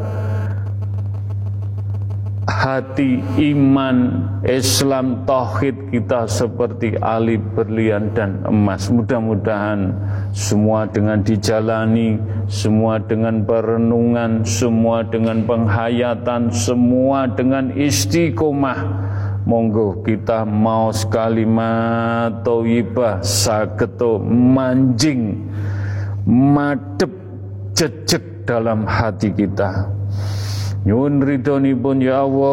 hati 2.50 3.22
iman 3.54 4.26
Islam 4.42 5.24
tauhid 5.30 5.94
kita 5.94 6.26
seperti 6.26 6.98
alif 6.98 7.38
berlian 7.54 8.10
dan 8.18 8.42
emas 8.50 8.90
mudah-mudahan 8.90 9.94
semua 10.34 10.90
dengan 10.90 11.22
dijalani 11.22 12.18
semua 12.50 12.98
dengan 12.98 13.46
perenungan 13.46 14.42
semua 14.42 15.06
dengan 15.06 15.46
penghayatan 15.46 16.50
semua 16.50 17.30
dengan 17.30 17.70
istiqomah 17.78 18.82
monggo 19.46 20.02
kita 20.02 20.44
mau 20.44 20.90
sekali 20.90 21.46
thayyibah 22.42 23.22
sageto 23.22 24.18
manjing 24.26 25.48
madep 26.26 27.10
jejek 27.74 28.46
dalam 28.46 28.86
hati 28.86 29.30
kita. 29.34 29.88
Nyuwun 30.90 31.22
pun 31.78 32.02
ya 32.02 32.26
Allah. 32.26 32.50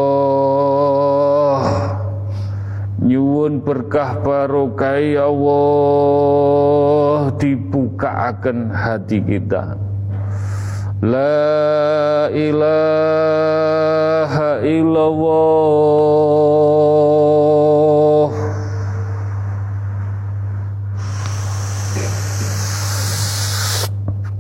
Nyuwun 3.01 3.65
berkah 3.65 4.21
barokah 4.21 5.01
ya 5.01 5.25
Allah 5.33 5.73
dibukakan 7.41 8.77
hati 8.77 9.25
kita. 9.25 9.81
La 11.01 12.29
ilaha 12.29 12.61
illallah 14.69 15.97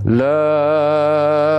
La 0.05 1.56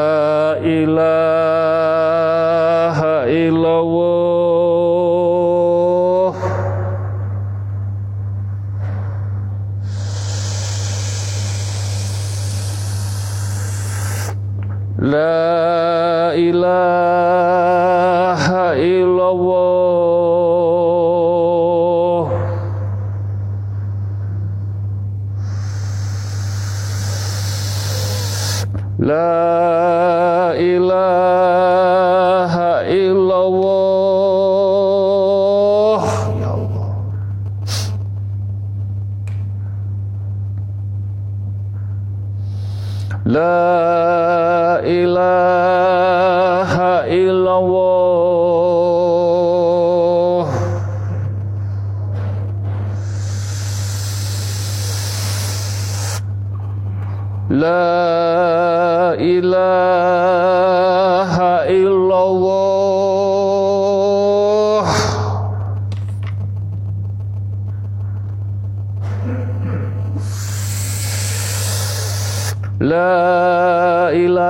La 72.88 74.08
ilaha 74.16 74.48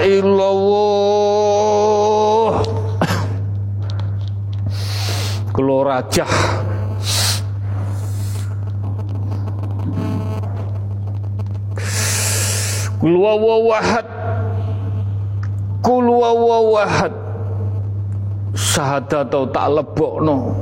illallah. 0.00 1.20
Kulo 5.52 5.84
rajah 5.84 6.32
Kul 12.96 13.20
wawawahad 13.20 14.08
Kul 15.84 16.08
wawawahad 16.08 17.12
Sahadat 18.56 19.28
atau 19.28 19.44
tak 19.52 19.68
lebokno. 19.76 20.56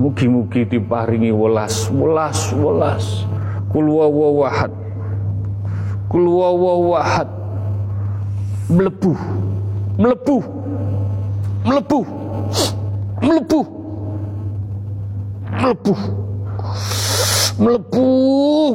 Mugi-mugi 0.00 0.64
diparingi 0.64 1.32
welas 1.34 1.90
welas 1.92 2.52
welas. 2.56 3.26
Kul 3.70 3.86
wawahad 3.86 4.70
kul 6.10 6.26
wawahad 6.26 7.28
mlebu 8.70 9.14
mlebu 9.98 10.42
mlebu 11.62 12.02
mlebu 13.22 13.60
mlebu 15.54 15.94
mlebu 17.60 18.32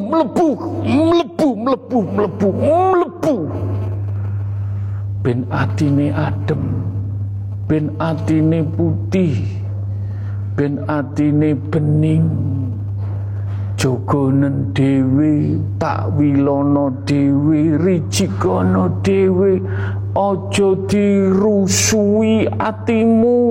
mlebu 0.07 0.47
mlebu 0.85 1.49
mlebu 1.55 1.97
mlebu 2.15 2.47
mlebu 2.53 3.33
ben 5.25 5.41
atine 5.49 6.13
adem 6.13 6.61
ben 7.65 7.89
atine 7.97 8.61
putih 8.77 9.41
ben 10.53 10.85
atine 10.85 11.57
bening. 11.73 12.29
Jogonen 13.75 14.71
dhewe 14.71 15.59
tak 15.81 16.15
wilono 16.15 16.93
dhewe 17.09 17.75
rijikono 17.77 19.01
dhewe 19.03 19.59
aja 20.15 20.69
dirusui 20.87 22.47
atimu. 22.55 23.41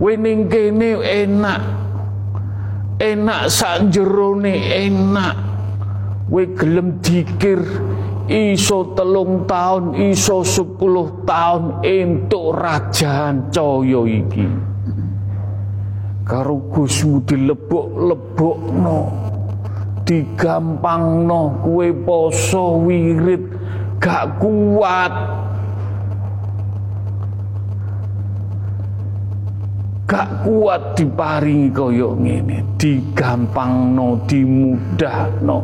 Wening 0.00 0.52
kene 0.52 1.00
enak 1.00 1.62
enak 3.00 3.48
sak 3.48 3.88
enak. 3.88 5.36
We 6.28 6.46
gelem 6.54 7.00
dikir 7.02 7.58
iso 8.30 8.94
telung 8.94 9.42
tahun 9.42 9.98
iso 9.98 10.46
sepuluh 10.46 11.26
tahun 11.26 11.82
entuk 11.82 12.54
rajaan 12.54 13.50
caya 13.50 14.00
iki. 14.06 14.46
Karo 16.22 16.62
Gusmu 16.70 17.26
dilebok-lebokno 17.26 19.00
digampangno 20.06 21.58
kue 21.66 21.90
poso 21.90 22.86
wirid 22.86 23.42
gak 23.98 24.38
kuat. 24.38 25.10
Gak 30.06 30.46
kuat 30.46 30.94
diparingi 30.94 31.70
kaya 31.74 32.14
ngene 32.14 32.62
digampangno 32.78 34.22
dimudahno 34.30 35.58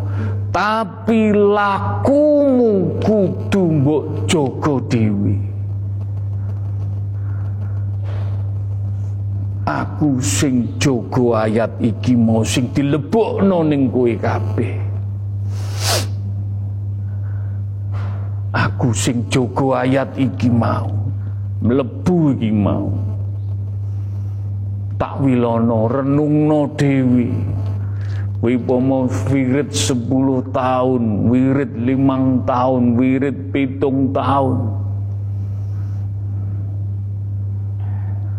tapi 0.52 1.30
lakumu 1.34 2.96
kudu 3.02 3.62
mbok 3.82 4.04
jaga 4.30 4.74
dhewe. 4.90 5.34
Aku 9.66 10.22
sing 10.22 10.78
jaga 10.78 11.50
ayat 11.50 11.74
iki 11.82 12.14
mau 12.14 12.46
sing 12.46 12.70
dilebokno 12.70 13.66
ning 13.66 13.90
kowe 13.90 14.14
kabeh. 14.14 14.74
Aku 18.54 18.94
sing 18.94 19.26
jaga 19.26 19.82
ayat 19.82 20.14
iki 20.14 20.46
mau 20.46 20.86
mlebu 21.60 22.38
iki 22.38 22.50
mau. 22.54 22.94
Tak 24.96 25.20
wilono 25.20 25.92
renungno 25.92 26.72
dewi 26.72 27.28
Wipomo 28.36 29.08
wirid 29.32 29.72
10 29.72 30.52
tahun, 30.52 31.02
wirid 31.32 31.72
limang 31.72 32.44
tahun, 32.44 33.00
wirid 33.00 33.48
pitung 33.48 34.12
tahun. 34.12 34.76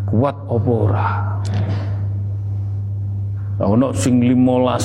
Kuat 0.08 0.38
apa 0.48 0.72
ora? 0.72 1.10
Ono 3.58 3.90
sing 3.98 4.22
15 4.22 4.38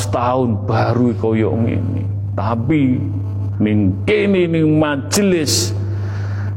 tahun 0.09 0.49
baru 0.65 1.13
kaya 1.21 1.51
ngene. 1.61 2.03
Tapi 2.33 2.97
ning 3.61 4.03
kene 4.09 4.49
ning 4.49 4.81
majelis 4.81 5.77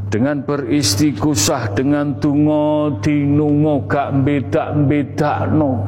dengan 0.08 0.40
beristighosah 0.40 1.76
dengan 1.76 2.16
tungo 2.16 2.96
dinungo 3.04 3.84
gak 3.84 4.16
bedak-bedakno 4.24 5.84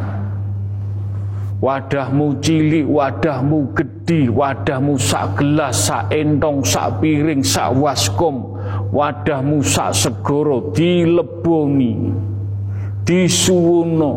wadahmu 1.58 2.38
cilik 2.38 2.86
wadahmu 2.86 3.74
gede 3.74 4.30
wadahmu 4.30 4.94
sak 4.94 5.38
gelas 5.38 5.90
sak 5.90 6.10
entong 6.14 6.62
sak 6.62 7.02
piring 7.02 7.42
sak 7.42 7.74
waskom. 7.74 8.56
Wadahmu 8.88 9.60
sak 9.60 9.92
segoro 9.92 10.72
dileboni 10.72 12.08
disuwono 13.04 14.12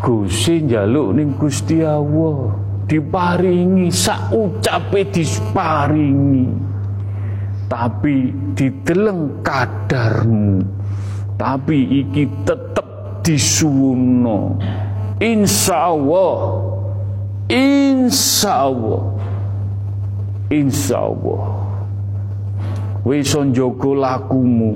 Gusti 0.00 0.64
njaluk 0.64 1.16
ning 1.16 1.32
Gusti 1.36 1.80
Allah 1.80 2.52
diparingi 2.84 3.88
sak 3.88 4.32
ucape 4.32 5.08
disparingi. 5.12 6.48
Tapi 7.66 8.30
dideleng 8.54 9.42
kadarmu 9.42 10.62
tapi 11.36 12.00
iki 12.00 12.24
tetep 12.48 12.86
disuwono 13.20 14.56
insya 15.20 15.92
Allah. 15.92 16.62
Insya 17.48 18.52
Allah. 18.68 19.02
Insya 20.50 20.98
Allah. 20.98 21.42
Iso 23.06 23.44
njaga 23.46 23.90
lakumu. 23.94 24.74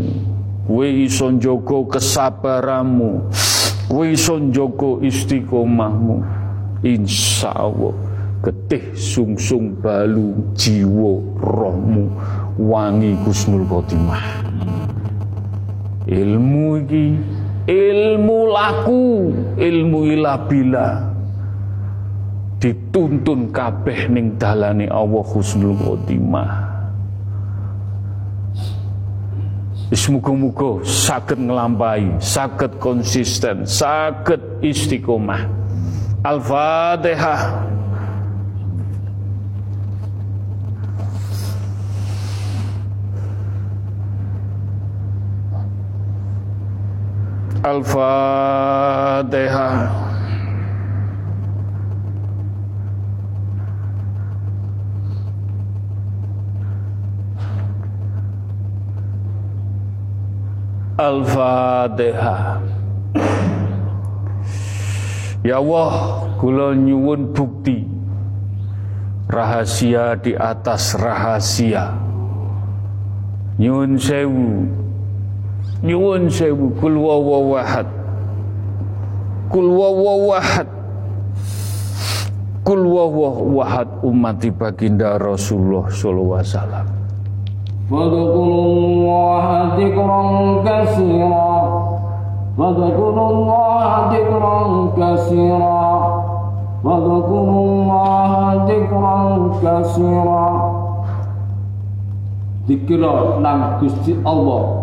Kowe 0.66 0.86
iso 0.86 1.30
njaga 1.34 1.82
kesabaranmu 1.90 3.26
kowe 3.90 4.06
iso 4.12 4.38
njaga 4.38 5.02
istiqomahmu. 5.02 6.22
Insya 6.86 7.50
Allah. 7.50 7.94
Getih 8.40 8.94
sungsung 8.94 9.74
balu 9.82 10.54
jiwa 10.54 11.18
rohmu. 11.42 12.06
Wangi 12.56 13.18
kusnul 13.26 13.66
khotimah. 13.66 14.22
Ilmu 16.06 16.76
iki 16.86 17.18
ilmu 17.68 18.38
laku 18.48 19.04
ilmu 19.56 19.98
ilabila 20.08 21.10
dituntun 22.60 23.48
kabeh 23.52 24.12
ning 24.12 24.36
dalane 24.36 24.88
Allah 24.88 25.24
husnul 25.24 25.76
khotimah 25.80 26.70
Semoga-moga 29.90 30.86
sakit 30.86 31.50
ngelampai, 31.50 32.22
sakit 32.22 32.78
konsisten, 32.78 33.66
sakit 33.66 34.62
istiqomah. 34.62 35.50
Al-Fatihah. 36.22 37.66
Al-Fatihah. 47.60 49.28
Al-Fatihah. 60.96 62.64
Ya 65.44 65.60
Allah, 65.60 65.92
kula 66.40 66.72
nyuwun 66.72 67.36
bukti 67.36 67.84
rahasia 69.28 70.16
di 70.16 70.32
atas 70.32 70.96
rahasia. 70.96 71.92
Nyuwun 73.60 74.00
sewu 74.00 74.64
nyuwun 75.80 76.28
sewu 76.28 76.76
kul 76.76 76.96
wawahad 77.00 77.88
kul 79.48 79.68
wawahad 79.72 80.68
kul 82.60 82.84
wawahad 82.84 83.88
umati 84.04 84.52
baginda 84.52 85.16
Rasulullah 85.16 85.88
sallallahu 85.88 86.38
alaihi 86.38 86.52
wasallam. 86.52 86.86
Fadkurullaha 87.90 89.74
dzikran 89.74 90.62
katsira 90.62 91.50
Fadkurullaha 92.54 93.98
dzikran 94.14 94.70
katsira 94.94 95.80
Fadkurullaha 96.86 98.46
dzikran 98.68 99.26
katsira 99.58 100.44
Dikira 102.70 103.42
nang 103.42 103.82
Gusti 103.82 104.14
Allah 104.22 104.79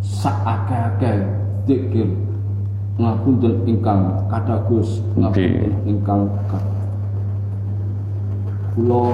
saakeh-akeh 0.00 1.28
zikir 1.68 2.08
ngapunten 3.00 3.64
ingkang 3.64 4.28
kadagus 4.28 5.00
ngapunten 5.16 5.72
ingkang 5.88 6.28
kula 8.76 9.12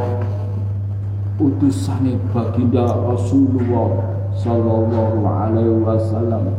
utusane 1.37 2.17
baginda 2.33 2.87
Rasulullah 2.87 3.89
sallallahu 4.37 5.21
alaihi 5.25 5.81
wasallam. 5.85 6.53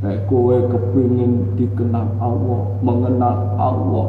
Nek 0.00 0.24
kowe 0.32 0.56
kepingin 0.72 1.60
dikenal 1.60 2.08
Allah 2.16 2.60
mengenal 2.80 3.36
Allah 3.60 4.08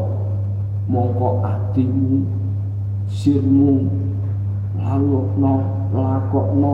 mongko 0.87 1.43
atimu 1.43 2.23
sirmu 3.11 3.91
lalokno 4.79 5.67
lakokno 5.91 6.73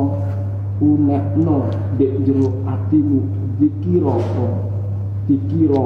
unekno 0.77 1.65
dek 1.97 2.21
jero 2.21 2.53
atimu 2.69 3.25
dikira 3.57 4.13
dikira 5.25 5.85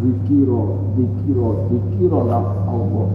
dikira 0.00 0.60
dikira 0.96 1.48
dikira 1.68 2.20
nang 2.24 2.46
Allah. 2.64 3.08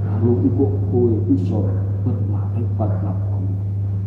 Karo 0.00 0.32
iku 0.44 0.64
kowe 0.88 1.12
iso 1.32 1.64
bermarifat 2.04 2.92
nang 3.04 3.20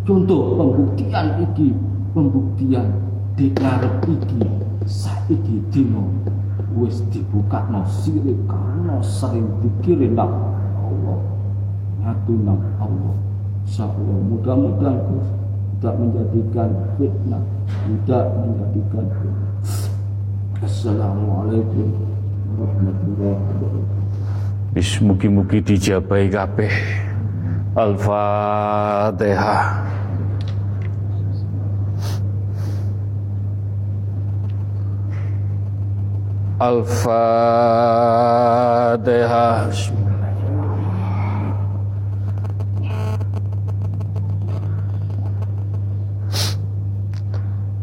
contoh 0.04 0.60
pembuktian 0.60 1.40
iki 1.48 1.72
pembuktian 2.12 2.88
di 3.40 3.48
ngarep 3.56 4.04
iki 4.04 4.42
saiki 4.84 5.64
dino 5.72 6.12
wis 6.76 7.00
dibukakno 7.14 7.88
sirik 7.88 8.36
karena 8.50 9.00
sering 9.00 9.48
dikirim 9.62 10.18
nang 10.18 10.34
Allah. 10.82 11.20
Nyatu 12.04 12.34
nang 12.42 12.62
Allah. 12.82 13.16
Insyaallah 13.64 14.18
mudah-mudahan 14.28 14.98
tidak 15.84 16.00
menjadikan 16.00 16.72
fitnah 16.96 17.44
tidak 17.84 18.24
menjadikan 18.40 19.04
fitnah 19.20 19.52
Assalamualaikum 20.64 21.92
warahmatullahi 22.56 23.36
wabarakatuh 23.36 24.80
Wis 24.80 25.04
mugi-mugi 25.04 25.60
dijabahi 25.60 26.32
kabeh. 26.32 26.72
Al-Fatihah. 27.76 29.84
Al-Fatihah. 36.64 37.68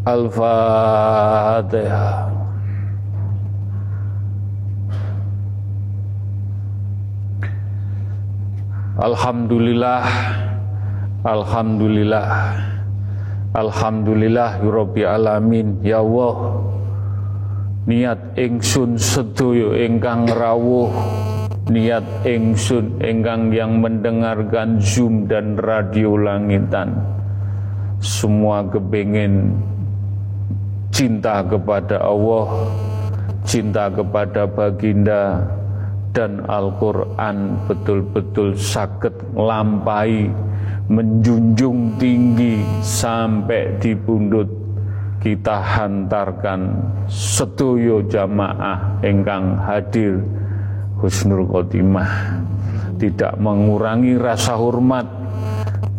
Al-Fatihah. 0.08 1.60
Alhamdulillah 9.00 10.04
Alhamdulillah 11.24 12.28
Alhamdulillah 13.56 14.60
Rabbil 14.60 15.08
Alamin 15.08 15.80
Ya 15.80 16.04
Allah 16.04 16.60
Niat 17.88 18.36
ingsun 18.36 19.00
sedoyo 19.00 19.72
ingkang 19.72 20.28
rawuh 20.28 20.92
Niat 21.72 22.04
ingsun 22.28 23.00
ingkang 23.00 23.48
yang 23.56 23.80
mendengarkan 23.80 24.76
Zoom 24.84 25.24
dan 25.24 25.56
radio 25.56 26.20
langitan 26.20 26.92
Semua 28.04 28.68
kepingin 28.68 29.56
cinta 30.90 31.40
kepada 31.46 32.02
Allah 32.02 32.46
Cinta 33.50 33.90
kepada 33.90 34.46
baginda 34.46 35.42
dan 36.14 36.44
Al-Quran 36.46 37.66
betul-betul 37.66 38.54
sakit 38.54 39.34
lampai 39.34 40.30
menjunjung 40.86 41.98
tinggi 41.98 42.62
sampai 42.78 43.74
di 43.82 43.94
pundut. 43.98 44.46
Kita 45.18 45.60
hantarkan 45.60 46.60
setuyo 47.10 48.06
jamaah 48.06 49.02
engkang 49.02 49.58
hadir 49.66 50.22
husnul 51.02 51.50
khotimah. 51.50 52.40
Tidak 53.02 53.34
mengurangi 53.42 54.14
rasa 54.14 54.54
hormat 54.54 55.19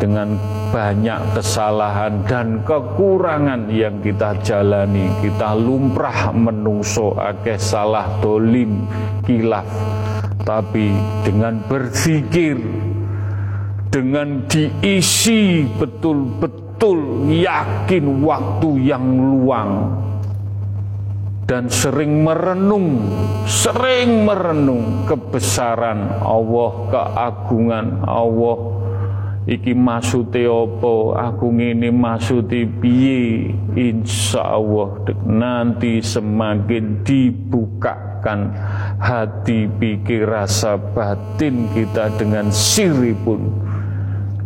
dengan 0.01 0.33
banyak 0.73 1.37
kesalahan 1.37 2.25
dan 2.25 2.65
kekurangan 2.65 3.69
yang 3.69 4.01
kita 4.01 4.33
jalani. 4.41 5.13
Kita 5.21 5.53
lumrah 5.53 6.33
menungso 6.33 7.13
akeh 7.13 7.61
salah 7.61 8.09
dolim 8.17 8.89
kilaf. 9.21 9.69
Tapi 10.41 10.89
dengan 11.21 11.61
berzikir 11.69 12.57
dengan 13.93 14.49
diisi 14.49 15.69
betul-betul 15.77 17.29
yakin 17.29 18.25
waktu 18.25 18.69
yang 18.89 19.05
luang 19.05 20.01
dan 21.45 21.67
sering 21.67 22.23
merenung, 22.23 23.03
sering 23.43 24.23
merenung 24.23 25.03
kebesaran 25.03 26.23
Allah, 26.23 26.71
keagungan 26.87 28.07
Allah, 28.07 28.80
iki 29.49 29.73
maksude 29.73 30.45
apa? 30.45 30.93
Aku 31.31 31.53
ngene 31.53 31.89
maksude 31.89 32.67
piye? 32.81 33.53
Insyaallah 33.73 35.05
nanti 35.25 36.01
semakin 36.03 37.01
dibukakan 37.01 38.53
hati 39.01 39.65
pikir 39.67 40.29
rasa 40.29 40.77
batin 40.77 41.69
kita 41.73 42.13
dengan 42.17 42.53
siripun 42.53 43.49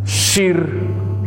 sir 0.06 0.56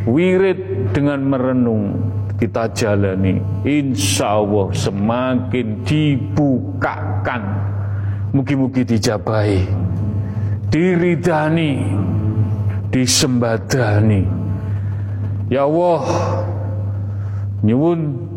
wirid 0.10 0.90
dengan 0.96 1.22
merenung 1.28 2.00
kita 2.40 2.72
jalani. 2.72 3.38
Insya 3.68 4.40
Allah 4.40 4.72
semakin 4.72 5.84
dibukakan. 5.84 7.44
Mugi-mugi 8.30 8.86
dijabahi 8.86 9.90
diridani 10.70 11.82
disembadani. 12.90 14.26
Ya 15.50 15.66
Allah 15.66 16.06
nyuwun 17.66 18.30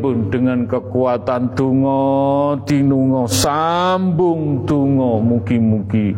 pun 0.00 0.16
dengan 0.30 0.70
kekuatan 0.70 1.58
tungo 1.58 2.54
dinungo 2.62 3.26
sambung 3.26 4.62
tungo 4.62 5.18
mugi-mugi 5.18 6.14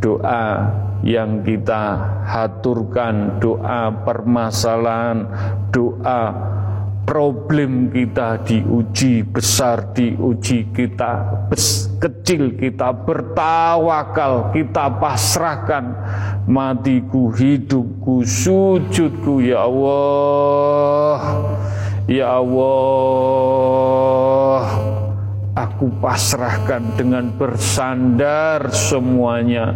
doa 0.00 0.64
yang 1.04 1.44
kita 1.44 2.00
haturkan 2.24 3.36
doa 3.44 3.92
permasalahan 4.04 5.28
doa 5.68 6.32
problem 7.06 7.88
kita 7.94 8.42
diuji 8.42 9.22
besar 9.22 9.94
diuji 9.94 10.74
kita 10.74 11.46
bes, 11.48 11.86
kecil 12.02 12.58
kita 12.58 12.90
bertawakal 12.92 14.50
kita 14.50 14.90
pasrahkan. 14.98 15.94
Matiku 16.46 17.30
hidupku 17.34 18.22
sujudku 18.22 19.42
ya 19.42 19.66
Allah 19.66 21.18
Ya 22.06 22.38
Allah. 22.38 22.62
Aku 25.58 25.90
pasrahkan 25.98 26.94
dengan 26.94 27.34
bersandar 27.34 28.70
semuanya 28.70 29.74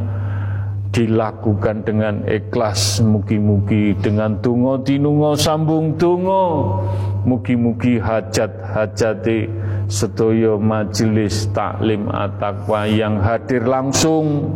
dilakukan 0.90 1.86
dengan 1.86 2.26
ikhlas 2.26 2.98
mugi-mugi 2.98 3.94
dengan 4.02 4.34
tungo 4.42 4.82
tinungo 4.82 5.38
sambung 5.38 5.94
tungo 5.94 6.82
mugi-mugi 7.22 8.02
hajat-hajati 8.02 9.46
sedoyo 9.86 10.58
majelis 10.58 11.46
taklim 11.54 12.10
atakwa 12.10 12.90
yang 12.90 13.22
hadir 13.22 13.62
langsung 13.62 14.50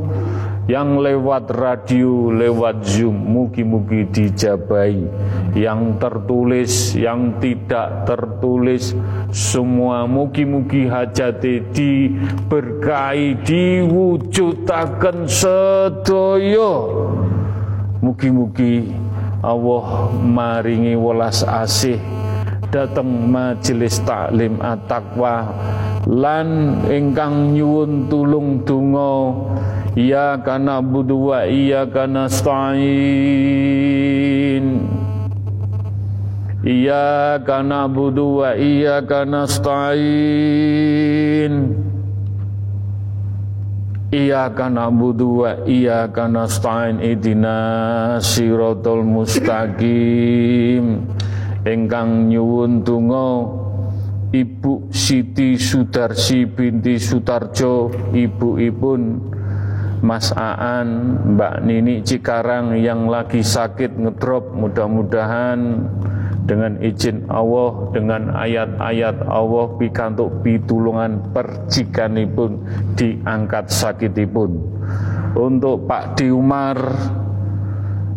yang 0.64 0.96
lewat 0.96 1.52
radio, 1.52 2.32
lewat 2.32 2.88
Zoom, 2.88 3.12
mugi-mugi 3.12 4.08
dijabai. 4.08 5.04
Yang 5.52 6.00
tertulis, 6.00 6.96
yang 6.96 7.36
tidak 7.36 8.08
tertulis, 8.08 8.96
semua 9.28 10.08
mugi-mugi 10.08 10.88
hajati 10.88 11.60
diberkahi, 11.68 13.44
diwujudaken 13.44 15.28
sedoyo. 15.28 16.72
Mugi-mugi 18.00 18.88
Allah 19.44 20.08
maringi 20.24 20.96
welas 20.96 21.44
asih 21.44 22.23
datang 22.74 23.30
majelis 23.30 24.02
taklim 24.02 24.58
at-taqwa 24.58 25.46
lan 26.10 26.82
ingkang 26.90 27.54
nyuwun 27.54 28.10
tulung 28.10 28.66
donga 28.66 29.30
iyyaka 29.94 30.58
na'budu 30.58 31.30
wa 31.30 31.46
iyyaka 31.46 32.10
nasta'in. 32.10 32.82
Iyyaka 36.64 37.60
na'budu 37.62 38.40
wa 38.42 38.56
iyyaka 38.58 39.22
nasta'in. 39.22 39.94
Iyyaka 44.10 44.66
na'budu 44.66 45.46
wa 45.46 45.62
iyyaka 45.62 46.26
nasta'in 46.26 46.98
idina 46.98 48.18
siratal 48.18 49.06
mustaqim 49.06 51.06
ingkang 51.64 52.28
nyuwun 52.28 52.84
donga 52.84 53.28
Ibu 54.34 54.90
Siti 54.90 55.54
Sudarsi 55.56 56.44
binti 56.44 56.98
Sutarjo 56.98 57.88
ibu-ipun 58.10 59.02
Mas 60.04 60.34
Aan, 60.36 61.16
Mbak 61.38 61.64
Nini 61.64 62.04
Cikarang 62.04 62.76
yang 62.76 63.08
lagi 63.08 63.40
sakit 63.40 63.96
ngedrop 63.96 64.52
mudah-mudahan 64.52 65.80
dengan 66.44 66.76
izin 66.84 67.24
Allah 67.32 67.88
dengan 67.96 68.36
ayat-ayat 68.36 69.24
Allah 69.24 69.64
pikantuk 69.80 70.44
pitulungan 70.44 71.32
percikanipun 71.32 72.60
diangkat 73.00 73.72
sakitipun. 73.72 74.60
Untuk 75.40 75.88
Pak 75.88 76.20
Di 76.20 76.28
Umar 76.28 76.76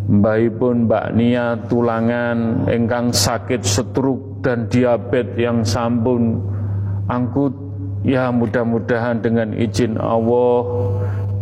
Mbahipun 0.08 0.88
Mbak 0.88 1.08
Nia 1.20 1.60
tulangan 1.68 2.64
engkang 2.72 3.12
sakit 3.12 3.60
setruk 3.60 4.40
dan 4.40 4.72
diabetes 4.72 5.36
yang 5.36 5.68
sampun 5.68 6.40
angkut 7.12 7.52
ya 8.08 8.32
mudah-mudahan 8.32 9.20
dengan 9.20 9.52
izin 9.52 10.00
Allah 10.00 10.64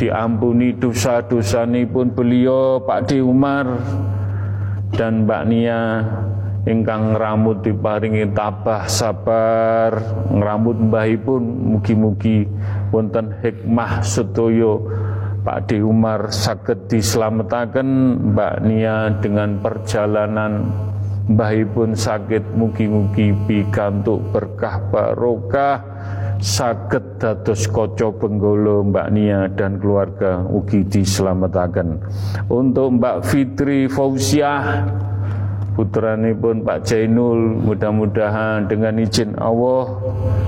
diampuni 0.01 0.73
dosa-dosa 0.73 1.69
pun 1.93 2.09
beliau 2.09 2.81
Pak 2.81 3.13
Di 3.13 3.21
Umar 3.21 3.69
dan 4.97 5.29
Mbak 5.29 5.43
Nia 5.45 5.81
ingkang 6.65 7.13
rambut 7.13 7.61
diparingi 7.61 8.25
tabah 8.33 8.89
sabar 8.89 9.93
ngrambut 10.33 10.89
mbahipun 10.89 11.41
mugi-mugi 11.77 12.49
wonten 12.89 13.29
hikmah 13.45 14.01
sedoyo 14.01 14.89
Pak 15.45 15.69
D 15.69 15.85
Umar 15.85 16.33
sakit 16.33 16.89
diselamatkan 16.89 17.85
Mbak 18.33 18.55
Nia 18.65 19.13
dengan 19.21 19.61
perjalanan. 19.61 20.73
Mbahipun 21.29 21.93
sakit 21.93 22.57
mugi-mugi 22.57 23.29
pikantuk 23.45 24.25
berkah 24.33 24.81
barokah. 24.89 25.85
Sakit 26.41 27.21
dados 27.21 27.69
koco 27.69 28.09
penggolo 28.17 28.89
Mbak 28.89 29.07
Nia 29.13 29.45
dan 29.53 29.77
keluarga 29.77 30.41
ugi 30.49 30.81
diselamatkan 30.81 32.01
untuk 32.49 32.97
Mbak 32.97 33.17
Fitri 33.29 33.85
Fauziah 33.85 34.81
pun 35.75 36.63
Pak 36.63 36.87
Jainul 36.87 37.59
mudah-mudahan 37.59 38.63
dengan 38.71 38.95
izin 38.95 39.35
Allah 39.35 39.99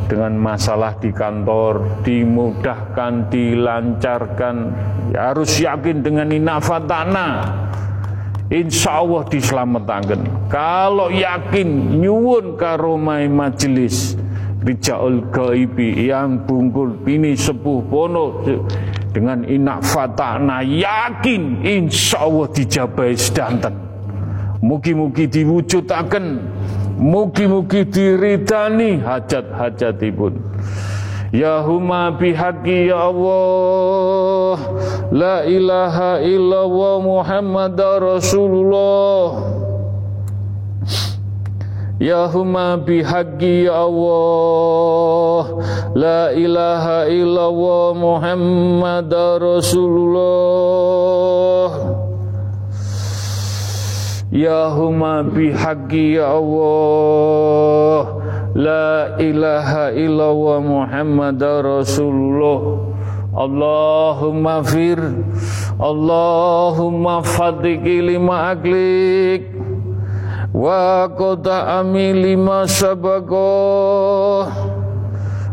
dengan 0.08 0.40
masalah 0.40 0.96
di 1.04 1.12
kantor 1.12 2.04
dimudahkan 2.08 3.28
dilancarkan. 3.28 4.56
Ya 5.12 5.36
harus 5.36 5.60
yakin 5.60 6.00
dengan 6.00 6.32
inafatana 6.32 7.44
Insya 8.48 9.04
Allah 9.04 9.28
diselamatkan. 9.28 10.48
Kalau 10.48 11.12
yakin 11.12 12.00
nyuwun 12.00 12.56
karomai 12.56 13.28
majelis. 13.28 14.16
Rijaul 14.58 15.32
Gaibi 15.32 16.10
yang 16.10 16.44
bungkul 16.44 17.00
ini 17.08 17.38
sepuh 17.38 17.88
pono 17.88 18.44
dengan 19.16 19.46
inak 19.48 19.80
fatana 19.86 20.60
yakin 20.60 21.64
insya 21.64 22.28
Allah 22.28 22.52
dijabai 22.52 23.16
sedanten 23.16 23.87
Mugi-mugi 24.58 25.30
diwujudaken, 25.30 26.42
mugi-mugi 26.98 27.86
diridani 27.86 28.98
hajat-hajatipun. 29.06 30.34
Ya 31.30 31.62
huma 31.62 32.10
bihaqi 32.18 32.90
ya 32.90 33.14
Allah. 33.14 34.58
La 35.14 35.46
ilaha 35.46 36.18
illallah 36.26 36.96
Muhammad 37.04 37.78
Rasulullah. 37.78 39.46
Ya 42.02 42.26
huma 42.26 42.82
bihaqi 42.82 43.70
ya 43.70 43.78
Allah. 43.86 45.62
La 45.94 46.34
ilaha 46.34 47.06
illallah 47.06 47.94
Muhammad 47.94 49.14
Rasulullah 49.38 50.68
Ya 54.32 54.68
huma 54.72 55.24
bihaqi 55.24 56.20
ya 56.20 56.36
Allah. 56.36 58.02
La 58.58 59.16
ilaha 59.22 59.96
illallah 59.96 60.58
Muhammad 60.60 61.40
Rasulullah. 61.40 62.88
Allahumma 63.38 64.66
fir 64.66 64.98
Allahumma 65.78 67.22
fadiki 67.22 68.02
lima 68.02 68.50
aklik 68.50 69.46
Wa 70.50 71.06
kota 71.14 71.78
ami 71.78 72.18
lima 72.18 72.66
sabakoh 72.66 74.50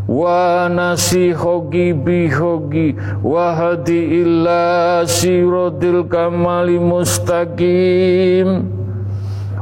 wa 0.05 0.68
nasihogi 0.68 1.97
bihogi 1.97 2.93
wa 3.24 3.56
hadi 3.56 4.24
illa 4.24 5.02
sirotil 5.09 6.05
kamali 6.09 6.76
mustaqim. 6.81 8.68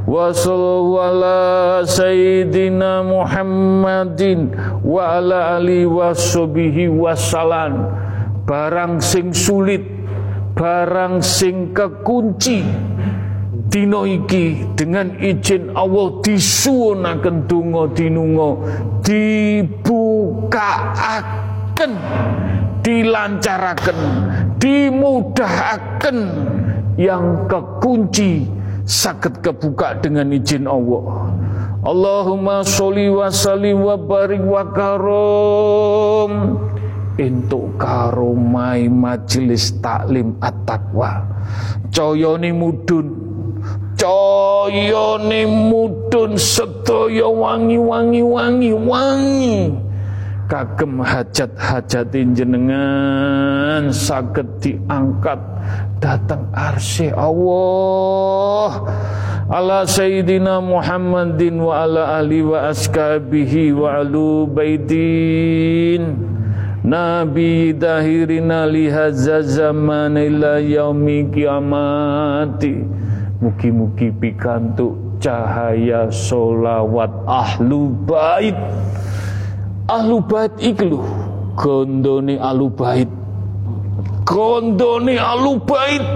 Wa 0.03 0.35
sallallahu 0.35 0.99
ala 0.99 1.39
sayyidina 1.87 3.07
Muhammadin 3.07 4.51
wa 4.83 5.23
ala 5.23 5.63
ali 5.63 5.87
wa 5.87 6.11
sobihi 6.11 6.91
wasalam 6.91 7.87
barang 8.43 8.99
sing 8.99 9.31
sulit 9.31 9.87
barang 10.59 11.23
sing 11.23 11.71
kekunci 11.71 12.67
dino 13.73 14.05
iki 14.05 14.69
dengan 14.77 15.17
izin 15.17 15.73
Allah 15.73 16.21
disuwunaken 16.21 17.49
donga 17.49 17.89
dinunga 17.97 18.61
dibukaaken 19.01 20.53
dilancaraken 22.85 23.99
dimudahkan 24.61 26.17
yang 27.01 27.49
kekunci 27.49 28.45
sakit 28.85 29.41
kebuka 29.41 29.97
dengan 30.05 30.29
izin 30.37 30.69
Allah. 30.69 31.33
Allahumma 31.83 32.63
sholli 32.63 33.11
wa 33.11 33.33
sallim 33.33 33.83
wa 33.83 33.97
barik 33.97 34.45
wa 34.45 34.63
karom. 34.71 36.61
Untuk 37.13 37.77
karomai 37.77 38.89
majelis 38.89 39.75
taklim 39.83 40.37
at-taqwa. 40.41 41.27
Coyone 41.93 42.55
mudun 42.57 43.32
cayane 44.03 45.47
mudun 45.47 46.35
sedaya 46.35 47.31
wangi-wangi 47.31 48.19
wangi-wangi 48.19 49.71
kagem 50.51 50.99
hajat-hajat 50.99 52.11
jenengan 52.11 53.95
saged 53.95 54.59
diangkat 54.59 55.39
datang 56.03 56.51
arsy 56.51 57.09
Allah. 57.15 58.91
Ala 59.49 59.87
sayyidina 59.87 60.59
Muhammadin 60.59 61.63
wa 61.63 61.87
ala 61.87 62.19
ahli 62.19 62.43
wa 62.43 62.69
askabihi 62.69 63.73
wa 63.73 64.03
alu 64.03 64.45
baitin. 64.51 66.19
Nabi 66.83 67.71
dahirina 67.73 68.67
lihazza 68.67 69.47
zaman 69.47 70.19
ila 70.19 70.59
yaumi 70.59 71.31
kiamati 71.31 72.83
Mugi-mugi 73.43 74.15
pikantuk 74.23 75.19
cahaya 75.19 76.07
solawat 76.15 77.11
ahlu 77.27 77.91
bait. 78.07 78.55
Ahlu 79.91 80.23
bait 80.23 80.55
iklu 80.63 81.03
gondone 81.59 82.39
ahlu 82.39 82.71
bait. 82.71 83.11
Gondone 84.23 85.19
ahlu 85.19 85.59
bait. 85.59 86.07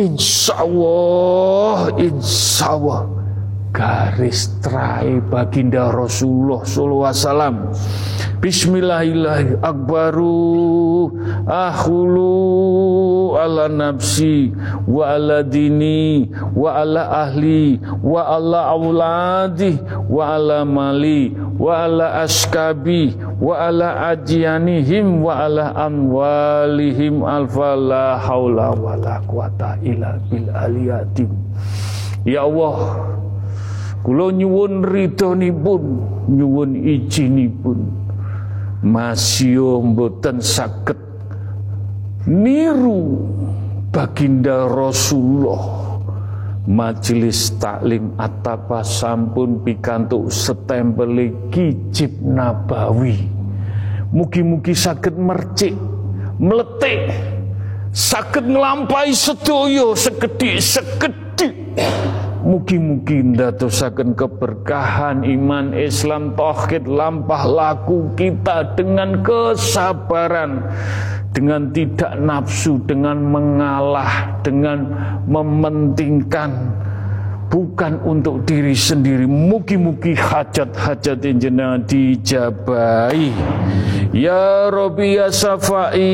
Insyaallah 0.00 1.92
insyaallah. 2.00 3.04
Garis 3.72 4.48
terakhir 4.64 5.20
baginda 5.28 5.92
Rasulullah 5.92 6.64
sallallahu 6.64 7.04
alaihi 7.04 7.20
wasallam. 7.20 7.56
Bismillahirrahmanirrahim 8.40 9.60
akhulu 11.46 13.38
ala 13.38 13.68
nafsi 13.68 14.52
wa 14.88 15.14
ala 15.14 15.42
dini 15.42 16.28
wa 16.56 16.76
ala 16.82 17.02
ahli 17.26 17.80
wa 18.02 18.26
ala 18.36 18.60
auladi 18.74 19.78
wa 20.10 20.34
ala 20.36 20.64
mali 20.64 21.32
wa 21.58 21.84
ala 21.84 22.20
askabi 22.26 23.16
wa 23.40 23.58
ala 23.68 24.08
ajianihim 24.12 25.22
wa 25.24 25.44
ala 25.46 25.76
amwalihim 25.76 27.24
alfa 27.24 27.76
la 27.76 28.18
haula 28.18 28.70
wa 28.76 28.96
la 28.96 29.20
quwata 29.26 29.78
illa 29.82 30.18
bil 30.30 30.46
aliyatim 30.50 31.28
Ya 32.22 32.46
Allah 32.46 33.02
kula 34.02 34.30
nyuwun 34.34 34.82
ridhonipun 34.86 35.82
nyuwun 36.30 36.70
ijinipun 36.78 38.01
masih 38.82 39.62
mboten 39.80 40.42
saged 40.42 40.98
niru 42.26 43.22
baginda 43.94 44.66
Rasulullah. 44.66 45.80
Majelis 46.62 47.58
taklim 47.58 48.14
atapa 48.14 48.86
sampun 48.86 49.66
pikantuk 49.66 50.30
setempel 50.30 51.34
kijib 51.50 52.22
nabawi. 52.22 53.18
Mugi-mugi 54.14 54.70
saged 54.70 55.18
mercik 55.18 55.74
meletik 56.38 57.10
saged 57.90 58.46
nglampahi 58.46 59.10
sedaya 59.10 59.90
sekedhik-sekedhik 59.92 61.54
Mugi-mugi 62.42 63.22
ndadosaken 63.22 64.18
keberkahan 64.18 65.22
iman 65.22 65.70
Islam 65.78 66.34
tauhid 66.34 66.90
lampah 66.90 67.46
laku 67.46 68.10
kita 68.18 68.74
dengan 68.74 69.22
kesabaran 69.22 70.66
dengan 71.30 71.70
tidak 71.70 72.18
nafsu 72.18 72.82
dengan 72.82 73.22
mengalah 73.30 74.42
dengan 74.42 74.90
mementingkan 75.30 76.50
bukan 77.46 78.02
untuk 78.02 78.42
diri 78.42 78.74
sendiri. 78.74 79.22
Mugi-mugi 79.30 80.18
hajat-hajat 80.18 81.22
jenengan 81.22 81.86
dijabai 81.86 83.30
ya 84.10 84.66
Rabbi 84.66 85.14
ya 85.14 85.30
Safai 85.30 86.10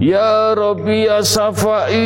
Ya 0.00 0.56
Rabbi 0.56 1.04
ya 1.04 1.20
Safai 1.20 2.00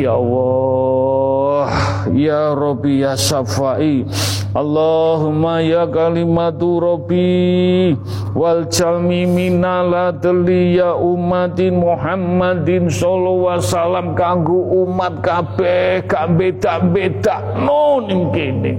Ya 0.00 0.16
Allah. 0.16 1.68
Ya 2.12 2.56
Rabbi 2.56 3.04
ya 3.04 3.20
Safai 3.20 4.08
Allahumma 4.56 5.60
ya 5.60 5.84
kalimatu 5.84 6.80
Rabbi. 6.80 7.92
Wal 8.32 8.70
jalmi 8.72 9.28
minaladli 9.28 10.80
ya 10.80 10.96
umatin 10.96 11.84
Muhammadin 11.84 12.88
Sallallahu 12.88 13.60
wasallam. 13.60 14.16
Kanggu 14.16 14.86
umat 14.86 15.20
kabeh 15.20 16.06
Gak 16.08 16.32
beda-beda 16.38 17.44
Noning 17.60 18.32
kini 18.32 18.72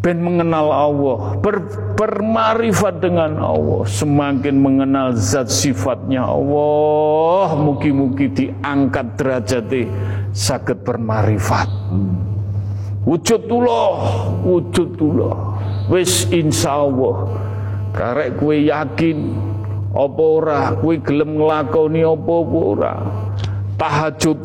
ben 0.00 0.22
mengenal 0.22 0.70
Allah, 0.70 1.18
ber, 1.40 1.66
bermarifat 1.98 3.02
dengan 3.02 3.40
Allah, 3.42 3.82
semakin 3.88 4.54
mengenal 4.60 5.16
zat 5.18 5.50
sifatnya 5.50 6.22
Allah, 6.22 7.56
mugi-mugi 7.58 8.30
diangkat 8.30 9.18
derajatnya 9.18 9.90
sakit 10.30 10.84
bermarifat. 10.86 11.68
Wujudullah, 13.06 13.90
wujudullah. 14.42 15.36
Wis 15.86 16.26
insya 16.34 16.82
Allah. 16.82 17.30
Karek 17.94 18.42
kue 18.42 18.66
yakin 18.66 19.18
apa 19.94 20.22
ora, 20.22 20.74
kue 20.76 20.98
gelem 21.00 21.38
nglakoni 21.38 22.02
apa 22.02 22.34
ora 22.44 22.94
tahajud 23.76 24.44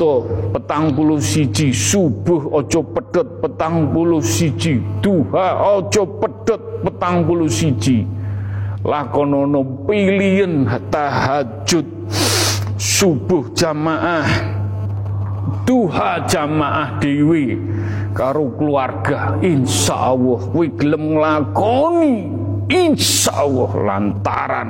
petang 0.51 0.91
puluh 0.91 1.19
siji. 1.19 1.71
Subuh 1.71 2.51
ojo 2.51 2.83
pedot 2.83 3.39
petang 3.39 3.89
puluh 3.91 4.19
siji. 4.19 4.79
Duha 4.99 5.79
ojo 5.79 6.03
pedot 6.19 6.61
petang 6.83 7.23
puluh 7.23 7.47
siji. 7.47 8.03
Lakonono 8.83 9.87
pilihan 9.87 10.67
tahajud. 10.91 11.87
Subuh 12.75 13.51
jamaah. 13.55 14.27
Duha 15.61 16.25
jamaah 16.27 16.99
dewi 16.99 17.55
karo 18.11 18.51
keluarga. 18.57 19.39
Insya 19.39 20.11
Allah 20.11 20.39
kuwi 20.51 20.67
gelem 20.75 21.15
nglakoni. 21.15 22.15
Insya 22.71 23.45
Allah 23.45 23.71
lantaran 23.83 24.69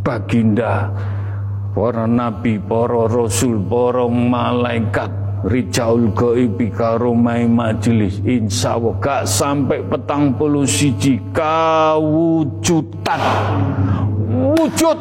baginda 0.00 0.88
para 1.78 2.10
nabi, 2.10 2.58
para 2.58 3.06
rasul, 3.06 3.62
para 3.70 4.10
malaikat 4.10 5.14
Rijaul 5.46 6.10
Goibi 6.10 6.74
karo 6.74 7.14
mai 7.14 7.46
majelis. 7.46 8.18
Insya 8.26 8.74
Allah 8.74 8.98
gak 8.98 9.22
sampai 9.30 9.86
petang 9.86 10.34
puluh 10.34 10.66
siji 10.66 11.22
kawujudan. 11.30 13.22
Wujud 14.58 14.98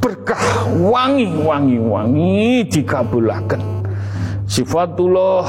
berkah 0.00 0.64
wangi 0.80 1.28
wangi 1.44 1.76
wangi 1.76 2.64
dikabulakan 2.72 3.60
sifatullah 4.48 5.44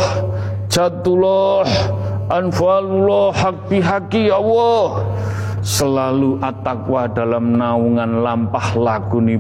jatullah 0.68 1.64
anfalullah 2.28 3.32
hak 3.32 3.72
haki 3.72 4.28
Allah 4.28 5.08
selalu 5.62 6.42
atakwa 6.42 7.06
dalam 7.06 7.54
naungan 7.54 8.26
lampah 8.26 8.74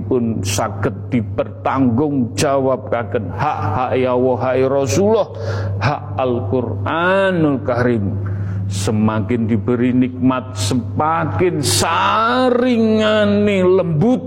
pun 0.05 0.45
sakit 0.45 1.09
dipertanggung 1.09 2.37
jawab 2.37 2.93
kaken 2.93 3.33
hak 3.33 3.59
hak 3.73 3.91
ya 3.97 4.13
wahai 4.13 4.61
Rasulullah 4.69 5.33
hak 5.81 6.21
Al-Qur'anul 6.21 7.65
Karim. 7.65 8.29
Semakin 8.71 9.51
diberi 9.51 9.91
nikmat 9.91 10.55
semakin 10.55 11.59
saringani 11.59 13.67
lembut. 13.67 14.23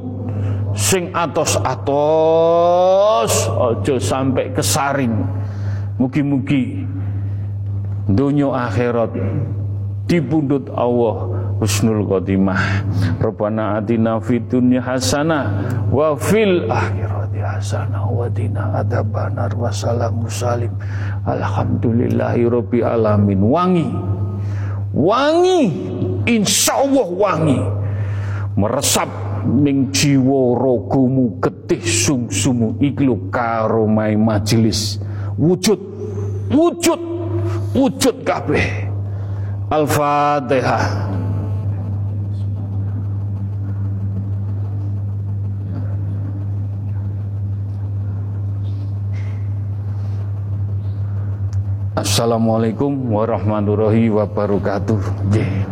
Sing 0.74 1.14
atos-atos 1.14 1.70
ojo 3.48 3.94
sampai 3.96 4.52
kesaring. 4.52 5.16
Mugi-mugi 5.96 6.84
dunia 8.10 8.68
akhirat 8.68 9.16
dibundut 10.04 10.68
Allah 10.76 11.43
husnul 11.62 12.06
khotimah 12.06 12.84
Rabbana 13.22 13.78
atina 13.78 14.18
fid 14.18 14.50
dunya 14.50 14.82
hasanah 14.82 15.48
wa 15.88 16.12
fil 16.18 16.66
akhirati 16.66 17.38
hasanah 17.40 18.04
wa 18.08 18.26
qina 18.32 18.80
adzabannar. 18.80 19.52
Wa 19.54 19.70
salamu 19.70 20.26
salim. 20.26 20.72
Alhamdulillahi 21.28 22.48
alamin. 22.82 23.40
Wangi. 23.44 23.88
Wangi. 24.94 25.62
Insyaallah 26.24 27.08
wangi. 27.14 27.60
Meresap 28.54 29.10
ning 29.44 29.90
jiwa 29.90 30.56
ragamu 30.56 31.38
getih 31.42 31.82
sumsumu. 31.82 32.78
Iklu 32.80 33.28
karo 33.28 33.84
majelis. 33.86 35.02
Wujud. 35.36 35.80
Wujud. 36.48 37.00
Wujud 37.74 38.16
kabeh. 38.22 38.86
Al-Fatihah 39.72 41.14
Assalamualaikum 51.94 52.90
warahmatullahi 53.14 54.10
wabarakatuh. 54.10 55.30
Yeah. 55.30 55.62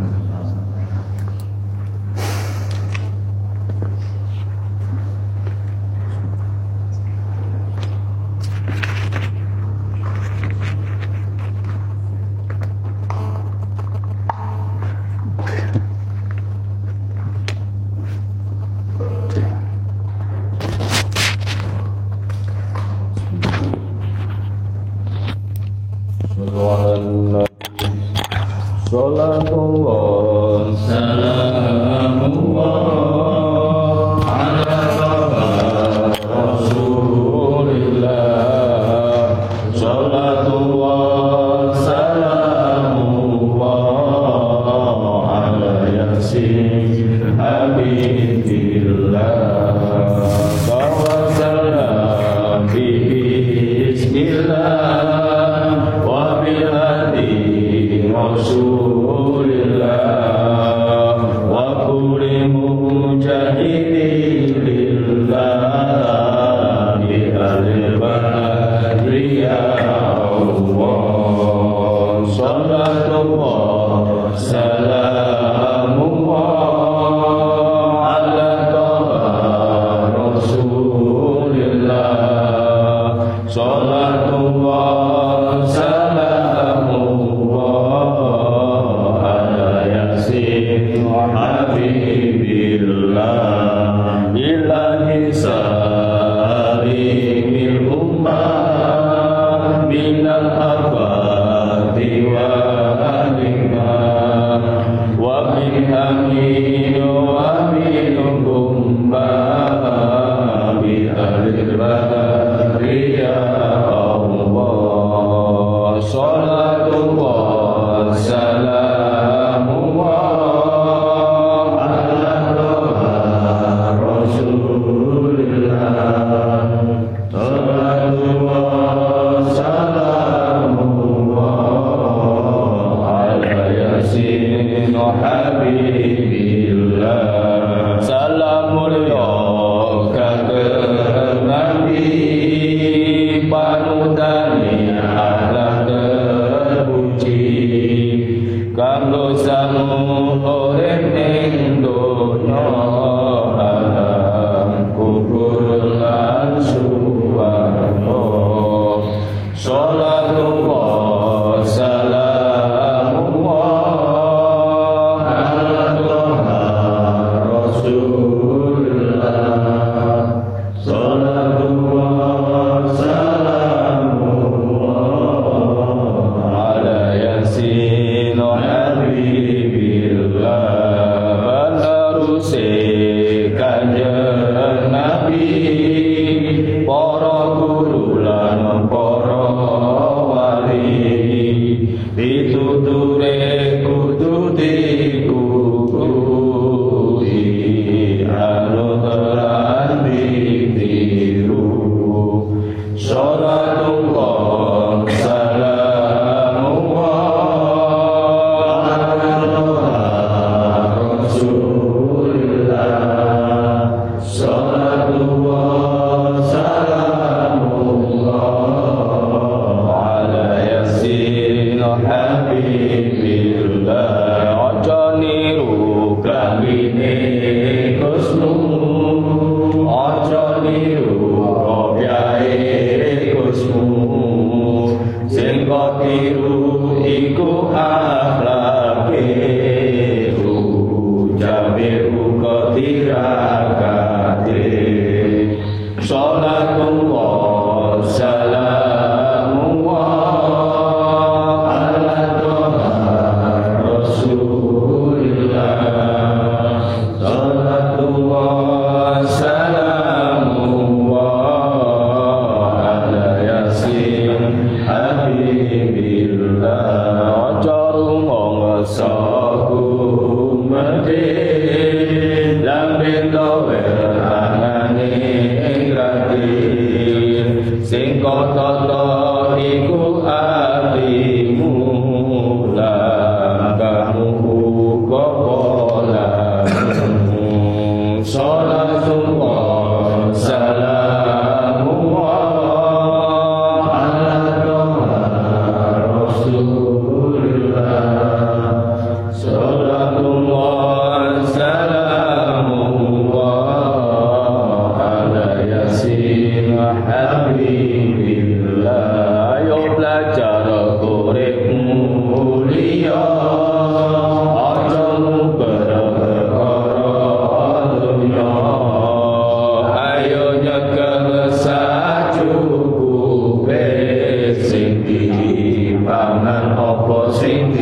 Apa 327.33 327.41
sing 327.41 327.73